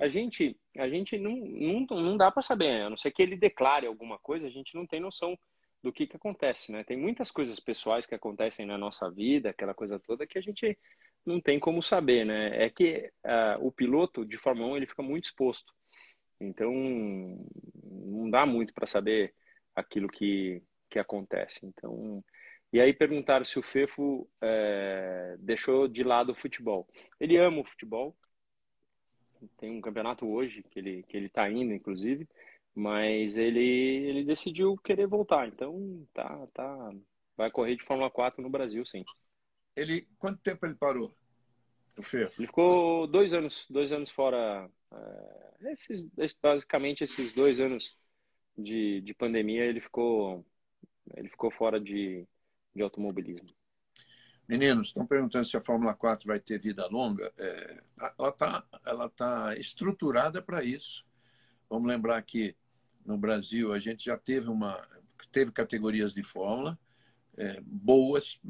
A 0.00 0.08
gente, 0.08 0.56
a 0.78 0.88
gente 0.88 1.18
não, 1.18 1.36
não, 1.36 1.86
não 2.02 2.16
dá 2.16 2.30
para 2.30 2.42
saber, 2.42 2.80
a 2.80 2.90
não 2.90 2.96
ser 2.96 3.12
que 3.12 3.22
ele 3.22 3.36
declare 3.36 3.86
alguma 3.86 4.18
coisa, 4.18 4.46
a 4.46 4.50
gente 4.50 4.74
não 4.74 4.86
tem 4.86 4.98
noção 4.98 5.38
do 5.82 5.92
que, 5.92 6.06
que 6.06 6.16
acontece, 6.16 6.72
né? 6.72 6.84
Tem 6.84 6.96
muitas 6.96 7.30
coisas 7.30 7.58
pessoais 7.58 8.06
que 8.06 8.14
acontecem 8.14 8.66
na 8.66 8.76
nossa 8.76 9.10
vida, 9.10 9.50
aquela 9.50 9.74
coisa 9.74 9.98
toda, 9.98 10.26
que 10.26 10.38
a 10.38 10.42
gente 10.42 10.78
não 11.24 11.40
tem 11.40 11.58
como 11.58 11.82
saber, 11.82 12.24
né? 12.24 12.64
É 12.64 12.70
que 12.70 13.10
uh, 13.24 13.66
o 13.66 13.72
piloto 13.72 14.24
de 14.24 14.36
Fórmula 14.38 14.72
1 14.72 14.76
ele 14.78 14.86
fica 14.86 15.02
muito 15.02 15.24
exposto. 15.24 15.72
Então, 16.40 16.72
não 16.72 18.30
dá 18.30 18.46
muito 18.46 18.72
para 18.72 18.86
saber 18.86 19.34
aquilo 19.74 20.08
que, 20.08 20.62
que 20.88 20.98
acontece. 20.98 21.60
Então, 21.64 22.24
e 22.72 22.80
aí 22.80 22.92
perguntaram 22.92 23.44
se 23.44 23.58
o 23.58 23.62
Fefo 23.62 24.28
é, 24.40 25.36
deixou 25.38 25.88
de 25.88 26.04
lado 26.04 26.32
o 26.32 26.34
futebol. 26.34 26.88
Ele 27.18 27.36
ama 27.36 27.60
o 27.60 27.64
futebol. 27.64 28.16
Tem 29.58 29.70
um 29.70 29.80
campeonato 29.80 30.28
hoje 30.28 30.62
que 30.70 30.78
ele 30.78 31.02
que 31.04 31.16
ele 31.16 31.26
está 31.26 31.50
indo, 31.50 31.72
inclusive, 31.72 32.28
mas 32.80 33.36
ele 33.36 33.60
ele 33.60 34.24
decidiu 34.24 34.74
querer 34.78 35.06
voltar. 35.06 35.46
Então, 35.46 36.06
tá 36.14 36.46
tá 36.54 36.92
vai 37.36 37.50
correr 37.50 37.76
de 37.76 37.84
Fórmula 37.84 38.10
4 38.10 38.42
no 38.42 38.48
Brasil, 38.48 38.84
sim. 38.86 39.04
Ele 39.76 40.08
quanto 40.18 40.40
tempo 40.40 40.64
ele 40.64 40.74
parou? 40.74 41.14
O? 41.98 42.02
Ele 42.14 42.30
ficou 42.30 43.06
dois 43.06 43.34
anos 43.34 43.66
dois 43.68 43.92
anos 43.92 44.10
fora. 44.10 44.70
É, 44.92 45.72
esses, 45.72 46.08
basicamente 46.42 47.04
esses 47.04 47.34
dois 47.34 47.60
anos 47.60 47.98
de, 48.56 49.02
de 49.02 49.12
pandemia 49.12 49.64
ele 49.64 49.80
ficou 49.80 50.44
ele 51.14 51.28
ficou 51.28 51.50
fora 51.50 51.78
de 51.78 52.26
de 52.74 52.82
automobilismo. 52.82 53.48
Meninos, 54.48 54.88
estão 54.88 55.06
perguntando 55.06 55.44
se 55.44 55.56
a 55.56 55.60
Fórmula 55.60 55.94
4 55.94 56.26
vai 56.26 56.40
ter 56.40 56.58
vida 56.58 56.86
longa. 56.86 57.30
É, 57.36 57.82
ela 58.18 58.30
está 58.30 58.64
ela 58.86 59.10
tá 59.10 59.54
estruturada 59.58 60.40
para 60.40 60.64
isso. 60.64 61.04
Vamos 61.68 61.86
lembrar 61.86 62.20
que 62.22 62.56
no 63.04 63.16
Brasil 63.16 63.72
a 63.72 63.78
gente 63.78 64.04
já 64.04 64.16
teve 64.16 64.48
uma 64.48 64.80
teve 65.32 65.52
categorias 65.52 66.12
de 66.12 66.22
Fórmula 66.22 66.78
é, 67.36 67.60
boas. 67.62 68.40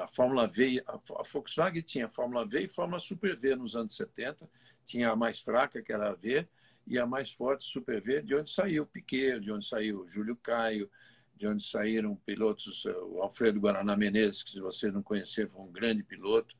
A 0.00 0.08
Fórmula 0.08 0.48
V, 0.48 0.82
a 0.86 1.22
Volkswagen 1.22 1.82
tinha 1.82 2.06
a 2.06 2.08
Fórmula 2.08 2.44
V 2.44 2.62
e 2.62 2.64
a 2.64 2.68
Fórmula 2.68 2.98
Super 2.98 3.36
V 3.36 3.54
nos 3.54 3.76
anos 3.76 3.94
70. 3.96 4.48
Tinha 4.84 5.10
a 5.10 5.16
mais 5.16 5.40
fraca, 5.40 5.80
que 5.80 5.92
era 5.92 6.10
a 6.10 6.14
V, 6.14 6.48
e 6.86 6.98
a 6.98 7.06
mais 7.06 7.30
forte, 7.30 7.64
Super 7.64 8.00
V, 8.00 8.22
de 8.22 8.34
onde 8.34 8.50
saiu 8.50 8.84
Piquet, 8.84 9.38
de 9.38 9.52
onde 9.52 9.64
saiu 9.64 10.08
Júlio 10.08 10.34
Caio, 10.34 10.90
de 11.36 11.46
onde 11.46 11.64
saíram 11.64 12.16
pilotos, 12.16 12.84
eh, 12.84 12.92
o 12.92 13.22
Alfredo 13.22 13.60
Guaraná 13.60 13.96
Menezes, 13.96 14.42
que 14.42 14.50
se 14.50 14.60
você 14.60 14.90
não 14.90 15.02
conhecer, 15.02 15.48
foi 15.48 15.62
um 15.62 15.70
grande 15.70 16.02
piloto. 16.02 16.56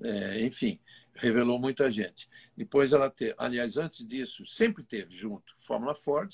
É, 0.00 0.40
enfim, 0.42 0.78
revelou 1.16 1.58
muita 1.58 1.90
gente. 1.90 2.28
Depois 2.56 2.92
ela 2.92 3.10
teve, 3.10 3.34
aliás, 3.38 3.76
antes 3.76 4.06
disso, 4.06 4.46
sempre 4.46 4.84
teve 4.84 5.14
junto 5.14 5.54
Fórmula 5.58 5.94
Ford, 5.94 6.32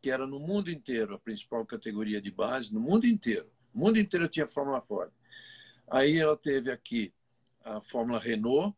que 0.00 0.10
era 0.10 0.26
no 0.26 0.40
mundo 0.40 0.70
inteiro 0.70 1.14
a 1.14 1.18
principal 1.18 1.64
categoria 1.66 2.20
de 2.20 2.30
base, 2.30 2.72
no 2.72 2.80
mundo 2.80 3.06
inteiro. 3.06 3.50
O 3.72 3.78
mundo 3.78 3.98
inteiro 3.98 4.28
tinha 4.28 4.46
Fórmula 4.46 4.80
Ford. 4.80 5.12
Aí 5.90 6.18
ela 6.18 6.36
teve 6.36 6.70
aqui 6.70 7.12
a 7.64 7.80
Fórmula 7.80 8.18
Renault, 8.18 8.76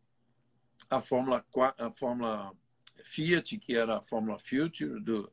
a 0.91 1.01
Fórmula, 1.01 1.45
a 1.79 1.91
Fórmula 1.91 2.53
Fiat, 3.05 3.59
que 3.59 3.75
era 3.75 3.99
a 3.99 4.03
Fórmula 4.03 4.39
Future 4.39 5.01
do, 5.01 5.33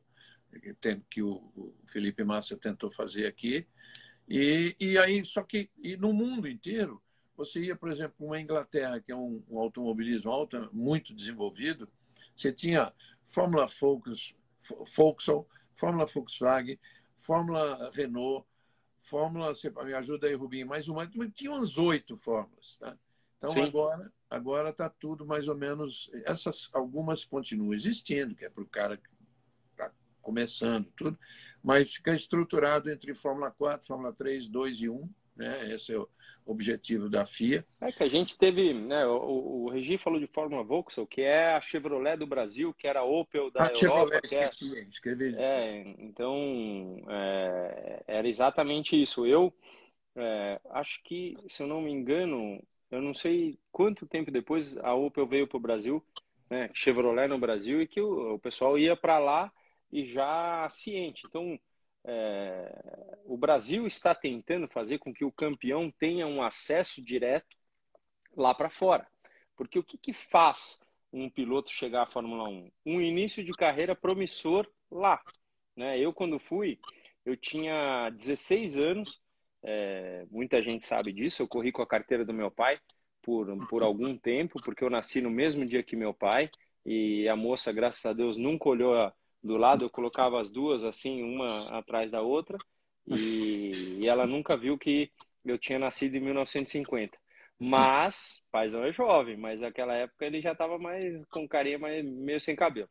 que 1.08 1.22
o 1.22 1.74
Felipe 1.86 2.24
Massa 2.24 2.56
tentou 2.56 2.90
fazer 2.90 3.26
aqui. 3.26 3.66
E, 4.28 4.76
e 4.78 4.98
aí, 4.98 5.24
só 5.24 5.42
que 5.42 5.70
e 5.82 5.96
no 5.96 6.12
mundo 6.12 6.48
inteiro, 6.48 7.02
você 7.44 7.60
ia, 7.64 7.76
por 7.76 7.90
exemplo, 7.90 8.26
uma 8.26 8.40
Inglaterra, 8.40 9.00
que 9.00 9.10
é 9.10 9.16
um, 9.16 9.42
um 9.48 9.58
automobilismo 9.58 10.30
alto, 10.30 10.68
muito 10.72 11.14
desenvolvido, 11.14 11.88
você 12.36 12.52
tinha 12.52 12.92
Fórmula 13.26 13.66
Volks, 13.66 14.34
Volkswagen, 14.96 15.46
Fórmula 15.74 16.06
Volkswagen, 16.06 16.78
Fórmula 17.16 17.90
Renault, 17.94 18.46
Fórmula, 19.00 19.48
você 19.48 19.70
me 19.70 19.94
ajuda 19.94 20.28
aí, 20.28 20.34
Rubinho, 20.34 20.66
mais 20.66 20.88
uma, 20.88 21.06
tinha 21.34 21.50
umas 21.50 21.76
oito 21.76 22.16
fórmulas, 22.16 22.76
tá? 22.76 22.96
Então 23.38 23.50
Sim. 23.50 23.62
agora 23.62 24.12
agora 24.30 24.70
está 24.70 24.88
tudo 24.88 25.26
mais 25.26 25.46
ou 25.46 25.54
menos 25.54 26.10
essas 26.24 26.70
algumas 26.72 27.22
continuam 27.24 27.74
existindo, 27.74 28.34
que 28.34 28.44
é 28.44 28.48
para 28.48 28.62
o 28.62 28.68
cara 28.68 28.98
começando, 30.22 30.86
tudo, 30.96 31.18
mas 31.62 31.92
fica 31.92 32.14
estruturado 32.14 32.88
entre 32.88 33.12
Fórmula 33.12 33.50
4, 33.50 33.86
Fórmula 33.86 34.12
3, 34.12 34.48
2 34.48 34.82
e 34.82 34.88
1. 34.88 35.10
Né? 35.36 35.72
Esse 35.72 35.94
é 35.94 35.98
o 35.98 36.08
objetivo 36.44 37.08
da 37.08 37.24
FIA. 37.24 37.64
É 37.80 37.92
que 37.92 38.02
a 38.02 38.08
gente 38.08 38.36
teve, 38.36 38.74
né, 38.74 39.06
o, 39.06 39.64
o 39.64 39.70
Regi 39.70 39.96
falou 39.96 40.18
de 40.18 40.26
Fórmula 40.26 40.64
Vauxhall, 40.64 41.06
que 41.06 41.22
é 41.22 41.54
a 41.54 41.60
Chevrolet 41.60 42.16
do 42.16 42.26
Brasil, 42.26 42.74
que 42.74 42.86
era 42.86 43.00
a 43.00 43.04
Opel 43.04 43.50
da 43.50 43.62
a 43.62 43.66
Europa. 43.66 43.78
Chevrolet, 43.78 44.20
que 44.28 44.36
é, 44.36 44.82
escrevi. 44.88 45.34
É, 45.36 45.94
então, 45.98 47.02
é, 47.08 48.02
era 48.06 48.28
exatamente 48.28 49.00
isso. 49.00 49.26
Eu 49.26 49.52
é, 50.16 50.60
acho 50.70 51.02
que, 51.02 51.36
se 51.48 51.62
eu 51.62 51.66
não 51.66 51.80
me 51.80 51.90
engano, 51.90 52.62
eu 52.90 53.00
não 53.00 53.14
sei 53.14 53.58
quanto 53.70 54.06
tempo 54.06 54.30
depois 54.30 54.76
a 54.78 54.94
Opel 54.94 55.26
veio 55.26 55.46
para 55.46 55.56
o 55.56 55.60
Brasil, 55.60 56.04
né, 56.50 56.70
Chevrolet 56.74 57.28
no 57.28 57.38
Brasil, 57.38 57.80
e 57.80 57.86
que 57.86 58.00
o, 58.00 58.34
o 58.34 58.38
pessoal 58.38 58.78
ia 58.78 58.96
para 58.96 59.18
lá 59.18 59.52
e 59.90 60.04
já 60.04 60.68
ciente. 60.70 61.24
Então, 61.26 61.58
é, 62.04 63.18
o 63.24 63.36
Brasil 63.36 63.86
está 63.86 64.14
tentando 64.14 64.68
fazer 64.68 64.98
com 64.98 65.12
que 65.12 65.24
o 65.24 65.32
campeão 65.32 65.90
tenha 65.90 66.26
um 66.26 66.42
acesso 66.42 67.02
direto 67.02 67.56
lá 68.36 68.54
para 68.54 68.70
fora. 68.70 69.06
Porque 69.56 69.78
o 69.78 69.84
que, 69.84 69.96
que 69.96 70.12
faz 70.12 70.80
um 71.12 71.28
piloto 71.28 71.70
chegar 71.70 72.02
à 72.02 72.06
Fórmula 72.06 72.48
1? 72.48 72.70
Um 72.86 73.00
início 73.00 73.44
de 73.44 73.52
carreira 73.52 73.94
promissor 73.94 74.68
lá. 74.90 75.20
Né? 75.76 75.98
Eu, 75.98 76.12
quando 76.12 76.38
fui, 76.38 76.78
eu 77.24 77.36
tinha 77.36 78.10
16 78.10 78.76
anos, 78.78 79.20
é, 79.62 80.26
muita 80.30 80.62
gente 80.62 80.84
sabe 80.84 81.12
disso, 81.12 81.42
eu 81.42 81.48
corri 81.48 81.70
com 81.70 81.82
a 81.82 81.86
carteira 81.86 82.24
do 82.24 82.34
meu 82.34 82.50
pai 82.50 82.80
por, 83.22 83.46
por 83.68 83.82
algum 83.82 84.16
tempo, 84.18 84.58
porque 84.64 84.82
eu 84.82 84.90
nasci 84.90 85.20
no 85.20 85.30
mesmo 85.30 85.64
dia 85.64 85.82
que 85.82 85.94
meu 85.94 86.12
pai, 86.12 86.50
e 86.84 87.28
a 87.28 87.36
moça, 87.36 87.72
graças 87.72 88.04
a 88.04 88.12
Deus, 88.12 88.36
nunca 88.36 88.68
olhou 88.68 88.96
a, 88.96 89.14
do 89.42 89.56
lado, 89.56 89.84
eu 89.84 89.90
colocava 89.90 90.40
as 90.40 90.48
duas 90.50 90.84
assim, 90.84 91.22
uma 91.22 91.46
atrás 91.76 92.10
da 92.10 92.22
outra, 92.22 92.56
e, 93.06 93.98
e 94.00 94.08
ela 94.08 94.26
nunca 94.26 94.56
viu 94.56 94.78
que 94.78 95.10
eu 95.44 95.58
tinha 95.58 95.78
nascido 95.78 96.16
em 96.16 96.20
1950. 96.20 97.18
Mas, 97.58 98.42
paizão 98.50 98.84
é 98.84 98.92
jovem, 98.92 99.36
mas 99.36 99.60
naquela 99.60 99.94
época 99.94 100.26
ele 100.26 100.40
já 100.40 100.52
estava 100.52 100.78
mais 100.78 101.24
com 101.26 101.46
carinha 101.46 101.78
mais, 101.78 102.04
meio 102.04 102.40
sem 102.40 102.56
cabelo. 102.56 102.88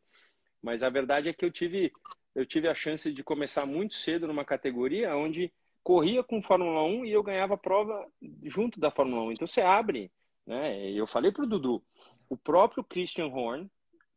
Mas 0.62 0.82
a 0.82 0.88
verdade 0.88 1.28
é 1.28 1.32
que 1.32 1.44
eu 1.44 1.50
tive, 1.50 1.92
eu 2.34 2.46
tive 2.46 2.68
a 2.68 2.74
chance 2.74 3.12
de 3.12 3.22
começar 3.22 3.66
muito 3.66 3.94
cedo 3.94 4.26
numa 4.26 4.44
categoria 4.44 5.14
onde 5.16 5.52
corria 5.82 6.22
com 6.22 6.40
Fórmula 6.40 6.84
1 6.84 7.04
e 7.04 7.12
eu 7.12 7.22
ganhava 7.22 7.56
prova 7.58 8.06
junto 8.44 8.78
da 8.78 8.90
Fórmula 8.90 9.24
1. 9.24 9.32
Então 9.32 9.46
você 9.46 9.60
abre, 9.60 10.10
né? 10.46 10.90
Eu 10.90 11.06
falei 11.06 11.32
pro 11.32 11.46
Dudu, 11.46 11.84
o 12.28 12.36
próprio 12.36 12.84
Christian 12.84 13.26
Horn, 13.26 13.68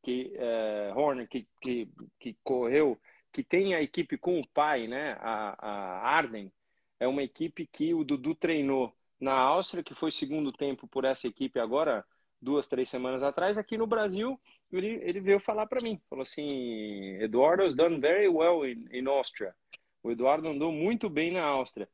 que 0.05 0.31
é, 0.35 0.93
Horner 0.95 1.27
que, 1.27 1.47
que, 1.59 1.89
que 2.19 2.37
correu, 2.43 2.95
que 3.33 3.43
tem 3.43 3.73
a 3.73 3.81
equipe 3.81 4.19
com 4.19 4.39
o 4.39 4.47
pai, 4.49 4.87
né? 4.87 5.17
A, 5.19 5.55
a 5.59 6.07
Arden 6.07 6.53
é 6.99 7.07
uma 7.07 7.23
equipe 7.23 7.65
que 7.65 7.91
o 7.91 8.03
Dudu 8.03 8.35
treinou 8.35 8.93
na 9.19 9.33
Áustria, 9.33 9.83
que 9.83 9.95
foi 9.95 10.11
segundo 10.11 10.51
tempo 10.51 10.87
por 10.87 11.05
essa 11.05 11.27
equipe 11.27 11.59
agora, 11.59 12.05
duas, 12.39 12.67
três 12.67 12.87
semanas 12.87 13.23
atrás. 13.23 13.57
Aqui 13.57 13.77
no 13.79 13.87
Brasil, 13.87 14.39
ele, 14.71 14.99
ele 15.01 15.19
veio 15.19 15.39
falar 15.39 15.65
para 15.65 15.81
mim, 15.81 15.99
falou 16.07 16.21
assim, 16.21 17.17
Eduardo 17.19 17.63
has 17.63 17.73
done 17.75 17.99
very 17.99 18.27
well 18.27 18.63
in, 18.63 18.87
in 18.91 19.07
Austria. 19.07 19.55
O 20.03 20.11
Eduardo 20.11 20.47
andou 20.47 20.71
muito 20.71 21.09
bem 21.09 21.31
na 21.31 21.43
Áustria. 21.43 21.89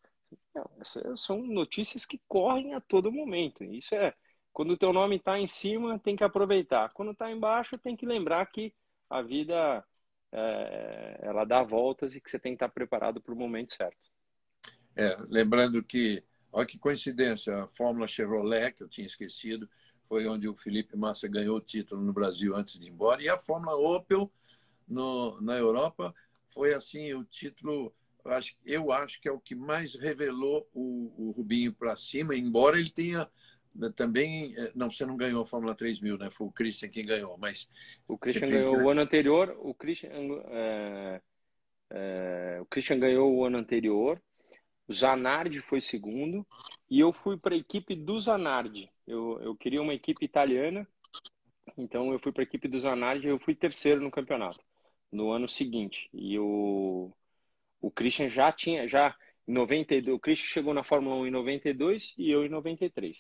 Não, 0.54 0.70
essas 0.82 1.22
são 1.22 1.42
notícias 1.42 2.06
que 2.06 2.20
correm 2.28 2.74
a 2.74 2.82
todo 2.82 3.10
momento. 3.10 3.64
Isso 3.64 3.96
é, 3.96 4.14
Quando 4.54 4.72
o 4.72 4.78
teu 4.78 4.92
nome 4.92 5.16
está 5.16 5.40
em 5.40 5.48
cima, 5.48 5.98
tem 6.00 6.16
que 6.16 6.24
aproveitar. 6.24 6.92
Quando 6.94 7.12
está 7.12 7.32
embaixo, 7.32 7.78
tem 7.78 7.96
que 7.96 8.06
lembrar 8.06 8.46
que 8.48 8.74
a 9.10 9.22
vida 9.22 9.84
é, 10.32 11.20
ela 11.22 11.46
dá 11.46 11.64
voltas 11.64 12.16
e 12.16 12.22
que 12.22 12.30
você 12.30 12.40
tem 12.40 12.54
que 12.54 12.58
estar 12.58 12.68
tá 12.68 12.74
preparado 12.74 13.22
para 13.22 13.34
o 13.34 13.38
momento 13.38 13.74
certo. 13.74 14.12
É, 14.96 15.18
lembrando 15.30 15.82
que, 15.82 16.24
olha 16.52 16.66
que 16.66 16.78
coincidência, 16.78 17.64
a 17.64 17.68
Fórmula 17.68 18.08
Chevrolet, 18.08 18.74
que 18.74 18.84
eu 18.84 18.90
tinha 18.90 19.08
esquecido, 19.08 19.70
foi 20.08 20.28
onde 20.28 20.48
o 20.48 20.56
Felipe 20.56 20.98
Massa 20.98 21.28
ganhou 21.28 21.58
o 21.58 21.62
título 21.62 22.02
no 22.02 22.12
Brasil 22.12 22.56
antes 22.56 22.78
de 22.78 22.86
ir 22.86 22.90
embora, 22.90 23.22
e 23.22 23.30
a 23.30 23.38
Fórmula 23.38 23.76
Opel 23.76 24.30
no, 24.86 25.40
na 25.40 25.58
Europa 25.58 26.14
foi 26.50 26.74
assim 26.74 27.14
o 27.14 27.24
título 27.24 27.94
eu 28.24 28.32
acho, 28.32 28.56
eu 28.64 28.92
acho 28.92 29.20
que 29.20 29.28
é 29.28 29.32
o 29.32 29.40
que 29.40 29.56
mais 29.56 29.96
revelou 29.96 30.70
o, 30.74 31.14
o 31.18 31.32
Rubinho 31.32 31.74
para 31.74 31.96
cima, 31.96 32.36
embora 32.36 32.78
ele 32.78 32.92
tenha 32.92 33.28
também. 33.96 34.56
Eh, 34.58 34.72
não, 34.76 34.90
você 34.90 35.06
não 35.06 35.18
ganhou 35.18 35.42
a 35.42 35.46
Fórmula 35.46 35.76
3000, 35.76 36.18
né? 36.18 36.30
Foi 36.32 36.48
o 36.48 36.52
Christian 36.52 36.90
quem 36.90 37.06
ganhou, 37.06 37.38
mas. 37.38 37.70
O 38.08 38.18
Christian 38.18 38.50
ganhou 38.50 38.82
o 38.82 38.90
ano 38.90 39.02
anterior, 39.02 39.56
o 39.60 39.74
Christian, 39.74 40.10
é, 40.50 41.22
é, 41.90 42.58
o 42.62 42.66
Christian 42.66 43.00
ganhou 43.00 43.34
o 43.34 43.46
ano 43.46 43.58
anterior, 43.58 44.22
o 44.88 44.94
Zanardi 44.94 45.60
foi 45.62 45.82
segundo, 45.82 46.46
e 46.90 47.00
eu 47.00 47.14
fui 47.14 47.38
para 47.38 47.56
a 47.56 47.58
equipe 47.58 47.96
do 47.96 48.20
Zanardi. 48.20 48.90
Eu, 49.08 49.40
eu 49.42 49.56
queria 49.56 49.82
uma 49.82 49.94
equipe 49.94 50.26
italiana, 50.26 50.88
então 51.78 52.12
eu 52.12 52.20
fui 52.20 52.32
para 52.32 52.42
a 52.42 52.44
equipe 52.44 52.68
do 52.68 52.80
Zanardi 52.80 53.28
e 53.28 53.30
eu 53.30 53.40
fui 53.40 53.56
terceiro 53.56 54.02
no 54.02 54.12
campeonato 54.12 54.60
no 55.12 55.32
ano 55.32 55.48
seguinte. 55.48 56.10
E 56.14 56.40
o 56.40 57.12
o 57.82 57.90
Christian 57.90 58.30
já 58.30 58.52
tinha, 58.52 58.88
já 58.88 59.16
em 59.48 59.54
92, 59.54 60.16
o 60.16 60.20
Christian 60.20 60.48
chegou 60.48 60.74
na 60.74 60.84
Fórmula 60.84 61.16
1 61.18 61.28
em 61.28 61.32
92 61.32 62.14
e 62.18 62.30
eu 62.30 62.46
em 62.46 62.50
93. 62.50 63.18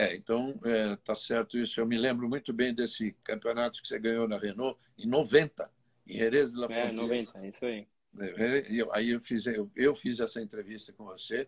É, 0.00 0.16
então 0.16 0.58
é, 0.64 0.96
tá 0.96 1.14
certo 1.14 1.58
isso. 1.58 1.78
Eu 1.78 1.84
me 1.84 1.98
lembro 1.98 2.26
muito 2.26 2.54
bem 2.54 2.74
desse 2.74 3.14
campeonato 3.22 3.82
que 3.82 3.86
você 3.86 3.98
ganhou 3.98 4.26
na 4.26 4.38
Renault 4.38 4.80
em 4.96 5.06
90, 5.06 5.70
em 6.06 6.16
Jerez 6.16 6.52
de 6.52 6.58
la 6.58 6.68
Frontier. 6.68 6.88
É, 6.88 6.92
90, 6.92 7.46
isso 7.46 7.66
aí. 7.66 7.86
É, 8.18 8.64
aí 8.92 9.10
eu 9.10 9.20
fiz, 9.20 9.46
eu, 9.46 9.70
eu 9.76 9.94
fiz 9.94 10.18
essa 10.18 10.40
entrevista 10.40 10.90
com 10.94 11.04
você 11.04 11.46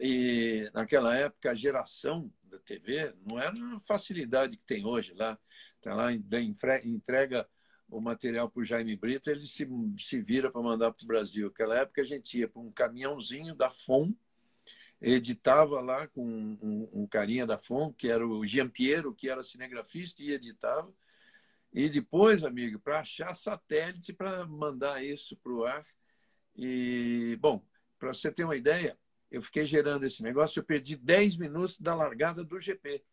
e 0.00 0.68
naquela 0.74 1.16
época 1.16 1.52
a 1.52 1.54
geração 1.54 2.30
da 2.42 2.58
TV 2.58 3.14
não 3.24 3.38
era 3.38 3.54
a 3.76 3.78
facilidade 3.78 4.56
que 4.56 4.64
tem 4.66 4.84
hoje 4.84 5.14
lá. 5.14 5.38
Tá 5.80 5.94
lá 5.94 6.12
entrega 6.12 7.48
o 7.88 8.00
material 8.00 8.50
para 8.50 8.62
o 8.62 8.64
Jaime 8.64 8.96
Brito, 8.96 9.30
ele 9.30 9.46
se, 9.46 9.64
se 9.96 10.20
vira 10.20 10.50
para 10.50 10.60
mandar 10.60 10.90
para 10.90 11.04
o 11.04 11.06
Brasil. 11.06 11.46
Naquela 11.46 11.78
época 11.78 12.02
a 12.02 12.04
gente 12.04 12.36
ia 12.36 12.48
para 12.48 12.60
um 12.60 12.72
caminhãozinho 12.72 13.54
da 13.54 13.70
FOM, 13.70 14.12
editava 15.00 15.80
lá 15.80 16.06
com 16.08 16.24
um, 16.24 16.88
um, 16.92 17.06
carinha 17.06 17.46
da 17.46 17.58
FOM, 17.58 17.92
que 17.92 18.08
era 18.08 18.26
o 18.26 18.46
Jean 18.46 18.68
Piero, 18.68 19.14
que 19.14 19.28
era 19.28 19.42
cinegrafista 19.42 20.22
e 20.22 20.32
editava. 20.32 20.92
E 21.72 21.88
depois, 21.88 22.42
amigo, 22.42 22.78
para 22.78 23.00
achar 23.00 23.34
satélite 23.34 24.12
para 24.12 24.46
mandar 24.46 25.04
isso 25.04 25.36
para 25.36 25.52
o 25.52 25.64
ar. 25.64 25.84
E, 26.56 27.36
bom, 27.40 27.62
para 27.98 28.14
você 28.14 28.32
ter 28.32 28.44
uma 28.44 28.56
ideia, 28.56 28.98
eu 29.30 29.42
fiquei 29.42 29.64
gerando 29.64 30.04
esse 30.04 30.22
negócio, 30.22 30.60
eu 30.60 30.64
perdi 30.64 30.96
10 30.96 31.36
minutos 31.36 31.78
da 31.78 31.94
largada 31.94 32.42
do 32.42 32.58
GP. 32.58 33.04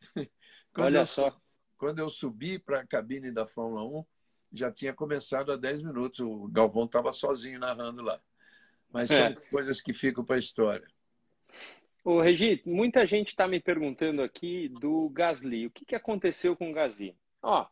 Olha 0.76 0.98
eu, 0.98 1.06
só. 1.06 1.34
Quando 1.78 1.98
eu 1.98 2.10
subi 2.10 2.58
para 2.58 2.80
a 2.80 2.86
cabine 2.86 3.30
da 3.30 3.46
Fórmula 3.46 3.84
1, 3.84 4.04
já 4.52 4.70
tinha 4.70 4.92
começado 4.92 5.50
há 5.50 5.56
10 5.56 5.82
minutos. 5.82 6.20
O 6.20 6.46
Galvão 6.48 6.84
estava 6.84 7.12
sozinho 7.12 7.58
narrando 7.58 8.02
lá. 8.02 8.20
Mas 8.92 9.08
são 9.08 9.16
é. 9.16 9.34
coisas 9.50 9.80
que 9.80 9.94
ficam 9.94 10.24
para 10.24 10.36
a 10.36 10.40
história. 10.40 10.86
Ô, 12.02 12.20
Regi, 12.20 12.62
muita 12.64 13.06
gente 13.06 13.28
está 13.28 13.46
me 13.46 13.60
perguntando 13.60 14.22
aqui 14.22 14.68
do 14.68 15.08
Gasly. 15.10 15.66
O 15.66 15.70
que, 15.70 15.84
que 15.84 15.94
aconteceu 15.94 16.56
com 16.56 16.70
o 16.70 16.72
Gasly? 16.72 17.14
Ó, 17.42 17.66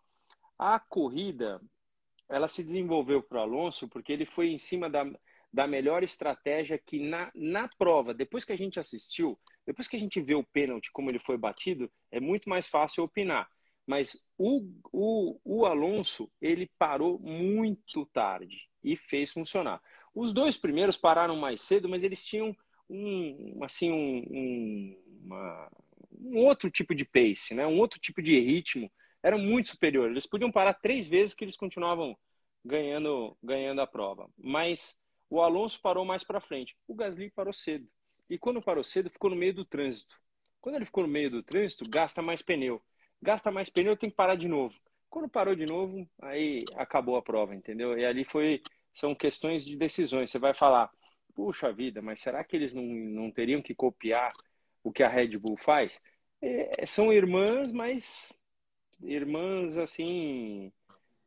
a 0.59 0.79
corrida 0.79 1.61
ela 2.29 2.49
se 2.49 2.63
desenvolveu 2.63 3.23
para 3.23 3.39
o 3.39 3.43
Alonso 3.43 3.89
porque 3.89 4.13
ele 4.13 4.27
foi 4.27 4.49
em 4.51 4.59
cima 4.59 4.91
da, 4.91 5.05
da 5.53 5.67
melhor 5.67 6.03
estratégia 6.03 6.79
que 6.79 7.01
na, 7.01 7.31
na 7.35 7.69
prova, 7.79 8.13
depois 8.13 8.45
que 8.45 8.53
a 8.53 8.57
gente 8.57 8.79
assistiu, 8.79 9.39
depois 9.67 9.89
que 9.89 9.97
a 9.97 10.01
gente 10.01 10.21
vê 10.21 10.35
o 10.35 10.45
pênalti, 10.45 10.93
como 10.93 11.11
ele 11.11 11.19
foi 11.19 11.39
batido, 11.39 11.91
é 12.11 12.21
muito 12.21 12.49
mais 12.51 12.69
fácil 12.69 13.05
opinar. 13.05 13.49
Mas 13.87 14.23
o, 14.37 14.63
o, 14.93 15.41
o 15.43 15.65
Alonso, 15.65 16.31
ele 16.41 16.71
parou 16.79 17.19
muito 17.19 18.05
tarde 18.07 18.69
e 18.85 18.95
fez 18.95 19.33
funcionar. 19.33 19.81
Os 20.15 20.33
dois 20.35 20.59
primeiros 20.59 20.99
pararam 20.99 21.37
mais 21.37 21.63
cedo, 21.63 21.89
mas 21.89 22.05
eles 22.05 22.25
tinham 22.25 22.55
um, 22.89 23.63
assim, 23.63 23.91
um, 23.91 24.19
um, 24.31 25.03
uma, 25.25 25.71
um 26.21 26.39
outro 26.39 26.71
tipo 26.71 26.95
de 26.95 27.05
pace, 27.05 27.55
né? 27.55 27.67
um 27.67 27.79
outro 27.79 27.99
tipo 28.01 28.23
de 28.23 28.39
ritmo. 28.39 28.91
Era 29.23 29.37
muito 29.37 29.71
superior. 29.71 30.11
Eles 30.11 30.27
podiam 30.27 30.51
parar 30.51 30.75
três 30.75 31.07
vezes 31.07 31.35
que 31.35 31.45
eles 31.45 31.57
continuavam 31.57 32.17
ganhando, 32.65 33.37
ganhando 33.43 33.81
a 33.81 33.87
prova. 33.87 34.31
Mas 34.39 34.99
o 35.29 35.41
Alonso 35.41 35.81
parou 35.81 36.05
mais 36.05 36.23
para 36.23 36.41
frente. 36.41 36.77
O 36.87 36.95
Gasly 36.95 37.31
parou 37.31 37.53
cedo. 37.53 37.87
E 38.31 38.39
quando 38.39 38.63
parou 38.63 38.85
cedo, 38.85 39.11
ficou 39.11 39.31
no 39.31 39.37
meio 39.37 39.55
do 39.55 39.65
trânsito. 39.65 40.17
Quando 40.61 40.77
ele 40.77 40.85
ficou 40.85 41.03
no 41.05 41.09
meio 41.09 41.31
do 41.31 41.43
trânsito, 41.43 41.89
gasta 41.89 42.23
mais 42.23 42.43
pneu 42.43 42.83
gasta 43.23 43.51
mais 43.51 43.69
pneu, 43.69 43.97
tem 43.97 44.11
que 44.11 44.17
parar 44.17 44.37
de 44.37 44.49
novo. 44.49 44.79
Quando 45.11 45.29
parou 45.29 45.55
de 45.55 45.67
novo, 45.67 46.09
aí 46.23 46.65
acabou 46.77 47.17
a 47.17 47.23
prova, 47.23 47.55
entendeu? 47.55 47.99
E 47.99 48.05
ali 48.05 48.25
foi 48.25 48.63
são 48.95 49.15
questões 49.15 49.65
de 49.65 49.77
decisões. 49.77 50.31
Você 50.31 50.39
vai 50.39 50.53
falar, 50.55 50.91
puxa 51.39 51.73
vida, 51.73 52.03
mas 52.03 52.21
será 52.21 52.43
que 52.43 52.57
eles 52.57 52.75
não, 52.75 52.83
não 52.83 53.31
teriam 53.31 53.63
que 53.63 53.73
copiar 53.73 54.33
o 54.83 54.91
que 54.91 55.05
a 55.05 55.09
Red 55.09 55.39
Bull 55.39 55.57
faz? 55.57 56.03
É, 56.43 56.85
são 56.85 57.13
irmãs, 57.13 57.71
mas 57.71 58.33
irmãs 59.01 59.79
assim 59.79 60.73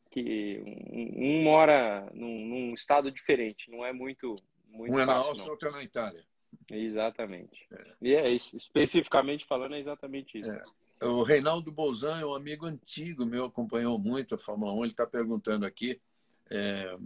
que 0.09 0.61
um, 0.91 1.39
um 1.39 1.43
mora 1.43 2.11
num, 2.13 2.45
num, 2.45 2.73
estado 2.73 3.09
diferente, 3.09 3.71
não 3.71 3.85
é 3.85 3.93
muito 3.93 4.35
muito 4.67 4.93
um 4.93 4.99
é 4.99 5.05
na 5.05 5.15
Áustria, 5.15 5.49
outro 5.49 5.69
é 5.69 5.71
na 5.71 5.83
Itália. 5.83 6.25
Exatamente. 6.69 7.65
É. 7.71 7.85
E 8.01 8.13
é 8.13 8.29
especificamente 8.33 9.45
falando 9.45 9.75
é 9.75 9.79
exatamente 9.79 10.39
isso. 10.39 10.51
É. 10.51 11.05
O 11.05 11.23
Reinaldo 11.23 11.71
Bolzan 11.71 12.19
é 12.19 12.25
um 12.25 12.35
amigo 12.35 12.65
antigo 12.65 13.25
meu, 13.25 13.45
acompanhou 13.45 13.97
muito 13.97 14.35
a 14.35 14.37
Fórmula 14.37 14.73
1. 14.73 14.79
Ele 14.79 14.87
está 14.91 15.07
perguntando 15.07 15.65
aqui 15.65 16.01
é, 16.53 16.97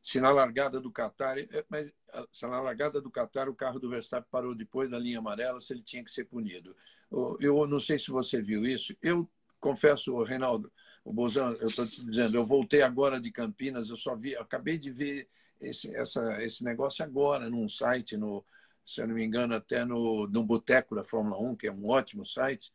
se 0.00 0.20
na 0.20 0.30
largada 0.30 0.80
do 0.80 0.92
Qatar, 0.92 1.36
é, 1.36 1.64
mas 1.68 1.92
se 2.30 2.46
na 2.46 2.60
largada 2.60 3.00
do 3.00 3.10
Qatar 3.10 3.48
o 3.48 3.54
carro 3.54 3.80
do 3.80 3.90
Verstappen 3.90 4.28
parou 4.30 4.54
depois 4.54 4.88
da 4.88 4.96
linha 4.96 5.18
amarela, 5.18 5.60
se 5.60 5.72
ele 5.72 5.82
tinha 5.82 6.04
que 6.04 6.10
ser 6.10 6.24
punido. 6.24 6.76
Eu 7.40 7.66
não 7.66 7.80
sei 7.80 7.98
se 7.98 8.10
você 8.12 8.40
viu 8.40 8.64
isso. 8.64 8.96
Eu 9.02 9.28
confesso, 9.58 10.22
Reinaldo, 10.22 10.72
o 11.04 11.12
Bolzan, 11.12 11.56
eu 11.60 11.66
estou 11.66 11.84
te 11.84 12.04
dizendo, 12.04 12.36
eu 12.36 12.46
voltei 12.46 12.80
agora 12.82 13.20
de 13.20 13.32
Campinas, 13.32 13.90
eu 13.90 13.96
só 13.96 14.14
vi, 14.14 14.36
acabei 14.36 14.78
de 14.78 14.90
ver 14.90 15.28
esse, 15.60 15.94
essa, 15.96 16.40
esse 16.42 16.62
negócio 16.62 17.04
agora 17.04 17.50
num 17.50 17.68
site, 17.68 18.16
no, 18.16 18.44
se 18.84 19.00
eu 19.00 19.08
não 19.08 19.16
me 19.16 19.24
engano, 19.24 19.54
até 19.54 19.84
no, 19.84 20.28
no 20.28 20.44
Boteco 20.44 20.94
da 20.94 21.02
Fórmula 21.02 21.38
1, 21.40 21.56
que 21.56 21.66
é 21.66 21.72
um 21.72 21.88
ótimo 21.88 22.24
site. 22.24 22.72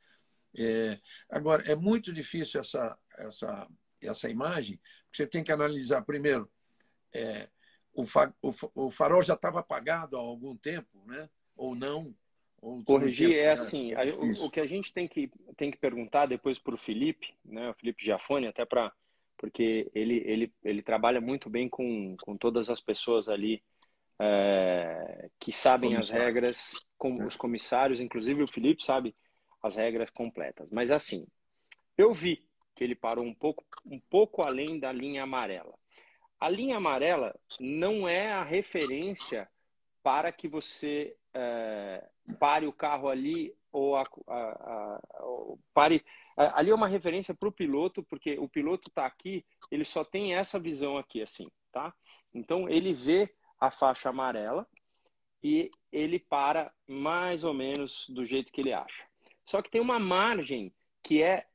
É, 0.57 0.99
agora, 1.29 1.63
é 1.71 1.75
muito 1.75 2.11
difícil 2.11 2.59
essa, 2.59 2.97
essa, 3.17 3.67
essa 4.07 4.29
imagem, 4.29 4.79
porque 5.05 5.17
você 5.17 5.27
tem 5.27 5.43
que 5.43 5.51
analisar 5.51 6.01
primeiro. 6.03 6.49
É, 7.13 7.49
o, 7.93 8.05
fa, 8.05 8.33
o, 8.41 8.91
farol 8.91 9.23
já 9.23 9.33
estava 9.33 9.59
apagado 9.59 10.17
há 10.17 10.19
algum 10.19 10.55
tempo, 10.55 11.03
né? 11.05 11.29
ou 11.57 11.75
não? 11.75 12.15
Ou 12.61 12.83
Corrigir 12.83 13.35
é 13.35 13.51
assim: 13.51 13.93
o, 13.95 14.45
o, 14.45 14.49
que 14.49 14.59
a 14.59 14.67
gente 14.67 14.93
tem 14.93 15.07
que, 15.07 15.29
tem 15.57 15.71
que 15.71 15.77
perguntar 15.77 16.27
depois 16.27 16.59
para 16.59 16.75
o 16.75 16.77
Felipe, 16.77 17.35
né, 17.43 17.69
o 17.69 17.73
Felipe 17.73 18.05
Giafone, 18.05 18.47
até 18.47 18.63
para. 18.65 18.91
Porque 19.37 19.91
ele, 19.93 20.23
ele, 20.25 20.53
ele 20.63 20.81
trabalha 20.81 21.21
muito 21.21 21.47
bem 21.47 21.69
com, 21.69 22.15
com 22.23 22.35
todas 22.35 22.71
as 22.71 22.81
pessoas 22.81 23.29
ali 23.29 23.63
é, 24.19 25.29
que 25.39 25.51
sabem 25.51 25.95
as 25.95 26.09
regras, 26.09 26.71
com 26.97 27.21
é. 27.21 27.25
os 27.25 27.35
comissários, 27.35 28.01
inclusive 28.01 28.41
o 28.41 28.47
Felipe 28.47 28.83
sabe 28.83 29.15
as 29.61 29.75
regras 29.75 30.09
completas. 30.09 30.71
Mas 30.71 30.89
assim, 30.89 31.27
eu 31.95 32.15
vi 32.15 32.46
que 32.77 32.83
ele 32.83 32.95
parou 32.95 33.25
um 33.25 33.33
pouco, 33.33 33.65
um 33.83 33.99
pouco 33.99 34.43
além 34.43 34.79
da 34.79 34.91
linha 34.91 35.23
amarela. 35.23 35.73
A 36.39 36.47
linha 36.47 36.77
amarela 36.77 37.35
não 37.59 38.07
é 38.07 38.31
a 38.31 38.43
referência 38.43 39.49
para 40.03 40.31
que 40.31 40.47
você 40.47 41.17
é, 41.33 42.07
pare 42.39 42.67
o 42.67 42.71
carro 42.71 43.09
ali 43.09 43.51
ou, 43.71 43.95
a, 43.95 44.03
a, 44.27 44.33
a, 44.35 45.01
ou 45.23 45.59
pare. 45.73 46.05
Ali 46.35 46.69
é 46.69 46.75
uma 46.75 46.87
referência 46.87 47.33
para 47.33 47.49
o 47.49 47.51
piloto, 47.51 48.03
porque 48.03 48.37
o 48.37 48.47
piloto 48.47 48.89
está 48.89 49.07
aqui, 49.07 49.43
ele 49.71 49.83
só 49.83 50.03
tem 50.03 50.35
essa 50.35 50.59
visão 50.59 50.97
aqui, 50.97 51.19
assim, 51.19 51.49
tá? 51.71 51.91
Então 52.31 52.69
ele 52.69 52.93
vê 52.93 53.33
a 53.59 53.71
faixa 53.71 54.09
amarela 54.09 54.67
e 55.43 55.71
ele 55.91 56.19
para 56.19 56.71
mais 56.87 57.43
ou 57.43 57.55
menos 57.55 58.07
do 58.09 58.23
jeito 58.23 58.51
que 58.51 58.61
ele 58.61 58.71
acha. 58.71 59.03
Só 59.43 59.63
que 59.63 59.71
tem 59.71 59.81
uma 59.81 59.97
margem 59.97 60.71
que 61.01 61.23
é 61.23 61.47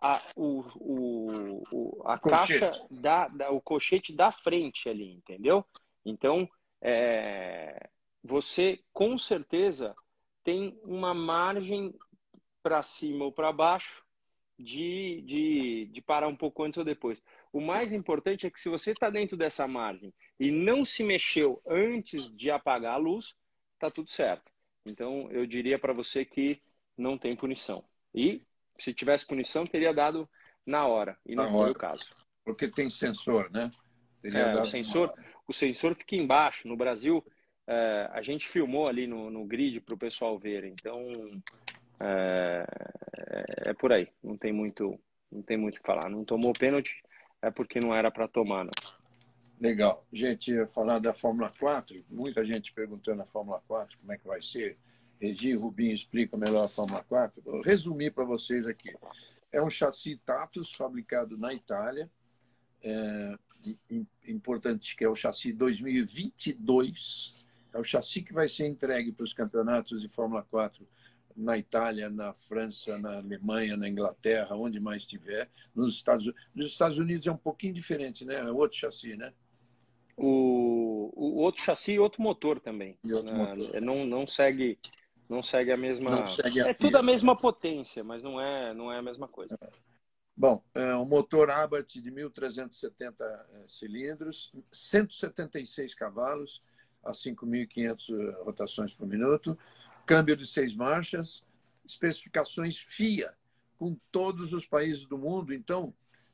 a, 0.00 0.22
o, 0.36 0.64
o, 0.76 1.62
o 1.72 2.02
a 2.04 2.18
caixa 2.18 2.70
da, 2.90 3.28
da, 3.28 3.50
o 3.50 3.60
colchete 3.60 4.12
da 4.12 4.30
frente 4.30 4.88
ali, 4.88 5.12
entendeu? 5.12 5.64
Então, 6.04 6.48
é, 6.80 7.88
você 8.22 8.80
com 8.92 9.18
certeza 9.18 9.94
tem 10.44 10.78
uma 10.84 11.12
margem 11.12 11.94
para 12.62 12.82
cima 12.82 13.24
ou 13.24 13.32
para 13.32 13.52
baixo, 13.52 14.04
de, 14.58 15.22
de, 15.22 15.86
de 15.86 16.00
parar 16.00 16.26
um 16.26 16.34
pouco 16.34 16.64
antes 16.64 16.78
ou 16.78 16.84
depois. 16.84 17.22
O 17.52 17.60
mais 17.60 17.92
importante 17.92 18.46
é 18.46 18.50
que 18.50 18.60
se 18.60 18.68
você 18.68 18.90
está 18.90 19.08
dentro 19.08 19.36
dessa 19.36 19.68
margem 19.68 20.12
e 20.38 20.50
não 20.50 20.84
se 20.84 21.04
mexeu 21.04 21.62
antes 21.66 22.34
de 22.36 22.50
apagar 22.50 22.94
a 22.94 22.98
luz, 22.98 23.36
está 23.74 23.90
tudo 23.90 24.10
certo. 24.10 24.50
Então, 24.84 25.30
eu 25.30 25.46
diria 25.46 25.78
para 25.78 25.92
você 25.92 26.24
que 26.24 26.60
não 26.96 27.16
tem 27.16 27.36
punição. 27.36 27.84
E 28.12 28.42
se 28.78 28.94
tivesse 28.94 29.26
punição, 29.26 29.64
teria 29.64 29.92
dado 29.92 30.28
na 30.64 30.86
hora. 30.86 31.16
E 31.26 31.34
não 31.34 31.50
foi 31.50 31.70
o 31.70 31.74
caso. 31.74 32.04
Porque 32.44 32.68
tem 32.68 32.88
sensor, 32.88 33.50
né? 33.50 33.70
É, 34.24 34.60
o, 34.60 34.64
sensor, 34.64 35.12
o 35.46 35.52
sensor 35.52 35.94
fica 35.94 36.16
embaixo. 36.16 36.66
No 36.66 36.76
Brasil, 36.76 37.24
é, 37.66 38.08
a 38.12 38.22
gente 38.22 38.48
filmou 38.48 38.88
ali 38.88 39.06
no, 39.06 39.30
no 39.30 39.44
grid 39.44 39.80
para 39.80 39.94
o 39.94 39.98
pessoal 39.98 40.38
ver. 40.38 40.64
Então, 40.64 41.02
é, 42.00 42.64
é, 43.66 43.74
por 43.74 43.92
aí. 43.92 44.08
Não 44.22 44.36
tem 44.36 44.52
muito 44.52 44.98
não 45.30 45.42
tem 45.42 45.56
muito 45.56 45.76
o 45.76 45.80
que 45.80 45.86
falar. 45.86 46.08
Não 46.08 46.24
tomou 46.24 46.52
pênalti, 46.52 47.02
é 47.42 47.50
porque 47.50 47.80
não 47.80 47.94
era 47.94 48.10
para 48.10 48.26
tomar, 48.26 48.64
não. 48.64 48.72
Legal. 49.60 50.06
Gente, 50.12 50.66
falar 50.66 50.98
da 51.00 51.12
Fórmula 51.12 51.52
4, 51.58 52.04
muita 52.08 52.44
gente 52.44 52.72
perguntando 52.72 53.22
a 53.22 53.26
Fórmula 53.26 53.62
4, 53.66 53.98
como 53.98 54.12
é 54.12 54.16
que 54.16 54.26
vai 54.26 54.40
ser. 54.40 54.78
Regi 55.20 55.54
Rubinho 55.54 55.94
explica 55.94 56.36
melhor 56.36 56.64
a 56.64 56.68
Fórmula 56.68 57.04
4. 57.04 57.42
Vou 57.42 57.60
resumir 57.62 58.12
para 58.12 58.24
vocês 58.24 58.66
aqui. 58.66 58.94
É 59.50 59.62
um 59.62 59.70
chassi 59.70 60.20
Tatus 60.24 60.72
fabricado 60.72 61.36
na 61.36 61.52
Itália. 61.52 62.10
É, 62.82 63.38
importante 64.26 64.94
que 64.94 65.04
é 65.04 65.08
o 65.08 65.14
chassi 65.14 65.52
2022. 65.52 67.46
É 67.72 67.78
o 67.78 67.84
chassi 67.84 68.22
que 68.22 68.32
vai 68.32 68.48
ser 68.48 68.66
entregue 68.66 69.12
para 69.12 69.24
os 69.24 69.34
campeonatos 69.34 70.00
de 70.00 70.08
Fórmula 70.08 70.46
4 70.50 70.86
na 71.36 71.56
Itália, 71.56 72.10
na 72.10 72.32
França, 72.32 72.98
na 72.98 73.18
Alemanha, 73.18 73.76
na 73.76 73.88
Inglaterra, 73.88 74.56
onde 74.56 74.80
mais 74.80 75.06
tiver. 75.06 75.48
Nos 75.74 75.94
Estados, 75.94 76.32
nos 76.54 76.66
Estados 76.66 76.98
Unidos 76.98 77.26
é 77.26 77.32
um 77.32 77.36
pouquinho 77.36 77.72
diferente, 77.72 78.24
né? 78.24 78.40
É 78.40 78.50
outro 78.50 78.76
chassi, 78.76 79.16
né? 79.16 79.32
O, 80.16 81.12
o 81.14 81.36
outro 81.36 81.62
chassi 81.62 81.92
e 81.92 81.98
outro 81.98 82.20
motor 82.20 82.58
também. 82.58 82.98
Outro 83.04 83.32
né? 83.32 83.32
motor. 83.32 83.80
Não, 83.80 84.04
não 84.04 84.26
segue 84.26 84.78
não 85.28 85.42
segue 85.42 85.70
a 85.72 85.76
mesma. 85.76 86.26
Segue 86.26 86.60
a 86.62 86.68
é 86.68 86.74
tudo 86.74 86.96
a 86.96 87.02
mesma 87.02 87.36
potência, 87.36 88.02
mas 88.02 88.22
não 88.22 88.40
é 88.40 88.72
não 88.74 88.92
é 88.92 88.98
a 88.98 89.02
mesma 89.02 89.28
coisa. 89.28 89.56
É. 89.60 89.68
Bom, 90.36 90.62
é 90.72 90.94
um 90.94 91.04
motor 91.04 91.50
Abarth 91.50 91.94
de 91.94 92.12
1.370 92.12 93.20
é, 93.20 93.64
cilindros, 93.66 94.52
176 94.70 95.96
cavalos, 95.96 96.62
a 97.02 97.10
5.500 97.10 98.10
é, 98.10 98.42
rotações 98.44 98.94
por 98.94 99.06
minuto, 99.06 99.58
câmbio 100.06 100.36
de 100.36 100.46
seis 100.46 100.76
marchas, 100.76 101.42
especificações 101.84 102.78
FIA, 102.78 103.34
com 103.76 103.98
todos 104.12 104.52
os 104.52 104.64
países 104.64 105.06
do 105.06 105.18
mundo. 105.18 105.52
Então, 105.52 105.92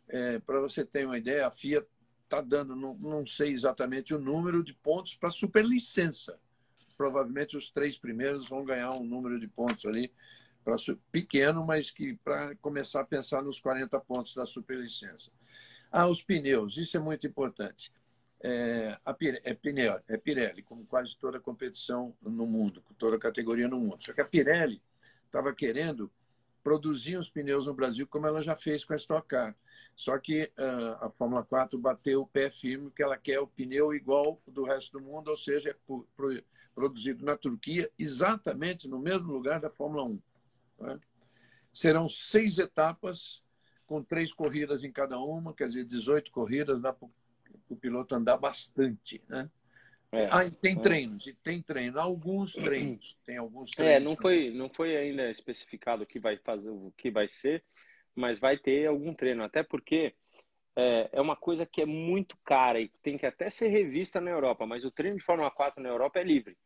é, 0.09 0.38
para 0.38 0.61
você 0.61 0.84
ter 0.84 1.07
uma 1.07 1.16
ideia, 1.16 1.47
a 1.47 1.51
FIA 1.51 1.86
está 2.24 2.40
dando, 2.40 2.76
não, 2.76 2.95
não, 2.95 3.26
sei 3.26 3.53
exatamente 3.53 4.14
o 4.14 4.18
número 4.18 4.62
de 4.62 4.74
pontos 4.74 5.14
para 5.14 5.30
superlicença. 5.30 6.38
Provavelmente 6.97 7.57
os 7.57 7.70
três 7.70 7.97
primeiros 7.99 8.49
vão 8.49 8.64
ganhar 8.64 8.92
um 8.92 9.05
número 9.05 9.38
de 9.38 9.49
pontos 9.49 9.84
ali 9.86 10.12
para 10.64 10.76
pequeno, 11.12 11.64
mas 11.64 11.90
que 11.90 12.14
para 12.24 12.55
começar 12.57 13.01
a 13.01 13.05
pensar 13.05 13.42
nos 13.42 13.61
40 13.61 14.01
pontos 14.01 14.34
da 14.34 14.47
superlicença. 14.47 15.30
Ah, 15.90 16.07
os 16.07 16.22
pneus, 16.22 16.76
isso 16.76 16.97
é 16.97 17.01
muito 17.01 17.26
importante 17.26 17.92
é, 18.45 18.99
a 19.03 19.14
Pirelli, 19.14 19.40
é, 19.42 19.55
Pirelli, 19.55 20.03
é 20.07 20.16
Pirelli, 20.18 20.62
como 20.62 20.84
quase 20.84 21.16
toda 21.16 21.40
competição 21.40 22.14
no 22.20 22.47
mundo, 22.47 22.84
toda 22.99 23.18
categoria 23.18 23.66
no 23.66 23.80
mundo. 23.80 24.05
Só 24.05 24.12
que 24.12 24.20
a 24.20 24.24
Pirelli 24.26 24.82
estava 25.24 25.55
querendo 25.55 26.12
produzir 26.62 27.16
os 27.16 27.30
pneus 27.30 27.64
no 27.64 27.72
Brasil 27.72 28.07
como 28.07 28.26
ela 28.26 28.42
já 28.42 28.55
fez 28.55 28.84
com 28.84 28.92
a 28.92 28.97
Stock 28.97 29.26
Car. 29.26 29.57
Só 29.97 30.18
que 30.18 30.53
uh, 30.59 31.07
a 31.07 31.11
Fórmula 31.11 31.42
4 31.42 31.78
bateu 31.78 32.20
o 32.20 32.26
pé 32.26 32.51
firme 32.51 32.90
que 32.90 33.03
ela 33.03 33.16
quer 33.16 33.40
o 33.40 33.47
pneu 33.47 33.95
igual 33.95 34.38
do 34.47 34.64
resto 34.64 34.99
do 34.99 35.05
mundo, 35.05 35.28
ou 35.28 35.36
seja, 35.38 35.70
é 35.70 35.76
produzido 36.75 37.25
na 37.25 37.37
Turquia, 37.37 37.91
exatamente 37.99 38.89
no 38.89 38.99
mesmo 38.99 39.33
lugar 39.33 39.61
da 39.61 39.70
Fórmula 39.70 40.05
1. 40.05 40.20
Né? 40.81 41.01
Serão 41.72 42.09
seis 42.09 42.59
etapas, 42.59 43.43
com 43.87 44.03
três 44.03 44.33
corridas 44.33 44.83
em 44.83 44.91
cada 44.91 45.18
uma, 45.18 45.55
quer 45.55 45.68
dizer, 45.68 45.85
18 45.85 46.31
corridas, 46.31 46.81
dá 46.81 46.93
para 46.93 47.09
o 47.68 47.77
piloto 47.77 48.14
andar 48.14 48.37
bastante, 48.37 49.22
né? 49.29 49.51
É, 50.12 50.29
ah, 50.31 50.49
tem 50.49 50.79
é. 50.79 50.81
treinos, 50.81 51.27
e 51.27 51.35
tem 51.35 51.61
treino, 51.61 51.99
alguns 51.99 52.53
treinos, 52.53 53.16
tem 53.27 53.37
alguns 53.37 53.72
é, 53.72 53.75
treinos. 53.75 53.97
É, 53.97 54.01
não 54.01 54.16
foi, 54.16 54.51
não 54.51 54.70
foi 54.70 54.97
ainda 54.97 55.29
especificado 55.29 56.05
o 56.05 56.07
que 56.07 56.20
vai 56.20 56.37
fazer, 56.37 56.70
o 56.70 56.93
que 56.97 57.11
vai 57.11 57.27
ser, 57.27 57.64
mas 58.14 58.39
vai 58.39 58.57
ter 58.57 58.87
algum 58.87 59.12
treino, 59.12 59.43
até 59.43 59.64
porque 59.64 60.14
é, 60.77 61.11
é 61.12 61.20
uma 61.20 61.37
coisa 61.37 61.64
que 61.64 61.81
é 61.83 61.87
muito 61.87 62.37
cara 62.45 62.81
e 62.81 62.89
tem 63.03 63.16
que 63.16 63.27
até 63.27 63.49
ser 63.49 63.68
revista 63.68 64.20
na 64.20 64.31
Europa, 64.31 64.66
mas 64.66 64.85
o 64.85 64.91
treino 64.91 65.16
de 65.16 65.25
Fórmula 65.25 65.51
4 65.51 65.83
na 65.83 65.89
Europa 65.89 66.18
é 66.18 66.25
livre. 66.25 66.57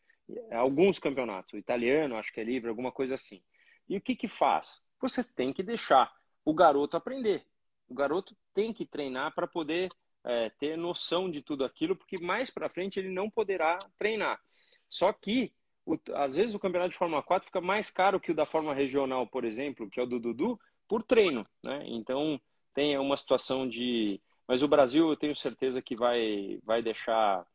Alguns 0.53 0.99
campeonatos, 0.99 1.55
o 1.55 1.59
italiano 1.59 2.17
acho 2.17 2.33
que 2.33 2.41
é 2.41 2.45
livre, 2.45 2.69
alguma 2.69 2.93
coisa 2.93 3.15
assim. 3.15 3.43
E 3.89 3.97
o 3.97 4.01
que 4.01 4.15
que 4.15 4.29
faz? 4.29 4.83
Você 5.01 5.25
tem 5.25 5.53
que 5.53 5.63
deixar 5.63 6.13
o 6.45 6.53
garoto 6.53 6.97
aprender. 6.97 7.45
O 7.89 7.95
garoto 7.95 8.37
tem 8.53 8.73
que 8.73 8.85
treinar 8.85 9.35
para 9.35 9.47
poder 9.47 9.89
é, 10.25 10.51
ter 10.51 10.77
noção 10.77 11.31
de 11.31 11.41
tudo 11.43 11.65
aquilo, 11.65 11.97
porque 11.97 12.21
mais 12.21 12.51
para 12.51 12.69
frente 12.69 12.99
ele 12.99 13.09
não 13.09 13.31
poderá 13.31 13.79
treinar. 13.99 14.39
Só 14.89 15.13
que, 15.13 15.53
o, 15.87 15.99
às 16.15 16.37
vezes, 16.37 16.55
o 16.55 16.59
campeonato 16.59 16.91
de 16.91 16.99
Fórmula 16.99 17.23
4 17.23 17.47
fica 17.47 17.61
mais 17.61 17.91
caro 17.91 18.21
que 18.21 18.33
o 18.33 18.35
da 18.35 18.45
Fórmula 18.45 18.75
Regional, 18.75 19.27
por 19.27 19.45
exemplo, 19.45 19.89
que 19.89 19.99
é 19.99 20.03
o 20.03 20.07
do 20.07 20.21
Dudu, 20.21 20.61
por 20.87 21.03
treino. 21.03 21.47
Né? 21.63 21.83
Então, 21.87 22.41
tem 22.75 22.99
uma 22.99 23.16
situação 23.16 23.69
de. 23.69 24.21
Mas 24.47 24.62
o 24.62 24.69
Brasil, 24.69 25.09
eu 25.09 25.16
tenho 25.16 25.37
certeza 25.37 25.83
que 25.83 25.97
vai, 25.97 26.59
vai 26.64 26.83
deixar. 26.83 27.47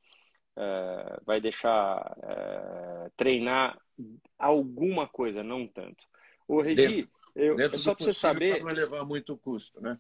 É, 0.56 1.20
vai 1.26 1.42
deixar 1.42 2.16
é, 2.22 3.12
treinar 3.18 3.80
alguma 4.38 5.08
coisa, 5.08 5.42
não 5.42 5.68
tanto. 5.68 6.06
O 6.48 6.62
Regi, 6.62 7.10
eu, 7.36 7.56
dentro 7.56 7.80
só 7.80 7.96
para 7.96 8.06
você 8.06 8.14
saber. 8.14 8.60
Não 8.60 8.66
vai 8.66 8.76
levar 8.76 9.04
muito 9.04 9.36
custo, 9.36 9.82
né? 9.82 9.98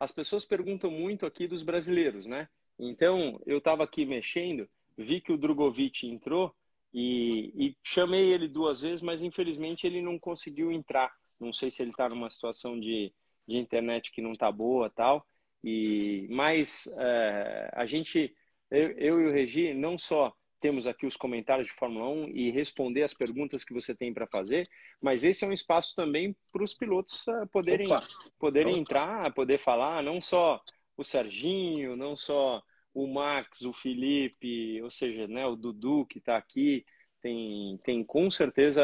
as 0.00 0.10
pessoas 0.10 0.46
perguntam 0.46 0.90
muito 0.90 1.26
aqui 1.26 1.46
dos 1.46 1.62
brasileiros, 1.62 2.26
né? 2.26 2.48
Então, 2.78 3.38
eu 3.44 3.58
estava 3.58 3.84
aqui 3.84 4.06
mexendo, 4.06 4.66
vi 4.96 5.20
que 5.20 5.30
o 5.30 5.36
Drogovic 5.36 6.06
entrou 6.06 6.54
e, 6.92 7.52
e, 7.54 7.76
chamei 7.84 8.32
ele 8.32 8.48
duas 8.48 8.80
vezes, 8.80 9.02
mas 9.02 9.22
infelizmente 9.22 9.86
ele 9.86 10.00
não 10.00 10.18
conseguiu 10.18 10.72
entrar. 10.72 11.14
Não 11.38 11.52
sei 11.52 11.70
se 11.70 11.82
ele 11.82 11.90
está 11.90 12.08
numa 12.08 12.30
situação 12.30 12.80
de, 12.80 13.12
de 13.46 13.56
internet 13.56 14.10
que 14.10 14.22
não 14.22 14.32
está 14.32 14.50
boa 14.50 14.90
tal. 14.90 15.26
E, 15.62 16.26
mas 16.30 16.86
é, 16.98 17.70
a 17.74 17.86
gente, 17.86 18.34
eu, 18.70 18.90
eu 18.92 19.20
e 19.20 19.26
o 19.26 19.32
Regi, 19.32 19.74
não 19.74 19.98
só 19.98 20.34
temos 20.60 20.86
aqui 20.86 21.06
os 21.06 21.16
comentários 21.16 21.66
de 21.66 21.72
Fórmula 21.72 22.08
1 22.08 22.28
e 22.28 22.50
responder 22.50 23.02
as 23.02 23.14
perguntas 23.14 23.64
que 23.64 23.72
você 23.72 23.94
tem 23.94 24.12
para 24.12 24.26
fazer, 24.26 24.68
mas 25.00 25.24
esse 25.24 25.44
é 25.44 25.48
um 25.48 25.52
espaço 25.52 25.94
também 25.96 26.36
para 26.52 26.62
os 26.62 26.74
pilotos 26.74 27.26
eh, 27.26 27.46
poderem, 27.50 27.88
poderem 28.38 28.78
entrar, 28.78 29.32
poder 29.32 29.58
falar, 29.58 30.02
não 30.02 30.20
só 30.20 30.62
o 30.96 31.02
Serginho, 31.02 31.96
não 31.96 32.14
só 32.14 32.62
o 32.92 33.06
Max, 33.06 33.62
o 33.62 33.72
Felipe, 33.72 34.82
ou 34.82 34.90
seja, 34.90 35.26
né, 35.26 35.46
o 35.46 35.56
Dudu 35.56 36.04
que 36.06 36.18
está 36.18 36.36
aqui, 36.36 36.84
tem, 37.22 37.78
tem 37.82 38.04
com 38.04 38.30
certeza 38.30 38.82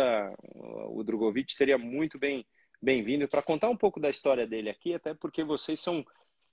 o 0.89 1.03
Drogovic 1.03 1.53
seria 1.53 1.79
muito 1.79 2.19
bem 2.19 2.47
bem-vindo 2.81 3.29
para 3.29 3.43
contar 3.43 3.69
um 3.69 3.77
pouco 3.77 4.01
da 4.01 4.11
história 4.11 4.47
dele 4.47 4.71
aqui, 4.71 4.95
até 4.95 5.15
porque 5.15 5.43
vocês 5.43 5.81
são 5.81 6.05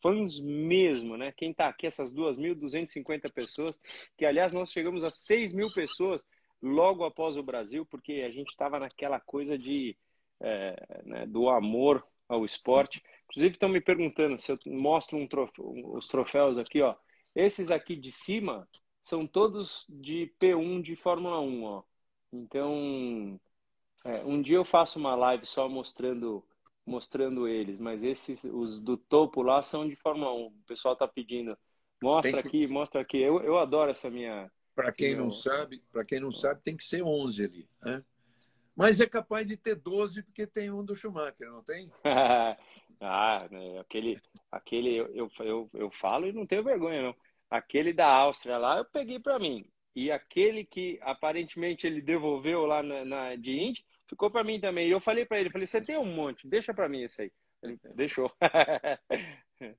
fãs 0.01 0.39
mesmo, 0.39 1.15
né? 1.17 1.32
Quem 1.32 1.51
está 1.51 1.67
aqui, 1.67 1.88
essas 1.88 2.11
2.250 2.11 3.32
pessoas, 3.32 3.80
que 4.17 4.26
aliás 4.26 4.53
nós 4.53 4.71
chegamos 4.71 5.03
a 5.03 5.09
6 5.09 5.53
mil 5.53 5.71
pessoas 5.74 6.26
logo 6.61 7.05
após 7.05 7.38
o 7.38 7.43
Brasil, 7.43 7.86
porque 7.86 8.24
a 8.26 8.32
gente 8.32 8.49
estava 8.49 8.80
naquela 8.80 9.19
coisa 9.19 9.57
de 9.57 9.97
é, 10.39 11.01
né, 11.05 11.26
do 11.26 11.49
amor 11.49 12.05
ao 12.28 12.45
esporte. 12.45 13.01
Inclusive 13.26 13.55
estão 13.55 13.69
me 13.69 13.82
perguntando 13.82 14.39
se 14.39 14.51
eu 14.51 14.59
mostro 14.67 15.17
um 15.17 15.28
troféu, 15.28 15.65
os 15.93 16.07
troféus 16.07 16.57
aqui, 16.57 16.82
ó. 16.82 16.95
Esses 17.36 17.71
aqui 17.71 17.95
de 17.95 18.11
cima 18.11 18.67
são 19.01 19.26
todos 19.26 19.86
de 19.89 20.34
P1 20.39 20.82
de 20.82 20.95
Fórmula 20.95 21.39
1, 21.39 21.63
ó. 21.63 21.84
Então, 22.32 23.39
é, 24.03 24.23
um 24.23 24.41
dia 24.41 24.57
eu 24.57 24.65
faço 24.65 24.99
uma 24.99 25.15
live 25.15 25.45
só 25.45 25.67
mostrando 25.69 26.43
mostrando 26.85 27.47
eles, 27.47 27.79
mas 27.79 28.03
esses, 28.03 28.43
os 28.43 28.79
do 28.79 28.97
topo 28.97 29.41
lá, 29.41 29.61
são 29.61 29.87
de 29.87 29.95
Fórmula 29.95 30.33
1. 30.33 30.45
O 30.47 30.51
pessoal 30.67 30.95
tá 30.95 31.07
pedindo, 31.07 31.57
mostra 32.01 32.41
que... 32.41 32.47
aqui, 32.47 32.67
mostra 32.67 33.01
aqui. 33.01 33.17
Eu, 33.17 33.41
eu 33.41 33.57
adoro 33.57 33.91
essa 33.91 34.09
minha. 34.09 34.51
Para 34.75 34.91
quem 34.91 35.15
não 35.15 35.31
sabe, 35.31 35.83
para 35.91 36.03
quem 36.03 36.19
não 36.19 36.31
sabe, 36.31 36.61
tem 36.61 36.75
que 36.75 36.83
ser 36.83 37.03
11 37.03 37.45
ali, 37.45 37.69
né? 37.81 38.03
Mas 38.75 38.99
é 38.99 39.05
capaz 39.05 39.45
de 39.45 39.55
ter 39.55 39.75
12 39.75 40.23
porque 40.23 40.47
tem 40.47 40.71
um 40.71 40.83
do 40.83 40.95
Schumacher, 40.95 41.49
não 41.51 41.63
tem? 41.63 41.91
ah, 42.99 43.47
né, 43.51 43.79
aquele, 43.79 44.19
aquele 44.51 44.95
eu, 44.95 45.07
eu, 45.13 45.31
eu, 45.41 45.69
eu 45.75 45.91
falo 45.91 46.27
e 46.27 46.33
não 46.33 46.45
tenho 46.45 46.63
vergonha 46.63 47.03
não. 47.03 47.15
Aquele 47.51 47.93
da 47.93 48.11
Áustria 48.11 48.57
lá 48.57 48.79
eu 48.79 48.85
peguei 48.85 49.19
para 49.19 49.37
mim. 49.37 49.63
E 49.95 50.11
aquele 50.11 50.65
que 50.65 50.97
aparentemente 51.03 51.85
ele 51.85 52.01
devolveu 52.01 52.65
lá 52.65 52.81
na, 52.81 53.05
na 53.05 53.35
de 53.35 53.51
Indy 53.51 53.85
ficou 54.14 54.30
para 54.30 54.43
mim 54.43 54.59
também. 54.59 54.88
E 54.88 54.91
eu 54.91 54.99
falei 54.99 55.26
para 55.26 55.39
ele, 55.39 55.49
falei, 55.49 55.68
você 55.68 55.82
tem 55.82 55.97
um 55.97 56.05
monte, 56.05 56.47
deixa 56.47 56.74
para 56.74 56.88
mim 56.88 57.03
isso 57.03 57.22
aí. 57.22 57.32
Ele 57.61 57.80
deixou. 57.95 58.32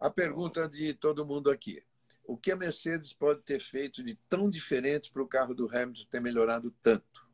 a 0.00 0.10
pergunta 0.10 0.68
de 0.68 0.94
todo 0.94 1.26
mundo 1.26 1.50
aqui. 1.50 1.82
O 2.24 2.36
que 2.36 2.50
a 2.50 2.56
Mercedes 2.56 3.12
pode 3.12 3.42
ter 3.42 3.60
feito 3.60 4.02
de 4.02 4.16
tão 4.28 4.50
diferente 4.50 5.12
para 5.12 5.22
o 5.22 5.28
carro 5.28 5.54
do 5.54 5.68
Hamilton 5.68 6.06
ter 6.10 6.20
melhorado 6.20 6.74
tanto? 6.82 7.26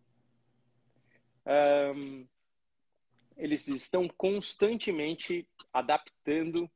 Um, 1.46 2.26
eles 3.36 3.66
estão 3.68 4.06
constantemente 4.08 5.48
adaptando 5.72 6.70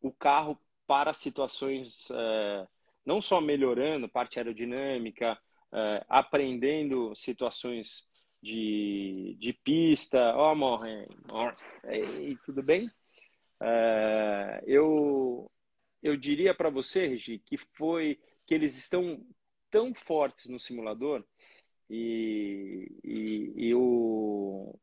o 0.00 0.12
carro 0.12 0.58
para 0.86 1.14
situações, 1.14 2.10
uh, 2.10 2.68
não 3.06 3.20
só 3.20 3.40
melhorando 3.40 4.08
parte 4.08 4.38
aerodinâmica, 4.38 5.38
uh, 5.72 6.04
aprendendo 6.08 7.14
situações 7.14 8.06
de, 8.42 9.36
de 9.38 9.52
pista. 9.52 10.34
Ó, 10.36 10.52
oh, 10.52 10.54
Morren, 10.54 11.06
Ei, 11.84 12.36
tudo 12.44 12.62
bem? 12.62 12.86
Uh, 13.60 14.58
eu, 14.66 15.50
eu 16.02 16.16
diria 16.16 16.54
para 16.54 16.68
você, 16.68 17.06
Regi, 17.06 17.38
que 17.38 17.56
foi 17.56 18.18
que 18.44 18.54
eles 18.54 18.76
estão 18.76 19.24
tão 19.70 19.94
fortes 19.94 20.50
no 20.50 20.58
simulador 20.58 21.24
e, 21.88 22.90
e, 23.04 23.52
e 23.68 23.74
o, 23.74 24.78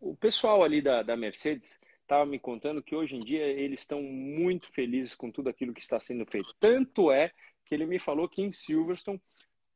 o 0.00 0.16
pessoal 0.16 0.62
ali 0.62 0.82
da, 0.82 1.02
da 1.02 1.16
Mercedes 1.16 1.80
estava 2.02 2.24
me 2.26 2.38
contando 2.38 2.82
que 2.82 2.94
hoje 2.94 3.16
em 3.16 3.20
dia 3.20 3.44
eles 3.44 3.80
estão 3.80 4.00
muito 4.00 4.70
felizes 4.72 5.14
com 5.14 5.30
tudo 5.30 5.48
aquilo 5.48 5.72
que 5.72 5.80
está 5.80 5.98
sendo 5.98 6.24
feito. 6.26 6.54
Tanto 6.60 7.10
é 7.10 7.32
que 7.64 7.74
ele 7.74 7.86
me 7.86 7.98
falou 7.98 8.28
que 8.28 8.42
em 8.42 8.52
Silverstone, 8.52 9.20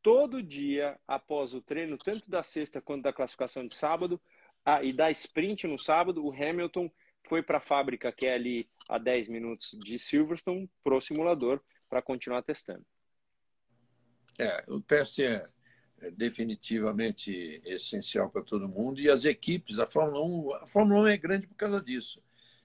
todo 0.02 0.42
dia 0.42 0.98
após 1.06 1.54
o 1.54 1.60
treino, 1.60 1.96
tanto 1.98 2.30
da 2.30 2.42
sexta 2.42 2.80
quanto 2.80 3.02
da 3.02 3.12
classificação 3.12 3.66
de 3.66 3.74
sábado, 3.74 4.20
ah, 4.64 4.82
e 4.82 4.92
da 4.92 5.10
sprint 5.10 5.66
no 5.66 5.78
sábado, 5.78 6.24
o 6.24 6.32
Hamilton 6.32 6.90
foi 7.26 7.42
para 7.42 7.58
a 7.58 7.62
fábrica 7.62 8.12
que 8.12 8.26
é 8.26 8.34
ali 8.34 8.68
a 8.88 8.98
10 8.98 9.28
minutos 9.28 9.76
de 9.78 9.98
Silverstone, 9.98 10.70
pro 10.82 11.00
simulador, 11.00 11.60
para 11.88 12.02
continuar 12.02 12.42
testando. 12.42 12.84
É, 14.38 14.64
o 14.68 14.80
teste 14.80 15.24
é, 15.24 15.46
é 16.00 16.10
definitivamente 16.10 17.60
essencial 17.64 18.30
para 18.30 18.42
todo 18.42 18.68
mundo 18.68 19.00
e 19.00 19.10
as 19.10 19.24
equipes, 19.24 19.78
a 19.78 19.86
Fórmula 19.86 20.24
1, 20.24 20.54
a 20.54 20.66
Fórmula 20.66 21.02
1 21.02 21.06
é 21.08 21.16
grande 21.16 21.46
por 21.46 21.56
causa 21.56 21.82
disso. 21.82 22.22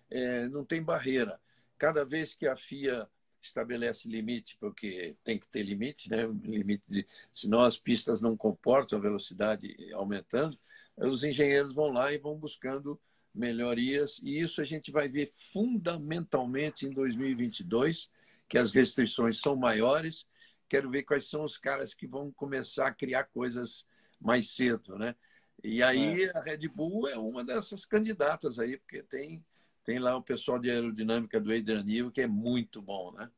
É, 0.09 0.47
não 0.47 0.63
tem 0.63 0.81
barreira. 0.81 1.39
Cada 1.77 2.05
vez 2.05 2.33
que 2.33 2.47
a 2.47 2.55
FIA 2.55 3.09
estabelece 3.47 4.07
limite, 4.07 4.57
porque 4.59 5.15
tem 5.23 5.37
que 5.37 5.47
ter 5.47 5.63
limite, 5.63 6.09
né? 6.09 6.25
Limite 6.43 6.83
de, 6.87 7.07
senão 7.31 7.61
as 7.61 7.77
pistas 7.77 8.21
não 8.21 8.35
comportam 8.35 8.97
a 8.97 9.01
velocidade 9.01 9.75
aumentando, 9.93 10.57
os 10.97 11.23
engenheiros 11.23 11.73
vão 11.73 11.91
lá 11.91 12.13
e 12.13 12.17
vão 12.17 12.35
buscando 12.35 12.99
melhorias, 13.33 14.19
e 14.23 14.39
isso 14.39 14.61
a 14.61 14.65
gente 14.65 14.91
vai 14.91 15.09
ver 15.09 15.27
fundamentalmente 15.27 16.85
em 16.85 16.91
2022, 16.91 18.09
que 18.47 18.57
as 18.57 18.71
restrições 18.71 19.39
são 19.39 19.55
maiores. 19.55 20.25
Quero 20.69 20.89
ver 20.89 21.03
quais 21.03 21.29
são 21.29 21.43
os 21.43 21.57
caras 21.57 21.93
que 21.93 22.07
vão 22.07 22.31
começar 22.31 22.87
a 22.87 22.93
criar 22.93 23.25
coisas 23.25 23.85
mais 24.21 24.51
cedo, 24.51 24.97
né? 24.97 25.15
E 25.63 25.83
aí 25.83 26.23
é. 26.23 26.37
a 26.37 26.41
Red 26.41 26.67
Bull 26.69 27.07
é 27.07 27.17
uma 27.17 27.43
dessas 27.43 27.85
candidatas 27.85 28.59
aí, 28.59 28.77
porque 28.77 29.03
tem 29.03 29.43
tem 29.85 29.99
lá 29.99 30.17
o 30.17 30.21
pessoal 30.21 30.59
de 30.59 30.69
aerodinâmica 30.69 31.39
do 31.39 31.53
Adrian 31.53 31.83
Newey, 31.83 32.11
que 32.11 32.21
é 32.21 32.27
muito 32.27 32.81
bom, 32.81 33.11
né? 33.11 33.29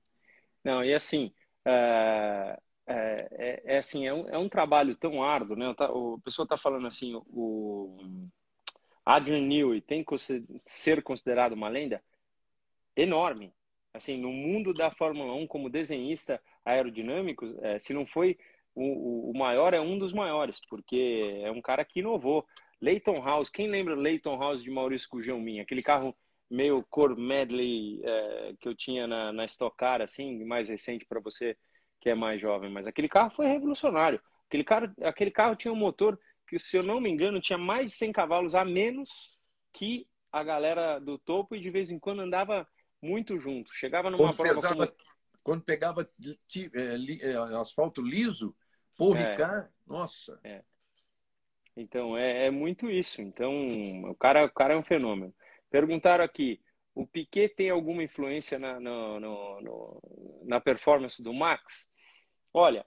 Não, 0.64 0.84
e 0.84 0.94
assim, 0.94 1.34
é, 1.66 2.60
é, 2.88 3.62
é 3.66 3.78
assim, 3.78 4.08
é 4.08 4.14
um, 4.14 4.30
é 4.30 4.38
um 4.38 4.50
trabalho 4.50 4.96
tão 4.96 5.22
árduo, 5.22 5.58
né? 5.58 5.76
O 5.90 6.20
pessoal 6.20 6.46
está 6.46 6.58
falando 6.58 6.88
assim, 6.88 7.14
o 7.28 8.00
Adrian 9.06 9.42
Newey 9.42 9.82
tem 9.82 10.04
que 10.04 10.16
ser 10.66 11.04
considerado 11.04 11.54
uma 11.54 11.70
lenda 11.70 12.02
enorme. 12.96 13.54
Assim, 13.94 14.18
no 14.18 14.32
mundo 14.32 14.74
da 14.74 14.92
Fórmula 14.92 15.34
1, 15.34 15.48
como 15.48 15.70
desenhista 15.70 16.42
aerodinâmico, 16.64 17.46
é, 17.62 17.80
se 17.80 17.94
não 17.94 18.06
foi 18.06 18.38
o, 18.76 19.32
o 19.32 19.38
maior, 19.38 19.74
é 19.74 19.82
um 19.82 19.98
dos 19.98 20.14
maiores, 20.14 20.60
porque 20.70 21.42
é 21.44 21.52
um 21.52 21.62
cara 21.62 21.84
que 21.84 22.00
inovou. 22.00 22.46
Leighton 22.80 23.24
House, 23.24 23.50
quem 23.50 23.68
lembra 23.68 23.96
Leighton 23.96 24.38
House 24.38 24.62
de 24.62 24.70
Maurício 24.70 25.10
Gugelmin? 25.10 25.60
Aquele 25.60 25.82
carro 25.82 26.16
meio 26.50 26.84
cor 26.90 27.16
medley 27.18 28.02
é, 28.04 28.54
que 28.60 28.68
eu 28.68 28.76
tinha 28.76 29.06
na, 29.06 29.32
na 29.32 29.46
Stock 29.46 29.76
Car, 29.76 30.02
assim, 30.02 30.44
mais 30.46 30.70
recente 30.70 31.06
para 31.06 31.20
você 31.20 31.58
que 32.00 32.10
é 32.10 32.16
mais 32.16 32.40
jovem, 32.40 32.70
mas 32.70 32.88
aquele 32.88 33.10
carro 33.10 33.32
foi 33.32 33.48
revolucionário. 33.48 34.22
Aquele, 34.48 34.64
carro, 34.64 34.94
aquele 35.02 35.32
carro 35.32 35.56
tinha 35.56 35.74
um 35.74 35.78
motor 35.78 36.18
que, 36.48 36.58
se 36.60 36.78
eu 36.78 36.84
não 36.84 37.02
me 37.02 37.10
engano, 37.10 37.42
tinha 37.42 37.58
mais 37.58 37.92
de 37.92 37.98
100 37.98 38.12
cavalos 38.12 38.56
a 38.56 38.64
menos 38.64 39.38
que 39.74 40.08
a 40.32 40.44
galera 40.44 41.00
do 41.00 41.18
topo 41.18 41.56
e 41.56 41.60
de 41.60 41.70
vez 41.70 41.90
em 41.90 42.00
quando 42.00 42.22
andava 42.22 42.68
muito 43.02 43.40
junto. 43.40 43.74
Chegava 43.74 44.10
numa 44.10 44.20
quando 44.20 44.36
prova 44.36 44.54
pesava, 44.54 44.88
como... 44.88 44.98
Quando 45.44 45.64
pegava 45.64 46.10
é, 46.74 47.30
é, 47.30 47.36
asfalto 47.60 48.02
liso, 48.02 48.56
por 48.98 49.16
é, 49.16 49.32
Ricard, 49.32 49.70
nossa. 49.86 50.40
É. 50.44 50.64
Então, 51.76 52.18
é, 52.18 52.48
é, 52.48 52.52
muito 52.52 52.90
isso. 52.90 53.22
Então, 53.22 53.54
o 54.10 54.16
cara, 54.16 54.46
o 54.46 54.52
cara 54.52 54.74
é 54.74 54.78
um 54.78 54.84
fenômeno. 54.84 55.34
Perguntaram 55.70 56.24
aqui, 56.24 56.62
o 56.96 57.06
Piquet 57.06 57.50
tem 57.50 57.70
alguma 57.70 58.04
influência 58.04 58.58
na, 58.58 58.80
no, 58.80 59.20
no, 59.20 59.62
no, 59.62 60.42
na 60.46 60.60
performance 60.60 61.22
do 61.22 61.34
Max? 61.34 61.88
Olha, 62.54 62.86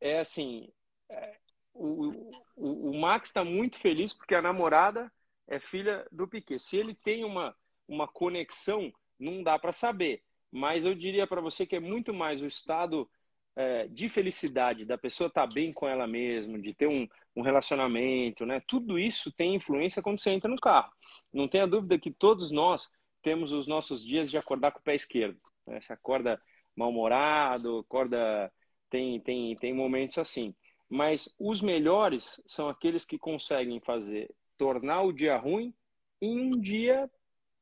é 0.00 0.18
assim, 0.18 0.70
é, 1.08 1.36
o, 1.72 2.32
o, 2.56 2.90
o 2.90 3.00
Max 3.00 3.28
está 3.28 3.44
muito 3.44 3.78
feliz 3.78 4.12
porque 4.12 4.34
a 4.34 4.42
namorada 4.42 5.10
é 5.46 5.58
filha 5.58 6.06
do 6.12 6.28
Piquet. 6.28 6.58
Se 6.58 6.76
ele 6.76 6.94
tem 6.94 7.24
uma, 7.24 7.56
uma 7.86 8.06
conexão, 8.06 8.92
não 9.18 9.42
dá 9.42 9.58
para 9.58 9.72
saber. 9.72 10.22
Mas 10.50 10.84
eu 10.84 10.94
diria 10.94 11.26
para 11.26 11.40
você 11.40 11.66
que 11.66 11.76
é 11.76 11.80
muito 11.80 12.12
mais 12.12 12.42
o 12.42 12.46
estado 12.46 13.08
é, 13.56 13.88
de 13.88 14.08
felicidade 14.08 14.84
da 14.84 14.96
pessoa 14.96 15.28
estar 15.28 15.46
tá 15.46 15.52
bem 15.52 15.72
com 15.72 15.88
ela 15.88 16.06
mesma, 16.06 16.58
de 16.58 16.74
ter 16.74 16.86
um, 16.86 17.08
um 17.38 17.42
relacionamento, 17.42 18.44
né? 18.44 18.60
Tudo 18.66 18.98
isso 18.98 19.30
tem 19.30 19.54
influência 19.54 20.02
quando 20.02 20.20
você 20.20 20.30
entra 20.30 20.50
no 20.50 20.60
carro. 20.60 20.92
Não 21.32 21.46
tenha 21.46 21.68
dúvida 21.68 21.96
que 21.96 22.10
todos 22.10 22.50
nós 22.50 22.90
temos 23.22 23.52
os 23.52 23.68
nossos 23.68 24.04
dias 24.04 24.28
de 24.28 24.36
acordar 24.36 24.72
com 24.72 24.80
o 24.80 24.82
pé 24.82 24.96
esquerdo. 24.96 25.38
Né? 25.64 25.80
Você 25.80 25.92
acorda 25.92 26.40
mal-humorado, 26.76 27.78
acorda... 27.78 28.52
Tem, 28.90 29.20
tem, 29.20 29.54
tem 29.54 29.72
momentos 29.72 30.18
assim. 30.18 30.52
Mas 30.88 31.32
os 31.38 31.60
melhores 31.60 32.40
são 32.46 32.68
aqueles 32.68 33.04
que 33.04 33.18
conseguem 33.18 33.78
fazer, 33.80 34.34
tornar 34.56 35.02
o 35.02 35.12
dia 35.12 35.36
ruim 35.36 35.72
em 36.20 36.40
um 36.40 36.50
dia 36.50 37.08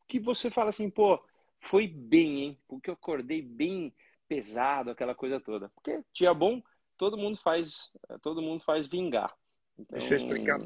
que 0.09 0.19
você 0.19 0.51
fala 0.51 0.71
assim, 0.71 0.89
pô, 0.89 1.21
foi 1.59 1.87
bem, 1.89 2.41
hein? 2.43 2.59
Porque 2.69 2.89
eu 2.89 2.95
acordei 2.95 3.43
bem 3.43 3.93
pesado, 4.29 4.91
aquela 4.91 5.15
coisa 5.15 5.39
toda. 5.41 5.69
Porque 5.75 6.01
dia 6.15 6.33
bom, 6.33 6.63
todo 6.97 7.19
mundo 7.19 7.37
faz, 7.43 7.91
todo 8.23 8.41
mundo 8.41 8.63
faz 8.63 8.87
vingar. 8.87 9.29
Então... 9.79 9.99
Deixa 9.99 10.15
eu 10.15 10.19
explicar, 10.19 10.59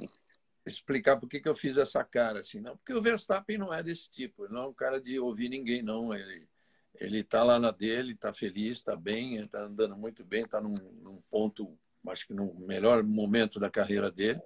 explicar 0.66 1.16
por 1.18 1.28
que, 1.28 1.40
que 1.40 1.48
eu 1.48 1.54
fiz 1.54 1.78
essa 1.78 2.04
cara 2.04 2.40
assim, 2.40 2.60
não? 2.60 2.76
Porque 2.76 2.94
o 2.94 3.02
Verstappen 3.02 3.58
não 3.58 3.72
é 3.72 3.82
desse 3.82 4.10
tipo, 4.10 4.48
não 4.48 4.62
é 4.62 4.66
um 4.68 4.74
cara 4.74 5.00
de 5.00 5.18
ouvir 5.18 5.48
ninguém, 5.48 5.82
não. 5.82 6.14
Ele 6.14 6.48
ele 6.94 7.20
está 7.20 7.42
lá 7.42 7.58
na 7.58 7.70
dele, 7.70 8.12
está 8.12 8.32
feliz, 8.32 8.78
está 8.78 8.96
bem, 8.96 9.36
está 9.36 9.62
andando 9.62 9.96
muito 9.96 10.24
bem, 10.24 10.42
está 10.42 10.60
num, 10.60 10.74
num 10.74 11.22
ponto 11.30 11.78
acho 12.08 12.26
que 12.26 12.34
no 12.34 12.54
melhor 12.60 13.02
momento 13.02 13.60
da 13.60 13.68
carreira 13.68 14.10
dele, 14.10 14.40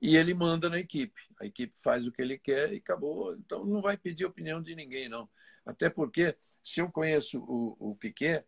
e 0.00 0.16
ele 0.16 0.32
manda 0.32 0.70
na 0.70 0.78
equipe. 0.78 1.20
A 1.40 1.46
equipe 1.46 1.74
faz 1.76 2.06
o 2.06 2.12
que 2.12 2.22
ele 2.22 2.38
quer 2.38 2.72
e 2.72 2.76
acabou. 2.76 3.34
Então 3.34 3.64
não 3.64 3.82
vai 3.82 3.96
pedir 3.96 4.24
opinião 4.24 4.62
de 4.62 4.74
ninguém, 4.74 5.08
não. 5.08 5.28
Até 5.64 5.88
porque, 5.88 6.36
se 6.62 6.80
eu 6.80 6.90
conheço 6.90 7.40
o, 7.40 7.90
o 7.90 7.96
Piquet, 7.96 8.44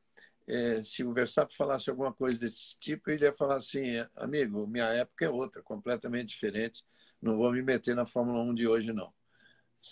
é, 0.48 0.82
se 0.82 1.02
o 1.02 1.12
Verstappen 1.12 1.56
falasse 1.56 1.90
alguma 1.90 2.12
coisa 2.12 2.38
desse 2.38 2.78
tipo, 2.78 3.10
ele 3.10 3.24
ia 3.24 3.32
falar 3.32 3.56
assim: 3.56 3.82
amigo, 4.14 4.66
minha 4.66 4.86
época 4.86 5.24
é 5.24 5.28
outra, 5.28 5.62
completamente 5.62 6.28
diferente. 6.28 6.84
Não 7.20 7.36
vou 7.36 7.50
me 7.50 7.62
meter 7.62 7.96
na 7.96 8.06
Fórmula 8.06 8.42
1 8.42 8.54
de 8.54 8.68
hoje, 8.68 8.92
não. 8.92 9.12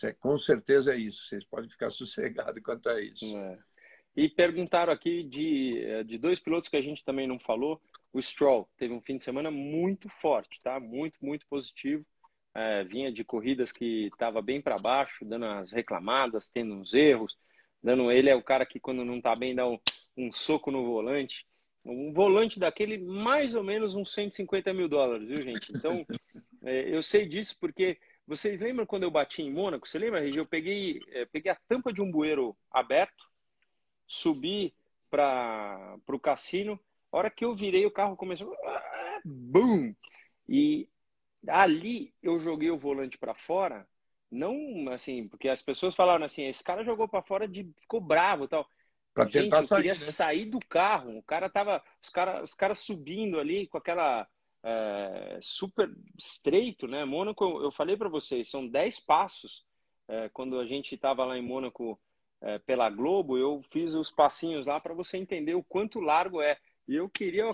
É, 0.02 0.12
com 0.12 0.38
certeza 0.38 0.94
é 0.94 0.96
isso. 0.96 1.26
Vocês 1.26 1.44
podem 1.44 1.68
ficar 1.68 1.90
sossegados 1.90 2.62
quanto 2.62 2.88
a 2.88 3.00
isso. 3.00 3.24
É. 3.36 3.59
E 4.16 4.28
perguntaram 4.28 4.92
aqui 4.92 5.24
de, 5.24 6.05
de 6.05 6.18
dois 6.18 6.38
pilotos 6.38 6.68
que 6.68 6.76
a 6.76 6.82
gente 6.82 7.05
também 7.05 7.26
não 7.26 7.38
falou. 7.38 7.80
O 8.12 8.22
Stroll 8.22 8.68
teve 8.76 8.94
um 8.94 9.00
fim 9.00 9.16
de 9.16 9.24
semana 9.24 9.50
muito 9.50 10.09
forte, 10.09 10.61
tá? 10.62 10.78
Muito, 10.78 11.18
muito 11.20 11.44
positivo. 11.48 12.07
É, 12.55 12.84
vinha 12.84 13.12
de 13.12 13.24
corridas 13.24 13.72
que 13.72 14.07
estava 14.07 14.40
bem 14.40 14.62
para 14.62 14.76
baixo, 14.76 15.24
dando 15.24 15.46
as 15.46 15.72
reclamadas, 15.72 16.48
tendo 16.48 16.74
uns 16.74 16.94
erros. 16.94 17.36
Dando, 17.82 18.12
ele 18.12 18.30
é 18.30 18.36
o 18.36 18.42
cara 18.42 18.64
que 18.64 18.78
quando 18.78 19.05
não 19.05 19.16
está 19.16 19.34
bem 19.34 19.52
dá 19.52 19.68
um, 19.68 19.78
um 20.17 20.33
soco 20.33 20.71
no 20.71 20.85
volante. 20.85 21.47
Um 21.85 22.12
volante 22.12 22.59
daquele 22.59 22.99
mais 22.99 23.55
ou 23.55 23.62
menos 23.62 23.95
uns 23.95 24.12
150 24.12 24.73
mil 24.73 24.89
dólares, 24.89 25.29
viu, 25.29 25.43
gente? 25.43 25.71
Então, 25.71 26.07
é, 26.65 26.95
eu 26.95 27.03
sei 27.03 27.27
disso 27.27 27.57
porque 27.61 27.99
vocês 28.27 28.61
lembram 28.61 28.87
quando 28.87 29.03
eu 29.03 29.11
bati 29.11 29.43
em 29.43 29.53
Mônaco? 29.53 29.87
Você 29.87 29.99
lembra, 29.99 30.21
Regi? 30.21 30.39
Eu 30.39 30.47
peguei, 30.47 30.99
é, 31.09 31.27
peguei 31.27 31.53
a 31.53 31.59
tampa 31.69 31.93
de 31.93 32.01
um 32.01 32.11
bueiro 32.11 32.57
aberto, 32.71 33.29
subi 34.07 34.75
para 35.11 35.97
o 36.09 36.19
cassino, 36.19 36.81
a 37.12 37.19
hora 37.19 37.31
que 37.31 37.45
eu 37.45 37.55
virei, 37.55 37.85
o 37.85 37.91
carro 37.91 38.17
começou. 38.17 38.57
Boom! 39.25 39.95
E 40.49 40.89
Ali 41.49 42.15
eu 42.23 42.39
joguei 42.39 42.71
o 42.71 42.79
volante 42.79 43.19
para 43.19 43.35
fora, 43.35 43.87
não 44.31 44.89
assim, 44.91 45.29
porque 45.29 45.49
as 45.49 45.62
pessoas 45.62 45.95
falaram 45.95 46.25
assim, 46.25 46.47
esse 46.47 46.62
cara 46.62 46.85
jogou 46.85 47.07
para 47.07 47.23
fora 47.23 47.47
de 47.47 47.71
ficou 47.81 48.01
bravo, 48.01 48.49
tal. 48.49 48.67
Para 49.15 49.27
tentar 49.27 49.62
eu 49.62 49.69
queria 49.69 49.95
sair, 49.95 50.07
né? 50.07 50.12
sair 50.12 50.45
do 50.47 50.59
carro. 50.59 51.17
O 51.17 51.23
cara 51.23 51.49
tava, 51.49 51.83
os 52.03 52.11
caras, 52.11 52.43
os 52.43 52.55
caras 52.55 52.81
subindo 52.81 53.39
ali 53.39 53.69
com 53.69 53.79
aquela 53.79 54.27
é, 54.62 55.39
super 55.41 55.89
estreito, 56.19 56.89
né? 56.89 57.05
Mônaco, 57.05 57.62
eu 57.62 57.71
falei 57.71 57.97
para 57.97 58.09
vocês, 58.09 58.49
são 58.49 58.67
10 58.67 59.01
passos. 59.01 59.65
É, 60.09 60.29
quando 60.31 60.59
a 60.59 60.67
gente 60.67 60.97
estava 60.97 61.25
lá 61.25 61.39
em 61.39 61.43
Mônaco 61.43 61.99
é, 62.41 62.59
pela 62.59 62.91
Globo, 62.91 63.39
eu 63.39 63.62
fiz 63.62 63.95
os 63.95 64.11
passinhos 64.11 64.67
lá 64.67 64.81
para 64.81 64.93
você 64.93 65.17
entender 65.17 65.55
o 65.55 65.62
quanto 65.62 66.01
largo 66.01 66.43
é. 66.43 66.59
E 66.89 66.97
eu 66.97 67.09
queria 67.09 67.51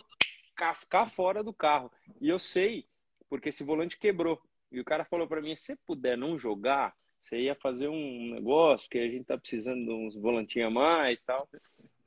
cascar 0.57 1.11
fora 1.11 1.45
do 1.45 1.53
carro. 1.53 1.93
E 2.21 2.29
eu 2.29 2.39
sei, 2.39 2.87
porque 3.29 3.51
esse 3.51 3.63
volante 3.63 3.99
quebrou. 3.99 4.41
E 4.73 4.81
o 4.81 4.85
cara 4.85 5.05
falou 5.05 5.27
para 5.27 5.43
mim: 5.43 5.55
se 5.55 5.77
puder 5.87 6.17
não 6.17 6.39
jogar, 6.39 6.95
você 7.21 7.39
ia 7.41 7.55
fazer 7.55 7.89
um 7.89 8.35
negócio 8.35 8.89
que 8.89 8.99
a 8.99 9.09
gente 9.09 9.25
tá 9.25 9.37
precisando 9.37 9.85
de 9.85 9.93
uns 9.93 10.15
volantinhos 10.15 10.69
a 10.69 10.71
mais 10.71 11.23
tal. 11.23 11.49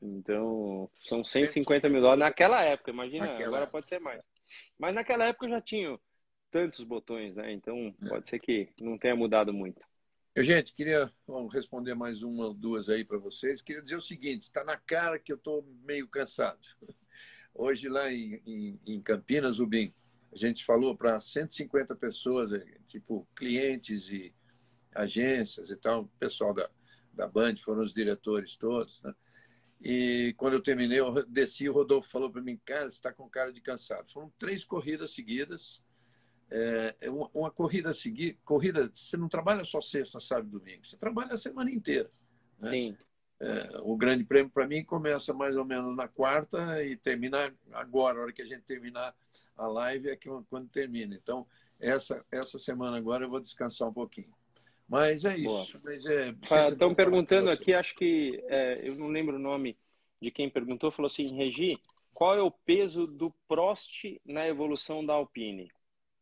Então, 0.02 0.90
são 1.02 1.24
150 1.24 1.88
mil 1.88 2.02
dólares 2.02 2.20
naquela 2.20 2.64
época, 2.64 2.92
imagina, 2.92 3.26
naquela... 3.26 3.48
agora 3.48 3.68
pode 3.68 3.88
ser 3.88 4.00
mais. 4.00 4.22
Mas 4.78 4.94
naquela 4.94 5.26
época 5.26 5.46
eu 5.46 5.52
já 5.52 5.62
tinha 5.62 5.98
tantos 6.52 6.84
botões, 6.84 7.36
né? 7.36 7.54
Então, 7.54 7.96
pode 8.10 8.30
ser 8.30 8.40
que 8.40 8.70
não 8.82 8.98
tenha 8.98 9.16
mudado 9.16 9.54
muito. 9.54 9.82
Eu, 10.36 10.44
gente, 10.44 10.74
queria 10.74 11.12
responder 11.52 11.94
mais 11.94 12.24
uma 12.24 12.48
ou 12.48 12.54
duas 12.54 12.90
aí 12.90 13.06
para 13.06 13.18
vocês. 13.18 13.62
Queria 13.62 13.82
dizer 13.82 13.96
o 13.96 14.02
seguinte: 14.02 14.44
está 14.44 14.64
na 14.64 14.76
cara 14.76 15.20
que 15.20 15.32
eu 15.32 15.36
estou 15.36 15.64
meio 15.84 16.08
cansado. 16.08 16.60
Hoje, 17.54 17.88
lá 17.88 18.12
em, 18.12 18.42
em, 18.46 18.80
em 18.86 19.02
Campinas, 19.02 19.60
Rubim, 19.60 19.94
a 20.34 20.38
gente 20.38 20.66
falou 20.66 20.98
para 20.98 21.20
150 21.20 21.96
pessoas, 21.96 22.52
eh, 22.52 22.66
tipo 22.88 23.28
clientes 23.36 24.10
e 24.10 24.34
agências 24.96 25.70
e 25.70 25.76
tal, 25.76 26.02
o 26.04 26.08
pessoal 26.20 26.54
da, 26.54 26.70
da 27.14 27.28
Band, 27.28 27.58
foram 27.58 27.82
os 27.82 27.94
diretores 27.94 28.56
todos. 28.56 29.02
Né? 29.02 29.14
E 29.82 30.34
quando 30.38 30.54
eu 30.54 30.62
terminei, 30.62 31.00
eu 31.00 31.26
desci, 31.26 31.68
o 31.68 31.74
Rodolfo 31.74 32.10
falou 32.10 32.32
para 32.32 32.42
mim, 32.42 32.60
cara, 32.66 32.90
você 32.90 32.98
está 32.98 33.12
com 33.12 33.30
cara 33.30 33.52
de 33.52 33.62
cansado. 33.62 34.12
Foram 34.12 34.32
três 34.38 34.64
corridas 34.64 35.14
seguidas. 35.14 35.84
É, 36.50 37.10
uma, 37.10 37.30
uma, 37.34 37.52
corrida 37.52 37.94
seguida, 37.94 38.38
corrida, 38.46 38.90
você 38.94 39.18
não 39.18 39.28
trabalha 39.28 39.64
só 39.64 39.82
sexta, 39.82 40.20
sábado 40.20 40.48
e 40.50 40.52
domingo, 40.52 40.86
você 40.86 40.96
trabalha 40.96 41.34
a 41.34 41.38
semana 41.38 41.72
inteira. 41.72 42.12
Né? 42.60 42.70
Sim. 42.70 42.98
É, 43.40 43.82
o 43.82 43.98
grande 43.98 44.24
prêmio 44.24 44.52
para 44.52 44.68
mim 44.68 44.86
começa 44.86 45.34
mais 45.34 45.58
ou 45.58 45.66
menos 45.66 45.96
na 45.96 46.08
quarta 46.08 46.84
e 46.84 46.96
termina 46.96 47.54
agora, 47.72 48.20
a 48.20 48.22
hora 48.22 48.32
que 48.32 48.42
a 48.42 48.46
gente 48.46 48.62
terminar 48.62 49.16
a 49.58 49.68
live 49.68 50.10
é 50.10 50.16
que 50.16 50.30
quando 50.50 50.70
termina. 50.70 51.16
Então, 51.16 51.46
essa, 51.80 52.24
essa 52.32 52.58
semana 52.58 52.98
agora 52.98 53.26
eu 53.26 53.30
vou 53.30 53.42
descansar 53.42 53.90
um 53.90 53.94
pouquinho. 53.94 54.34
Mas 54.94 55.26
é 55.26 55.36
isso. 55.36 55.82
Mas 55.84 56.06
é, 56.06 56.30
Estão 56.70 56.94
perguntando 56.94 57.50
aqui, 57.50 57.74
acho 57.74 57.96
que 57.96 58.40
é, 58.48 58.88
eu 58.88 58.94
não 58.94 59.08
lembro 59.08 59.38
o 59.38 59.40
nome 59.40 59.76
de 60.22 60.30
quem 60.30 60.48
perguntou, 60.48 60.92
falou 60.92 61.08
assim, 61.08 61.36
Regi, 61.36 61.80
qual 62.14 62.36
é 62.36 62.44
o 62.44 62.52
peso 62.52 63.08
do 63.08 63.34
Prost 63.48 64.04
na 64.24 64.48
evolução 64.48 65.04
da 65.04 65.14
Alpine? 65.14 65.68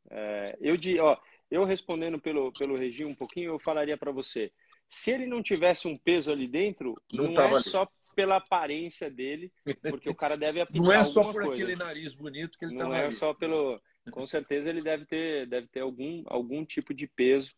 É, 0.10 0.58
eu, 0.62 0.78
de, 0.78 0.98
ó, 1.02 1.18
eu 1.52 1.66
respondendo 1.66 2.18
pelo, 2.18 2.50
pelo 2.54 2.78
Regi 2.78 3.04
um 3.04 3.14
pouquinho, 3.14 3.52
eu 3.52 3.60
falaria 3.60 3.98
para 3.98 4.10
você, 4.10 4.50
se 4.88 5.12
ele 5.12 5.26
não 5.26 5.44
tivesse 5.44 5.90
um 5.90 5.98
peso 5.98 6.32
ali 6.32 6.48
dentro, 6.48 6.96
não, 7.12 7.26
não 7.26 7.44
é 7.44 7.56
ali. 7.56 7.64
só 7.64 7.86
pela 8.16 8.38
aparência 8.38 9.12
dele, 9.12 9.52
porque 9.82 10.10
o 10.10 10.16
cara 10.16 10.38
deve 10.38 10.62
apitar 10.62 10.82
Não 10.82 10.94
é 10.94 11.04
só 11.04 11.24
por 11.24 11.44
coisa. 11.44 11.52
aquele 11.52 11.76
nariz 11.76 12.14
bonito 12.14 12.58
que 12.58 12.64
ele 12.64 12.76
Não 12.76 12.96
é 12.96 13.04
ali. 13.04 13.16
só 13.16 13.34
pelo... 13.34 13.82
Com 14.12 14.26
certeza 14.26 14.70
ele 14.70 14.82
deve 14.82 15.06
ter, 15.06 15.46
deve 15.46 15.68
ter 15.68 15.82
algum, 15.82 16.24
algum 16.26 16.66
tipo 16.66 16.94
de 16.94 17.06
peso 17.06 17.52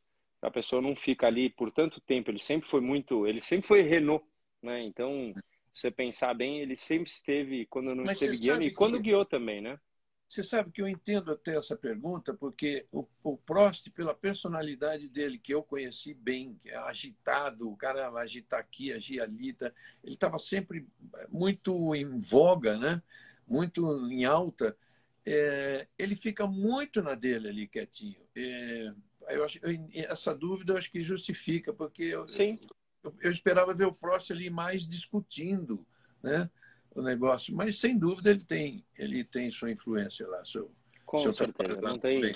a 0.44 0.52
pessoa 0.52 0.82
não 0.82 0.96
fica 0.96 1.28
ali 1.28 1.50
por 1.50 1.72
tanto 1.72 2.02
tempo. 2.02 2.30
Ele 2.30 2.40
sempre 2.40 2.68
foi 2.68 2.82
muito, 2.82 3.26
ele 3.26 3.42
sempre 3.42 3.68
foi 3.68 3.82
Renault, 3.82 4.26
né? 4.62 4.84
Então, 4.84 5.34
você 5.74 5.90
pensar 5.90 6.34
bem, 6.34 6.60
ele 6.60 6.76
sempre 6.76 7.10
esteve 7.10 7.66
quando 7.66 7.96
não 7.96 8.04
Mas 8.04 8.14
esteve 8.14 8.38
guiando 8.38 8.64
e 8.64 8.72
quando 8.72 9.00
guiou 9.00 9.26
também, 9.26 9.62
né? 9.62 9.80
Você 10.28 10.42
sabe 10.42 10.72
que 10.72 10.82
eu 10.82 10.88
entendo 10.88 11.32
até 11.32 11.56
essa 11.56 11.76
pergunta, 11.76 12.34
porque 12.34 12.88
o, 12.92 13.06
o 13.24 13.38
Prost, 13.38 13.88
pela 13.92 14.16
personalidade 14.16 15.08
dele, 15.08 15.38
que 15.38 15.54
eu 15.54 15.62
conheci 15.62 16.14
bem, 16.14 16.60
que 16.64 16.70
é 16.70 16.76
agitado, 16.76 17.70
o 17.70 17.78
cara 17.78 18.10
agita 18.10 18.58
aqui, 18.58 18.92
agita 18.92 19.24
ali, 19.24 19.54
tá, 19.54 19.72
ele 20.04 20.16
estava 20.16 20.40
sempre 20.40 20.88
muito 21.30 21.94
em 21.94 22.20
voga, 22.20 22.78
né? 22.80 23.02
muito 23.48 24.08
em 24.10 24.26
alta. 24.26 24.76
É, 25.26 25.88
ele 25.98 26.16
fica 26.16 26.46
muito 26.46 27.02
na 27.02 27.16
dele 27.16 27.48
ali, 27.48 27.68
quietinho. 27.68 28.20
É, 28.36 28.94
eu 29.30 29.44
acho, 29.44 29.60
eu, 29.62 29.88
essa 29.94 30.34
dúvida 30.34 30.74
eu 30.74 30.78
acho 30.78 30.92
que 30.92 31.02
justifica, 31.02 31.74
porque 31.74 32.04
eu. 32.04 32.26
Eu, 33.04 33.14
eu, 33.22 33.32
esperava 33.32 33.74
ver 33.74 33.86
o 33.86 33.94
Prost 33.94 34.32
ali 34.32 34.50
mais 34.50 34.88
discutindo 34.88 35.86
né, 36.22 36.50
o 36.96 37.02
negócio, 37.02 37.54
mas 37.54 37.78
sem 37.78 37.98
dúvida 37.98 38.32
ele 38.32 38.44
tem, 38.46 38.86
ele 38.98 39.24
tem 39.24 39.52
sua 39.52 39.72
influência 39.72 40.26
lá. 40.28 40.44
Seu, 40.46 40.72
Com 41.06 41.20
seu 41.20 41.34
certeza, 41.34 41.82
não 41.82 41.98
tem. 41.98 42.34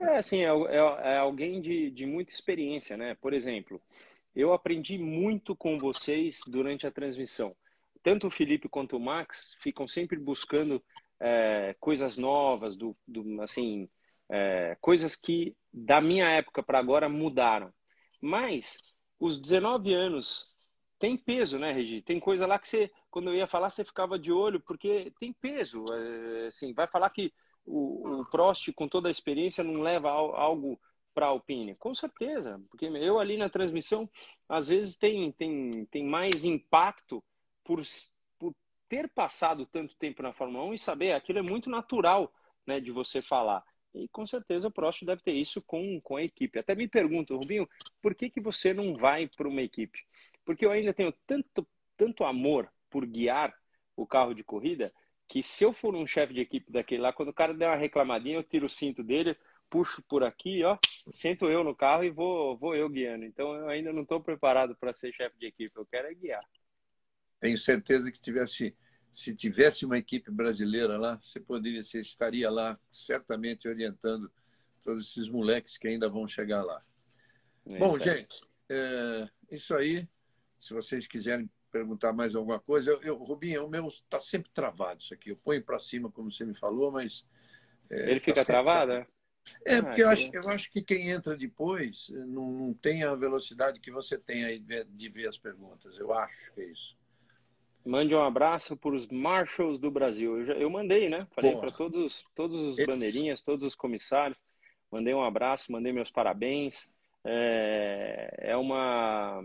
É 0.00 0.16
assim, 0.16 0.42
é, 0.42 0.48
é, 0.48 0.76
é, 1.14 1.18
alguém 1.18 1.60
de, 1.60 1.90
de 1.90 2.06
muita 2.06 2.32
experiência, 2.32 2.96
né? 2.96 3.14
Por 3.14 3.32
exemplo, 3.32 3.80
eu 4.34 4.52
aprendi 4.52 4.98
muito 4.98 5.56
com 5.56 5.78
vocês 5.78 6.40
durante 6.46 6.86
a 6.86 6.90
transmissão. 6.90 7.54
Tanto 8.02 8.26
o 8.26 8.30
Felipe 8.30 8.68
quanto 8.68 8.96
o 8.96 9.00
Max 9.00 9.56
ficam 9.60 9.86
sempre 9.86 10.18
buscando 10.18 10.82
é, 11.20 11.74
coisas 11.78 12.16
novas, 12.16 12.76
do, 12.76 12.96
do 13.06 13.40
assim, 13.42 13.88
é, 14.32 14.78
coisas 14.80 15.14
que 15.14 15.54
da 15.70 16.00
minha 16.00 16.26
época 16.30 16.62
para 16.62 16.78
agora 16.78 17.06
mudaram. 17.06 17.70
Mas 18.18 18.78
os 19.20 19.38
19 19.38 19.92
anos 19.92 20.50
tem 20.98 21.18
peso, 21.18 21.58
né, 21.58 21.70
Regi? 21.70 22.00
Tem 22.00 22.18
coisa 22.18 22.46
lá 22.46 22.58
que 22.58 22.66
você, 22.66 22.90
quando 23.10 23.28
eu 23.28 23.34
ia 23.34 23.46
falar, 23.46 23.68
você 23.68 23.84
ficava 23.84 24.18
de 24.18 24.32
olho, 24.32 24.58
porque 24.58 25.12
tem 25.20 25.34
peso. 25.34 25.84
É, 25.92 26.46
assim, 26.46 26.72
vai 26.72 26.86
falar 26.86 27.10
que 27.10 27.30
o, 27.66 28.20
o 28.20 28.26
Prost, 28.30 28.72
com 28.72 28.88
toda 28.88 29.08
a 29.08 29.10
experiência, 29.10 29.62
não 29.62 29.82
leva 29.82 30.08
algo 30.10 30.80
para 31.12 31.26
a 31.26 31.28
Alpine? 31.28 31.74
Com 31.74 31.94
certeza, 31.94 32.58
porque 32.70 32.86
eu 32.86 33.20
ali 33.20 33.36
na 33.36 33.50
transmissão, 33.50 34.08
às 34.48 34.68
vezes 34.68 34.96
tem, 34.96 35.30
tem, 35.32 35.84
tem 35.86 36.06
mais 36.06 36.42
impacto 36.42 37.22
por, 37.62 37.82
por 38.38 38.54
ter 38.88 39.08
passado 39.10 39.66
tanto 39.66 39.94
tempo 39.96 40.22
na 40.22 40.32
Fórmula 40.32 40.64
1 40.64 40.74
e 40.74 40.78
saber, 40.78 41.12
aquilo 41.12 41.38
é 41.40 41.42
muito 41.42 41.68
natural 41.68 42.32
né, 42.66 42.80
de 42.80 42.90
você 42.90 43.20
falar. 43.20 43.62
E 43.94 44.08
com 44.08 44.26
certeza 44.26 44.68
o 44.68 44.70
Prost 44.70 45.04
deve 45.04 45.22
ter 45.22 45.32
isso 45.32 45.60
com, 45.62 46.00
com 46.00 46.16
a 46.16 46.22
equipe. 46.22 46.58
Até 46.58 46.74
me 46.74 46.88
pergunto, 46.88 47.36
Rubinho, 47.36 47.68
por 48.00 48.14
que, 48.14 48.30
que 48.30 48.40
você 48.40 48.72
não 48.72 48.96
vai 48.96 49.28
para 49.28 49.48
uma 49.48 49.60
equipe? 49.60 49.98
Porque 50.44 50.64
eu 50.64 50.70
ainda 50.70 50.94
tenho 50.94 51.12
tanto, 51.26 51.66
tanto 51.96 52.24
amor 52.24 52.72
por 52.88 53.06
guiar 53.06 53.54
o 53.94 54.06
carro 54.06 54.34
de 54.34 54.42
corrida 54.42 54.92
que 55.28 55.42
se 55.42 55.64
eu 55.64 55.72
for 55.72 55.94
um 55.94 56.06
chefe 56.06 56.34
de 56.34 56.40
equipe 56.40 56.70
daquele 56.70 57.00
lá, 57.00 57.10
quando 57.10 57.30
o 57.30 57.34
cara 57.34 57.54
der 57.54 57.66
uma 57.66 57.76
reclamadinha, 57.76 58.36
eu 58.36 58.42
tiro 58.42 58.66
o 58.66 58.68
cinto 58.68 59.02
dele, 59.02 59.34
puxo 59.70 60.02
por 60.02 60.22
aqui, 60.22 60.62
ó, 60.62 60.76
sento 61.10 61.48
eu 61.48 61.64
no 61.64 61.74
carro 61.74 62.04
e 62.04 62.10
vou, 62.10 62.54
vou 62.58 62.74
eu 62.76 62.86
guiando. 62.88 63.24
Então 63.24 63.54
eu 63.54 63.68
ainda 63.68 63.92
não 63.94 64.02
estou 64.02 64.20
preparado 64.20 64.76
para 64.76 64.92
ser 64.92 65.10
chefe 65.12 65.38
de 65.38 65.46
equipe, 65.46 65.74
eu 65.74 65.86
quero 65.86 66.08
é 66.08 66.14
guiar. 66.14 66.44
Tenho 67.40 67.56
certeza 67.56 68.10
que 68.10 68.18
se 68.18 68.22
tivesse 68.22 68.76
se 69.12 69.34
tivesse 69.34 69.84
uma 69.84 69.98
equipe 69.98 70.30
brasileira 70.30 70.96
lá, 70.96 71.18
você 71.20 71.38
poderia, 71.38 71.82
você 71.82 72.00
estaria 72.00 72.50
lá 72.50 72.80
certamente 72.90 73.68
orientando 73.68 74.32
todos 74.82 75.06
esses 75.06 75.28
moleques 75.28 75.76
que 75.76 75.86
ainda 75.86 76.08
vão 76.08 76.26
chegar 76.26 76.64
lá. 76.64 76.82
É 77.66 77.78
Bom, 77.78 77.98
gente, 77.98 78.42
é, 78.68 79.28
isso 79.50 79.74
aí. 79.74 80.08
Se 80.58 80.72
vocês 80.72 81.06
quiserem 81.06 81.50
perguntar 81.70 82.12
mais 82.12 82.34
alguma 82.34 82.58
coisa, 82.58 82.90
eu, 82.90 83.02
eu 83.02 83.16
Rubinho, 83.16 83.66
o 83.66 83.68
meu 83.68 83.88
está 83.88 84.18
sempre 84.18 84.50
travado 84.52 85.00
isso 85.00 85.12
aqui. 85.12 85.30
Eu 85.30 85.36
ponho 85.36 85.62
para 85.62 85.78
cima, 85.78 86.10
como 86.10 86.30
você 86.30 86.44
me 86.44 86.54
falou, 86.54 86.90
mas 86.90 87.26
é, 87.90 88.10
ele 88.10 88.20
tá 88.20 88.26
fica 88.26 88.44
travado, 88.44 88.92
é? 88.92 89.06
É, 89.64 89.82
porque 89.82 90.00
ah, 90.02 90.04
eu, 90.04 90.10
acho, 90.10 90.30
eu 90.32 90.48
acho 90.48 90.70
que 90.70 90.80
quem 90.80 91.10
entra 91.10 91.36
depois 91.36 92.08
não, 92.10 92.52
não 92.52 92.74
tem 92.74 93.02
a 93.02 93.14
velocidade 93.14 93.80
que 93.80 93.90
você 93.90 94.16
tem 94.16 94.44
aí 94.44 94.64
de 94.88 95.08
ver 95.08 95.28
as 95.28 95.36
perguntas. 95.36 95.98
Eu 95.98 96.14
acho 96.14 96.52
que 96.54 96.60
é 96.60 96.64
isso. 96.66 96.96
Mande 97.84 98.14
um 98.14 98.22
abraço 98.22 98.76
para 98.76 98.94
os 98.94 99.06
Marshalls 99.08 99.80
do 99.80 99.90
Brasil. 99.90 100.38
Eu, 100.38 100.44
já, 100.44 100.52
eu 100.54 100.70
mandei, 100.70 101.08
né? 101.08 101.18
Falei 101.32 101.56
para 101.56 101.70
todos, 101.70 102.24
todos 102.34 102.56
os 102.56 102.78
Esse... 102.78 102.86
bandeirinhas, 102.86 103.42
todos 103.42 103.66
os 103.66 103.74
comissários. 103.74 104.38
Mandei 104.90 105.12
um 105.14 105.22
abraço, 105.22 105.72
mandei 105.72 105.92
meus 105.92 106.10
parabéns. 106.10 106.88
É, 107.24 108.34
é, 108.38 108.56
uma, 108.56 109.44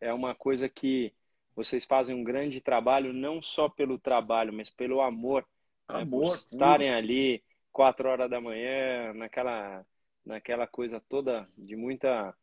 é 0.00 0.12
uma 0.12 0.34
coisa 0.34 0.68
que 0.68 1.12
vocês 1.54 1.84
fazem 1.84 2.14
um 2.14 2.24
grande 2.24 2.60
trabalho, 2.60 3.12
não 3.12 3.40
só 3.40 3.68
pelo 3.68 3.98
trabalho, 3.98 4.52
mas 4.52 4.68
pelo 4.68 5.00
amor. 5.00 5.46
Né? 5.88 6.02
Amor. 6.02 6.30
Né? 6.30 6.36
estarem 6.36 6.90
ali 6.90 7.42
quatro 7.72 8.08
horas 8.08 8.28
da 8.28 8.40
manhã, 8.40 9.14
naquela, 9.14 9.84
naquela 10.24 10.66
coisa 10.66 11.00
toda 11.08 11.46
de 11.56 11.76
muita 11.76 12.34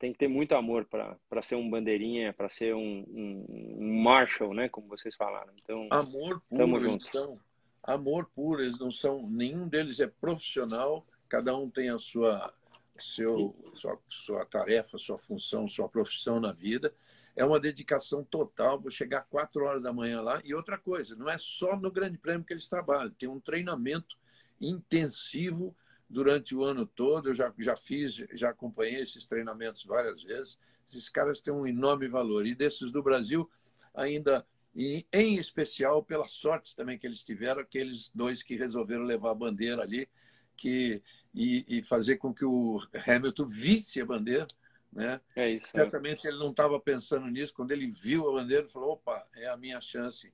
tem 0.00 0.12
que 0.12 0.18
ter 0.18 0.28
muito 0.28 0.56
amor 0.56 0.84
para 0.86 1.42
ser 1.42 1.54
um 1.54 1.70
bandeirinha, 1.70 2.32
para 2.32 2.48
ser 2.48 2.74
um, 2.74 3.04
um, 3.08 3.76
um, 3.78 4.02
Marshall, 4.02 4.52
né? 4.52 4.68
Como 4.68 4.88
vocês 4.88 5.14
falaram. 5.14 5.52
Então, 5.62 5.86
amor 5.90 6.42
puro, 6.48 6.88
junto. 6.88 7.06
Então, 7.06 7.34
amor 7.82 8.28
puro, 8.34 8.62
eles 8.62 8.78
não 8.78 8.90
são, 8.90 9.30
nenhum 9.30 9.68
deles 9.68 10.00
é 10.00 10.08
profissional 10.08 11.06
cada 11.30 11.56
um 11.56 11.70
tem 11.70 11.88
a 11.88 11.98
sua, 11.98 12.52
seu, 12.98 13.56
sua, 13.72 13.96
sua 14.08 14.44
tarefa, 14.44 14.98
sua 14.98 15.16
função, 15.16 15.68
sua 15.68 15.88
profissão 15.88 16.40
na 16.40 16.52
vida. 16.52 16.92
É 17.36 17.44
uma 17.44 17.60
dedicação 17.60 18.24
total. 18.24 18.80
Vou 18.80 18.90
chegar 18.90 19.26
quatro 19.30 19.64
horas 19.64 19.80
da 19.80 19.92
manhã 19.92 20.20
lá. 20.20 20.40
E 20.44 20.52
outra 20.52 20.76
coisa, 20.76 21.14
não 21.14 21.30
é 21.30 21.38
só 21.38 21.76
no 21.76 21.90
Grande 21.90 22.18
Prêmio 22.18 22.44
que 22.44 22.52
eles 22.52 22.68
trabalham, 22.68 23.12
tem 23.12 23.28
um 23.28 23.38
treinamento 23.38 24.18
intensivo 24.60 25.74
durante 26.10 26.54
o 26.54 26.64
ano 26.64 26.84
todo. 26.84 27.30
Eu 27.30 27.34
já, 27.34 27.52
já 27.58 27.76
fiz, 27.76 28.16
já 28.34 28.50
acompanhei 28.50 29.00
esses 29.00 29.26
treinamentos 29.26 29.84
várias 29.84 30.22
vezes. 30.22 30.58
Esses 30.90 31.08
caras 31.08 31.40
têm 31.40 31.54
um 31.54 31.66
enorme 31.66 32.08
valor. 32.08 32.46
E 32.46 32.54
desses 32.54 32.90
do 32.90 33.02
Brasil, 33.02 33.48
ainda 33.94 34.44
e 34.74 35.04
em 35.12 35.36
especial 35.36 36.02
pela 36.02 36.28
sorte 36.28 36.76
também 36.76 36.98
que 36.98 37.06
eles 37.06 37.24
tiveram, 37.24 37.60
aqueles 37.60 38.08
dois 38.14 38.42
que 38.42 38.56
resolveram 38.56 39.02
levar 39.02 39.30
a 39.30 39.34
bandeira 39.34 39.82
ali 39.82 40.08
que, 40.56 41.02
e, 41.34 41.64
e 41.78 41.82
fazer 41.82 42.18
com 42.18 42.32
que 42.32 42.44
o 42.44 42.80
Hamilton 43.06 43.46
visse 43.46 44.00
a 44.00 44.06
bandeira. 44.06 44.46
Né? 44.92 45.20
É 45.34 45.50
isso. 45.50 45.68
É. 45.68 45.82
Certamente 45.82 46.26
é. 46.26 46.30
ele 46.30 46.38
não 46.38 46.50
estava 46.50 46.78
pensando 46.78 47.26
nisso. 47.26 47.54
Quando 47.54 47.72
ele 47.72 47.86
viu 47.86 48.28
a 48.28 48.32
bandeira, 48.32 48.62
ele 48.62 48.72
falou: 48.72 48.92
opa, 48.92 49.26
é 49.34 49.48
a 49.48 49.56
minha 49.56 49.80
chance. 49.80 50.32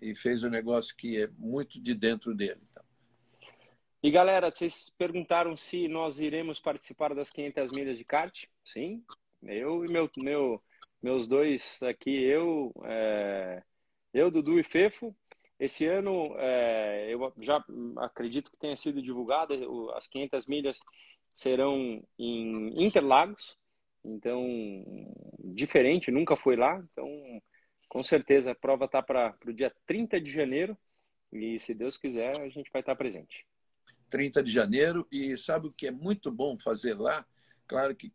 E 0.00 0.14
fez 0.14 0.44
um 0.44 0.50
negócio 0.50 0.94
que 0.96 1.22
é 1.22 1.28
muito 1.38 1.80
de 1.80 1.94
dentro 1.94 2.34
dele. 2.34 2.60
E 4.02 4.10
galera, 4.10 4.50
vocês 4.50 4.90
perguntaram 4.98 5.56
se 5.56 5.88
nós 5.88 6.20
iremos 6.20 6.60
participar 6.60 7.14
das 7.14 7.30
500 7.30 7.72
milhas 7.72 7.98
de 7.98 8.04
kart? 8.04 8.44
Sim, 8.64 9.02
eu 9.42 9.84
e 9.84 9.92
meu, 9.92 10.10
meu, 10.18 10.62
meus 11.02 11.26
dois 11.26 11.82
aqui, 11.82 12.22
eu, 12.22 12.72
é, 12.84 13.62
eu, 14.12 14.30
Dudu 14.30 14.58
e 14.58 14.62
Fefo. 14.62 15.14
Esse 15.58 15.86
ano, 15.86 16.34
é, 16.38 17.06
eu 17.08 17.32
já 17.38 17.64
acredito 17.98 18.50
que 18.50 18.58
tenha 18.58 18.76
sido 18.76 19.00
divulgado, 19.00 19.54
as 19.94 20.06
500 20.06 20.46
milhas 20.46 20.78
serão 21.32 22.02
em 22.18 22.84
Interlagos, 22.84 23.56
então, 24.04 24.44
diferente, 25.42 26.10
nunca 26.10 26.36
foi 26.36 26.56
lá, 26.56 26.78
então, 26.92 27.08
com 27.88 28.04
certeza 28.04 28.52
a 28.52 28.54
prova 28.54 28.84
está 28.84 29.02
para 29.02 29.34
o 29.46 29.52
dia 29.52 29.74
30 29.86 30.20
de 30.20 30.30
janeiro, 30.30 30.76
e 31.32 31.58
se 31.58 31.74
Deus 31.74 31.96
quiser, 31.96 32.38
a 32.40 32.48
gente 32.48 32.70
vai 32.70 32.80
estar 32.80 32.94
presente. 32.94 33.46
30 34.10 34.42
de 34.42 34.50
janeiro. 34.50 35.06
E 35.10 35.36
sabe 35.36 35.68
o 35.68 35.72
que 35.72 35.86
é 35.86 35.90
muito 35.90 36.30
bom 36.30 36.58
fazer 36.58 36.94
lá? 36.94 37.26
Claro 37.66 37.94
que 37.96 38.12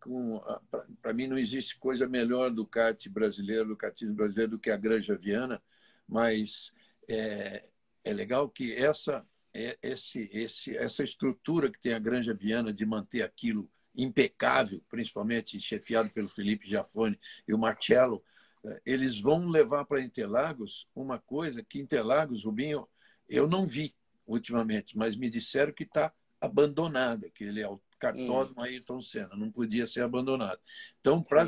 para 1.02 1.14
mim 1.14 1.28
não 1.28 1.38
existe 1.38 1.78
coisa 1.78 2.08
melhor 2.08 2.52
do 2.52 2.66
kart 2.66 3.08
brasileiro, 3.10 3.70
do 3.70 3.76
kartismo 3.76 4.16
brasileiro, 4.16 4.52
do 4.52 4.60
que 4.60 4.70
a 4.70 4.78
Granja 4.78 5.16
Viana, 5.18 5.62
mas 6.08 6.72
é, 7.08 7.66
é 8.04 8.14
legal 8.14 8.50
que 8.50 8.74
essa 8.74 9.26
é, 9.54 9.78
esse, 9.82 10.30
esse, 10.32 10.76
essa 10.78 11.04
estrutura 11.04 11.70
que 11.70 11.80
tem 11.80 11.94
a 11.94 12.00
Granja 12.00 12.34
Viana 12.34 12.72
de 12.72 12.86
manter 12.86 13.22
aquilo 13.22 13.70
impecável, 13.94 14.82
principalmente 14.89 15.60
chefiado 15.60 16.10
pelo 16.10 16.30
Felipe 16.30 16.68
Giafone 16.68 17.20
e 17.46 17.54
o 17.54 17.58
Marcello, 17.58 18.24
é, 18.64 18.82
eles 18.86 19.20
vão 19.20 19.50
levar 19.50 19.86
para 19.86 20.02
Interlagos 20.02 20.88
uma 20.96 21.20
coisa 21.20 21.62
que 21.64 21.80
Interlagos, 21.80 22.46
Rubinho, 22.46 22.88
eu 23.28 23.48
não 23.48 23.68
vi 23.68 23.94
ultimamente, 24.32 24.97
mas 24.97 25.15
me 25.15 25.29
disseram 25.29 25.73
que 25.73 25.84
está 25.84 26.13
abandonada, 26.39 27.29
que 27.29 27.43
ele 27.43 27.61
é 27.61 27.67
o 27.67 27.79
cartódromo 27.99 28.61
hum. 28.61 28.63
Ayrton 28.63 29.01
Senna, 29.01 29.36
não 29.36 29.51
podia 29.51 29.86
ser 29.86 30.01
abandonado. 30.01 30.59
Então, 30.99 31.21
para 31.21 31.43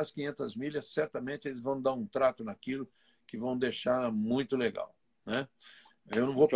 as 0.00 0.10
500 0.10 0.56
milhas, 0.56 0.88
certamente 0.88 1.46
eles 1.46 1.60
vão 1.60 1.80
dar 1.80 1.92
um 1.92 2.06
trato 2.06 2.42
naquilo 2.42 2.90
que 3.26 3.38
vão 3.38 3.56
deixar 3.56 4.10
muito 4.10 4.56
legal. 4.56 4.94
Né? 5.24 5.46
Eu 6.12 6.26
não 6.26 6.34
vou 6.34 6.48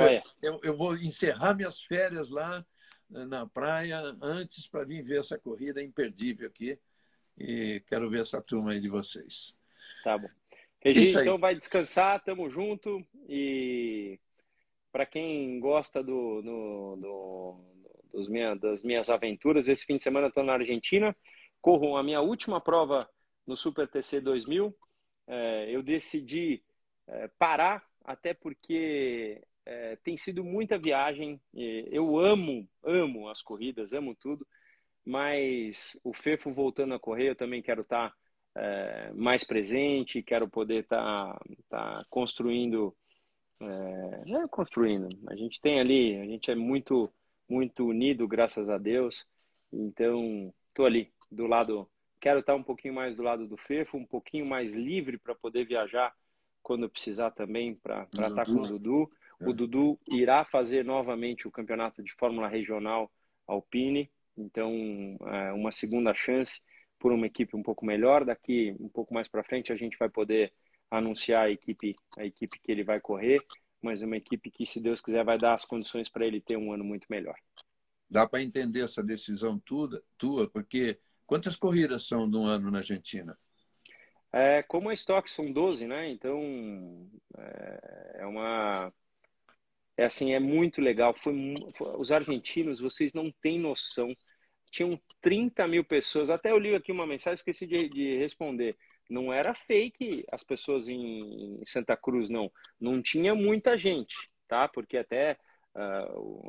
eu, 0.43 0.61
eu 0.65 0.77
vou 0.77 0.97
encerrar 0.97 1.55
minhas 1.55 1.81
férias 1.81 2.29
lá 2.29 2.67
eh, 3.15 3.25
na 3.25 3.47
praia 3.47 4.01
antes 4.21 4.67
para 4.67 4.85
vir 4.85 5.05
ver 5.05 5.21
essa 5.21 5.39
corrida 5.39 5.81
imperdível 5.81 6.49
aqui 6.49 6.77
e 7.39 7.83
quero 7.87 8.11
ver 8.11 8.23
essa 8.23 8.43
turma 8.43 8.73
aí 8.73 8.81
de 8.81 8.89
vocês. 8.89 9.55
Tá 10.03 10.19
bom. 10.19 10.29
Regi, 10.81 11.11
então 11.11 11.39
vai 11.39 11.55
descansar, 11.55 12.23
tamo 12.23 12.49
junto 12.51 13.05
e 13.29 14.19
para 14.97 15.05
quem 15.05 15.61
gosta 15.61 16.03
do, 16.03 16.41
do, 16.41 16.97
do 16.97 17.61
dos 18.15 18.31
minha, 18.31 18.55
das 18.55 18.83
minhas 18.83 19.11
aventuras, 19.11 19.69
esse 19.69 19.85
fim 19.85 19.99
de 19.99 20.03
semana 20.03 20.29
estou 20.29 20.43
na 20.43 20.55
Argentina, 20.55 21.15
corro 21.61 21.99
a 21.99 22.03
minha 22.03 22.23
última 22.23 22.63
prova 22.63 23.07
no 23.47 23.55
Super 23.55 23.87
TC 23.87 24.23
2000. 24.23 24.75
É, 25.27 25.71
eu 25.71 25.83
decidi 25.83 26.65
é, 27.07 27.29
parar, 27.39 27.85
até 28.07 28.33
porque 28.33 29.43
é, 29.67 29.97
tem 29.97 30.17
sido 30.17 30.43
muita 30.43 30.79
viagem. 30.79 31.39
Eu 31.53 32.19
amo, 32.19 32.67
amo 32.83 33.29
as 33.29 33.43
corridas, 33.43 33.93
amo 33.93 34.17
tudo, 34.19 34.47
mas 35.05 36.01
o 36.05 36.15
Fefo 36.15 36.51
voltando 36.51 36.95
a 36.95 36.99
correr, 36.99 37.29
eu 37.29 37.37
também 37.37 37.61
quero 37.61 37.83
estar 37.83 38.09
tá, 38.09 38.17
é, 38.63 39.13
mais 39.13 39.45
presente, 39.45 40.23
quero 40.23 40.49
poder 40.49 40.85
estar 40.85 41.39
tá, 41.69 41.99
tá 41.99 42.07
construindo 42.09 42.97
é, 43.61 44.33
é, 44.33 44.49
construindo. 44.49 45.09
A 45.29 45.37
gente 45.37 45.61
tem 45.61 45.81
ali, 45.81 46.17
a 46.17 46.25
gente 46.25 46.51
é 46.51 46.55
muito, 46.55 47.11
muito 47.49 47.87
unido, 47.87 48.29
graças 48.29 48.69
a 48.69 48.79
Deus. 48.79 49.27
Então, 49.73 50.53
tô 50.75 50.85
ali 50.85 51.13
do 51.31 51.47
lado. 51.47 51.89
Quero 52.21 52.41
estar 52.41 52.55
um 52.55 52.63
pouquinho 52.63 52.95
mais 52.95 53.17
do 53.17 53.23
lado 53.23 53.47
do 53.47 53.57
Fefo, 53.57 53.97
um 53.97 54.07
pouquinho 54.07 54.47
mais 54.47 54.73
livre 54.73 55.19
para 55.19 55.35
poder 55.35 55.65
viajar 55.65 56.15
quando 56.63 56.89
precisar 56.89 57.31
também 57.31 57.75
para 57.75 58.09
estar 58.13 58.45
com 58.45 58.61
o 58.61 58.67
Dudu. 58.67 59.11
O 59.41 59.51
é. 59.51 59.53
Dudu 59.53 59.99
irá 60.09 60.45
fazer 60.45 60.85
novamente 60.85 61.47
o 61.47 61.51
campeonato 61.51 62.03
de 62.03 62.13
Fórmula 62.15 62.49
Regional 62.49 63.11
Alpine. 63.47 64.11
Então, 64.37 65.17
é 65.27 65.53
uma 65.53 65.71
segunda 65.71 66.13
chance 66.15 66.61
por 66.99 67.13
uma 67.13 67.27
equipe 67.27 67.57
um 67.57 67.63
pouco 67.63 67.87
melhor. 67.87 68.25
Daqui 68.25 68.75
um 68.81 68.89
pouco 68.89 69.15
mais 69.15 69.29
para 69.29 69.45
frente 69.45 69.73
a 69.73 69.77
gente 69.77 69.97
vai 69.97 70.09
poder 70.09 70.53
anunciar 70.91 71.47
a 71.47 71.51
equipe, 71.51 71.97
a 72.19 72.25
equipe 72.25 72.59
que 72.59 72.71
ele 72.71 72.85
vai 72.85 73.01
correr, 73.01 73.41
mas 73.83 74.03
uma 74.03 74.17
equipe 74.17 74.51
que, 74.51 74.67
se 74.67 74.81
Deus 74.81 75.01
quiser, 75.01 75.25
vai 75.25 75.39
dar 75.39 75.53
as 75.53 75.65
condições 75.65 76.09
para 76.09 76.27
ele 76.27 76.41
ter 76.41 76.57
um 76.57 76.73
ano 76.73 76.85
muito 76.85 77.07
melhor. 77.09 77.37
Dá 78.09 78.27
para 78.27 78.43
entender 78.43 78.81
essa 78.81 79.03
decisão 79.03 79.59
tua, 79.59 80.03
tua, 80.17 80.49
porque 80.49 80.99
quantas 81.27 81.57
corridas 81.57 82.07
são 82.07 82.31
de 82.31 82.37
um 82.37 82.45
ano 82.45 82.71
na 82.71 82.79
Argentina? 82.79 83.37
É, 84.33 84.63
como 84.63 84.89
a 84.89 84.95
Stock 84.95 85.31
são 85.31 85.51
12, 85.53 85.87
né? 85.87 86.11
Então 86.11 87.09
é, 87.39 88.17
é 88.21 88.27
uma 88.27 88.93
é 89.97 90.05
assim, 90.05 90.35
é 90.35 90.39
muito 90.39 90.81
legal. 90.81 91.15
Foi, 91.15 91.35
foi, 91.75 91.97
os 91.97 92.13
argentinos, 92.13 92.81
vocês 92.81 93.13
não 93.13 93.33
têm 93.41 93.59
noção. 93.59 94.15
Tinham 94.71 95.01
30 95.23 95.67
mil 95.67 95.85
pessoas. 95.85 96.29
Até 96.29 96.51
eu 96.51 96.59
li 96.59 96.75
aqui 96.75 96.93
uma 96.93 97.07
mensagem, 97.07 97.35
esqueci 97.35 97.67
de, 97.67 97.89
de 97.89 98.19
responder 98.19 98.77
não 99.09 99.33
era 99.33 99.55
fake 99.55 100.25
as 100.31 100.43
pessoas 100.43 100.89
em, 100.89 101.61
Santa 101.65 101.97
Cruz, 101.97 102.29
não. 102.29 102.51
Não 102.81 103.03
tinha 103.03 103.35
muita 103.35 103.77
gente, 103.77 104.31
tá? 104.49 104.69
Porque 104.69 104.97
até 104.97 105.39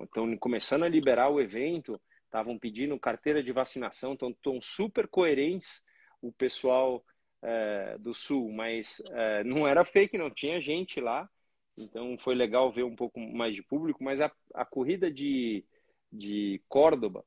estão 0.04 0.32
uh, 0.32 0.40
começando 0.40 0.84
a 0.84 0.90
liberar 0.90 1.30
o 1.30 1.42
evento, 1.42 2.00
estavam 2.26 2.58
pedindo 2.58 3.00
carteira 3.00 3.44
de 3.44 3.52
vacinação, 3.52 4.14
estão 4.14 4.62
super 4.62 5.08
coerentes 5.08 5.84
o 6.22 6.32
pessoal 6.32 7.04
uh, 7.44 8.00
do 8.00 8.14
Sul, 8.14 8.52
mas 8.52 9.00
uh, 9.00 9.44
não 9.46 9.68
era 9.68 9.86
fake, 9.86 10.18
não 10.18 10.30
tinha 10.30 10.62
gente 10.62 11.00
lá. 11.00 11.30
Então 11.78 12.18
foi 12.18 12.34
legal 12.34 12.72
ver 12.72 12.84
um 12.84 12.96
pouco 12.96 13.20
mais 13.20 13.54
de 13.54 13.62
público, 13.62 14.04
mas 14.04 14.20
a, 14.20 14.32
a 14.54 14.66
corrida 14.66 15.12
de, 15.12 15.64
de 16.12 16.62
Córdoba 16.68 17.24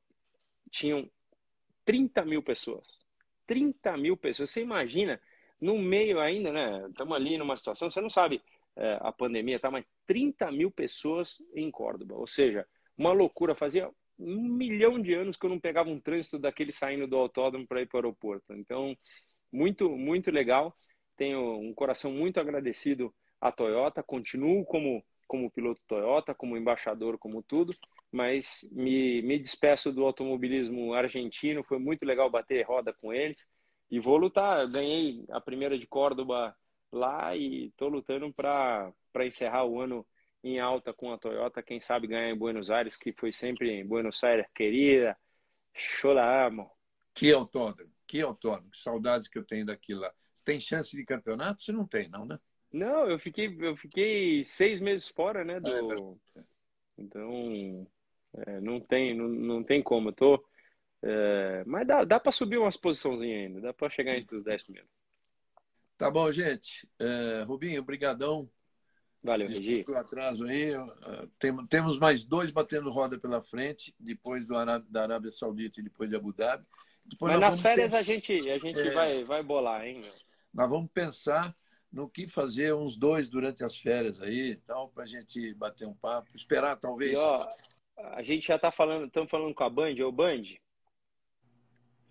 tinham 0.69 1.09
30 1.85 2.25
mil 2.25 2.43
pessoas. 2.43 3.00
30 3.51 3.97
mil 3.97 4.15
pessoas. 4.15 4.49
Você 4.49 4.61
imagina, 4.61 5.19
no 5.59 5.77
meio 5.77 6.21
ainda, 6.21 6.53
né? 6.53 6.87
Estamos 6.87 7.13
ali 7.13 7.37
numa 7.37 7.57
situação, 7.57 7.89
você 7.89 7.99
não 7.99 8.09
sabe 8.09 8.41
é, 8.77 8.97
a 9.01 9.11
pandemia, 9.11 9.59
tá? 9.59 9.69
Mas 9.69 9.83
30 10.07 10.49
mil 10.53 10.71
pessoas 10.71 11.37
em 11.53 11.69
Córdoba. 11.69 12.15
Ou 12.15 12.25
seja, 12.25 12.65
uma 12.97 13.11
loucura. 13.11 13.53
Fazia 13.53 13.91
um 14.17 14.41
milhão 14.41 15.01
de 15.01 15.13
anos 15.13 15.35
que 15.35 15.45
eu 15.45 15.49
não 15.49 15.59
pegava 15.59 15.89
um 15.89 15.99
trânsito 15.99 16.39
daquele 16.39 16.71
saindo 16.71 17.05
do 17.07 17.17
autódromo 17.17 17.67
para 17.67 17.81
ir 17.81 17.87
para 17.87 17.97
o 17.97 17.99
aeroporto. 17.99 18.53
Então, 18.53 18.95
muito, 19.51 19.89
muito 19.89 20.31
legal. 20.31 20.73
Tenho 21.17 21.59
um 21.59 21.73
coração 21.73 22.09
muito 22.09 22.39
agradecido 22.39 23.13
à 23.41 23.51
Toyota. 23.51 24.01
Continuo 24.01 24.63
como, 24.63 25.03
como 25.31 25.49
piloto 25.49 25.81
Toyota, 25.87 26.35
como 26.35 26.57
embaixador, 26.57 27.17
como 27.17 27.41
tudo 27.41 27.73
mas 28.11 28.67
me, 28.71 29.21
me 29.21 29.39
despeço 29.39 29.91
do 29.91 30.03
automobilismo 30.03 30.93
argentino. 30.93 31.63
Foi 31.63 31.79
muito 31.79 32.05
legal 32.05 32.29
bater 32.29 32.65
roda 32.65 32.91
com 32.93 33.13
eles 33.13 33.47
e 33.89 33.99
vou 33.99 34.17
lutar. 34.17 34.67
Ganhei 34.69 35.23
a 35.29 35.39
primeira 35.39 35.79
de 35.79 35.87
Córdoba 35.87 36.55
lá 36.91 37.35
e 37.35 37.67
estou 37.67 37.87
lutando 37.87 38.31
para 38.33 38.93
encerrar 39.21 39.63
o 39.63 39.79
ano 39.79 40.05
em 40.43 40.59
alta 40.59 40.93
com 40.93 41.13
a 41.13 41.17
Toyota. 41.17 41.63
Quem 41.63 41.79
sabe 41.79 42.07
ganhar 42.07 42.29
em 42.29 42.37
Buenos 42.37 42.69
Aires, 42.69 42.97
que 42.97 43.13
foi 43.13 43.31
sempre 43.31 43.71
em 43.71 43.87
Buenos 43.87 44.21
Aires, 44.23 44.45
querida. 44.53 45.17
Chola 45.73 46.45
amo. 46.45 46.69
Que 47.13 47.31
autódromo, 47.31 47.91
que 48.05 48.19
autódromo. 48.21 48.69
Que 48.71 48.77
saudades 48.77 49.29
que 49.29 49.37
eu 49.37 49.45
tenho 49.45 49.65
daqui 49.65 49.93
lá. 49.93 50.13
Tem 50.43 50.59
chance 50.59 50.95
de 50.95 51.05
campeonato? 51.05 51.63
Você 51.63 51.71
não 51.71 51.87
tem, 51.87 52.09
não, 52.09 52.25
né? 52.25 52.37
Não, 52.71 53.09
eu 53.09 53.19
fiquei, 53.19 53.55
eu 53.59 53.75
fiquei 53.75 54.43
seis 54.43 54.79
meses 54.79 55.07
fora, 55.09 55.43
né? 55.43 55.59
Do... 55.59 56.17
É 56.35 56.41
então, 56.97 57.87
É, 58.47 58.61
não, 58.61 58.79
tem, 58.79 59.15
não, 59.15 59.27
não 59.27 59.63
tem 59.63 59.83
como. 59.83 60.09
Eu 60.09 60.13
tô, 60.13 60.45
é, 61.01 61.63
mas 61.65 61.85
dá, 61.85 62.03
dá 62.03 62.19
para 62.19 62.31
subir 62.31 62.57
umas 62.57 62.77
posiçãozinhas 62.77 63.47
ainda, 63.47 63.61
dá 63.61 63.73
para 63.73 63.89
chegar 63.89 64.15
entre 64.15 64.35
os 64.35 64.43
10 64.43 64.63
primeiros. 64.63 64.89
Tá 65.97 66.09
bom, 66.09 66.31
gente. 66.31 66.87
É, 66.99 67.43
Rubinho, 67.43 67.83
brigadão. 67.83 68.49
Valeu, 69.23 69.47
Regi. 69.47 69.83
Pelo 69.83 69.97
atraso 69.97 70.45
aí. 70.45 70.71
Tem, 71.37 71.55
temos 71.67 71.99
mais 71.99 72.23
dois 72.23 72.49
batendo 72.49 72.89
roda 72.89 73.19
pela 73.19 73.41
frente, 73.41 73.93
depois 73.99 74.45
do 74.45 74.55
Arábia, 74.55 74.87
da 74.89 75.03
Arábia 75.03 75.31
Saudita 75.31 75.79
e 75.79 75.83
depois 75.83 76.09
de 76.09 76.15
Abu 76.15 76.33
Dhabi. 76.33 76.65
Depois 77.05 77.31
Mas 77.31 77.41
nas 77.41 77.61
férias 77.61 77.93
a 77.93 78.01
gente, 78.01 78.33
a 78.49 78.57
gente 78.57 78.79
é, 78.79 78.91
vai, 78.91 79.23
vai 79.23 79.43
bolar, 79.43 79.85
hein? 79.85 80.01
Meu? 80.01 80.11
Nós 80.53 80.69
vamos 80.69 80.89
pensar 80.91 81.55
no 81.91 82.09
que 82.09 82.27
fazer 82.27 82.73
uns 82.73 82.95
dois 82.95 83.29
durante 83.29 83.63
as 83.63 83.77
férias 83.77 84.21
aí, 84.21 84.51
então, 84.51 84.89
para 84.93 85.03
a 85.03 85.07
gente 85.07 85.53
bater 85.55 85.87
um 85.87 85.93
papo, 85.93 86.29
esperar 86.35 86.77
talvez. 86.77 87.13
E, 87.13 87.15
ó, 87.17 87.47
a 87.97 88.23
gente 88.23 88.47
já 88.47 88.55
está 88.55 88.71
falando, 88.71 89.07
estamos 89.07 89.29
falando 89.29 89.53
com 89.53 89.63
a 89.63 89.69
Band, 89.69 89.95
ou 90.03 90.11
Band. 90.11 90.43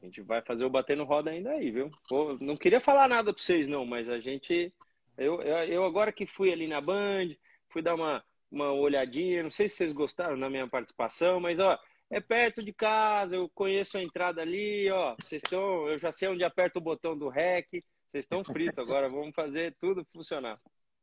A 0.02 0.06
gente 0.06 0.22
vai 0.22 0.42
fazer 0.42 0.64
o 0.64 0.70
batendo 0.70 1.04
roda 1.04 1.30
ainda 1.30 1.50
aí, 1.50 1.70
viu? 1.70 1.90
Pô, 2.08 2.36
não 2.40 2.56
queria 2.56 2.80
falar 2.80 3.08
nada 3.08 3.32
para 3.32 3.42
vocês 3.42 3.68
não, 3.68 3.84
mas 3.84 4.08
a 4.08 4.18
gente, 4.18 4.72
eu, 5.16 5.42
eu 5.42 5.84
agora 5.84 6.12
que 6.12 6.26
fui 6.26 6.52
ali 6.52 6.66
na 6.66 6.80
Band, 6.80 7.34
fui 7.68 7.82
dar 7.82 7.94
uma 7.94 8.24
uma 8.50 8.72
olhadinha, 8.72 9.42
não 9.42 9.50
sei 9.50 9.68
se 9.68 9.76
vocês 9.76 9.92
gostaram 9.92 10.38
da 10.38 10.50
minha 10.50 10.66
participação, 10.66 11.38
mas 11.38 11.60
ó, 11.60 11.78
é 12.10 12.20
perto 12.20 12.62
de 12.62 12.72
casa, 12.72 13.36
eu 13.36 13.48
conheço 13.50 13.96
a 13.96 14.02
entrada 14.02 14.42
ali, 14.42 14.90
ó. 14.90 15.14
Vocês 15.20 15.42
estão, 15.44 15.88
eu 15.88 15.98
já 15.98 16.10
sei 16.10 16.28
onde 16.28 16.42
aperta 16.42 16.78
o 16.78 16.82
botão 16.82 17.16
do 17.16 17.28
REC. 17.28 17.84
Vocês 18.10 18.24
estão 18.24 18.42
fritos 18.42 18.76
agora, 18.76 19.08
vamos 19.08 19.32
fazer 19.32 19.72
tudo 19.80 20.04
funcionar. 20.04 20.60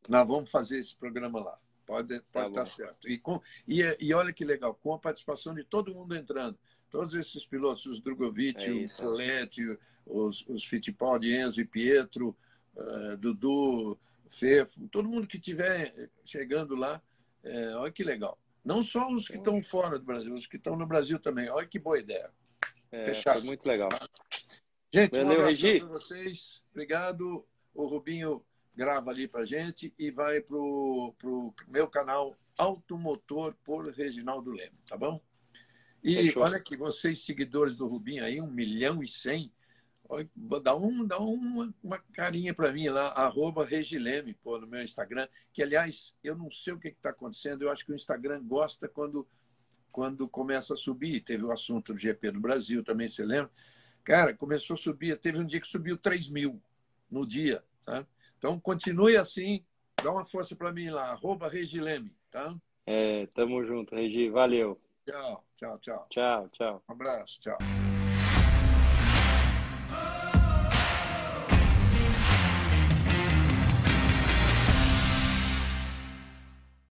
Nós 0.10 0.28
vamos 0.28 0.52
fazer 0.52 0.80
esse 0.80 0.94
programa 0.94 1.40
lá. 1.40 1.58
Pode, 1.86 2.20
pode 2.34 2.54
tá 2.54 2.64
estar 2.64 2.66
certo. 2.66 3.08
E, 3.10 3.18
com, 3.18 3.42
e, 3.66 3.82
e 3.98 4.14
olha 4.14 4.34
que 4.34 4.44
legal, 4.44 4.76
com 4.76 4.94
a 4.94 5.00
participação 5.00 5.54
de 5.54 5.64
todo 5.64 5.96
mundo 5.96 6.14
entrando. 6.14 6.60
Todos 6.92 7.16
esses 7.16 7.46
pilotos, 7.46 7.86
os 7.86 8.02
Drogovic, 8.02 8.62
é 8.62 8.72
o 8.72 8.90
Coletti, 8.98 9.78
os, 10.06 10.46
os 10.50 10.66
Fittipaldi, 10.66 11.34
Enzo 11.34 11.62
e 11.62 11.66
Pietro, 11.66 12.36
uh, 12.76 13.16
Dudu, 13.16 13.98
Fefo, 14.30 14.86
todo 14.90 15.08
mundo 15.08 15.28
que 15.28 15.38
estiver 15.38 16.10
chegando 16.26 16.76
lá, 16.76 17.02
é, 17.42 17.74
olha 17.76 17.92
que 17.92 18.04
legal. 18.04 18.38
Não 18.66 18.84
só 18.84 19.10
os 19.10 19.30
que 19.30 19.38
estão 19.38 19.64
fora 19.64 19.98
do 19.98 20.04
Brasil, 20.04 20.34
os 20.34 20.46
que 20.46 20.58
estão 20.58 20.76
no 20.76 20.86
Brasil 20.86 21.18
também. 21.20 21.50
Olha 21.50 21.66
que 21.66 21.80
boa 21.80 21.98
ideia. 21.98 22.30
É, 22.92 23.06
Fechado. 23.06 23.46
Muito 23.46 23.66
legal. 23.66 23.88
Gente, 24.94 25.22
Valeu, 25.22 25.42
um 25.42 25.46
Regi. 25.46 25.80
para 25.80 25.90
vocês. 25.90 26.64
Obrigado. 26.72 27.46
O 27.74 27.86
Rubinho 27.86 28.44
grava 28.76 29.10
ali 29.12 29.28
para 29.28 29.46
gente 29.46 29.94
e 29.98 30.12
vai 30.12 30.40
para 30.40 30.56
o 30.56 31.54
meu 31.68 31.88
canal 31.88 32.38
Automotor 32.58 33.56
por 33.64 33.88
Reginaldo 33.92 34.52
Leme, 34.52 34.78
tá 34.88 34.96
bom? 34.96 35.20
E 36.04 36.28
Fechou. 36.28 36.44
olha 36.44 36.62
que 36.62 36.78
vocês, 36.78 37.26
seguidores 37.26 37.76
do 37.76 37.88
Rubinho 37.88 38.24
aí, 38.24 38.40
um 38.40 38.50
milhão 38.50 39.04
e 39.04 39.08
cem, 39.08 39.52
dá, 40.62 40.76
um, 40.76 41.06
dá 41.06 41.20
uma, 41.20 41.74
uma 41.84 41.98
carinha 42.14 42.54
para 42.54 42.72
mim 42.72 42.88
lá, 42.88 43.08
arroba 43.10 43.66
Regileme, 43.66 44.36
pô, 44.36 44.60
no 44.60 44.68
meu 44.68 44.82
Instagram, 44.82 45.28
que 45.52 45.62
aliás, 45.62 46.16
eu 46.24 46.36
não 46.36 46.50
sei 46.50 46.74
o 46.74 46.80
que 46.80 46.90
está 46.90 47.10
acontecendo, 47.10 47.64
eu 47.64 47.72
acho 47.72 47.86
que 47.86 47.92
o 47.92 47.96
Instagram 47.96 48.42
gosta 48.44 48.88
quando, 48.88 49.28
quando 49.92 50.30
começa 50.30 50.76
a 50.76 50.78
subir. 50.78 51.22
Teve 51.22 51.44
o 51.44 51.52
assunto 51.52 51.94
do 51.94 52.00
GP 52.00 52.32
do 52.32 52.40
Brasil 52.40 52.84
também, 52.84 53.08
você 53.08 53.26
lembra? 53.26 53.52
Cara, 54.08 54.34
começou 54.34 54.76
a 54.76 54.78
subir, 54.78 55.18
teve 55.18 55.38
um 55.38 55.46
dia 55.46 55.60
que 55.60 55.68
subiu 55.68 55.98
3 55.98 56.30
mil 56.30 56.62
no 57.12 57.28
dia, 57.28 57.62
tá? 57.86 58.08
Então, 58.38 58.58
continue 58.58 59.18
assim, 59.18 59.66
dá 60.02 60.10
uma 60.10 60.24
força 60.24 60.56
para 60.56 60.72
mim 60.72 60.90
lá, 60.90 61.12
arroba 61.12 61.50
Regileme, 61.50 62.16
tá? 62.32 62.56
É, 62.86 63.28
tamo 63.36 63.62
junto, 63.66 63.94
Regi, 63.94 64.30
valeu. 64.30 64.80
Tchau, 65.06 65.44
tchau, 65.58 65.78
tchau. 65.80 66.08
Tchau, 66.10 66.50
tchau. 66.54 66.84
Um 66.88 66.94
abraço, 66.94 67.38
tchau. 67.42 67.58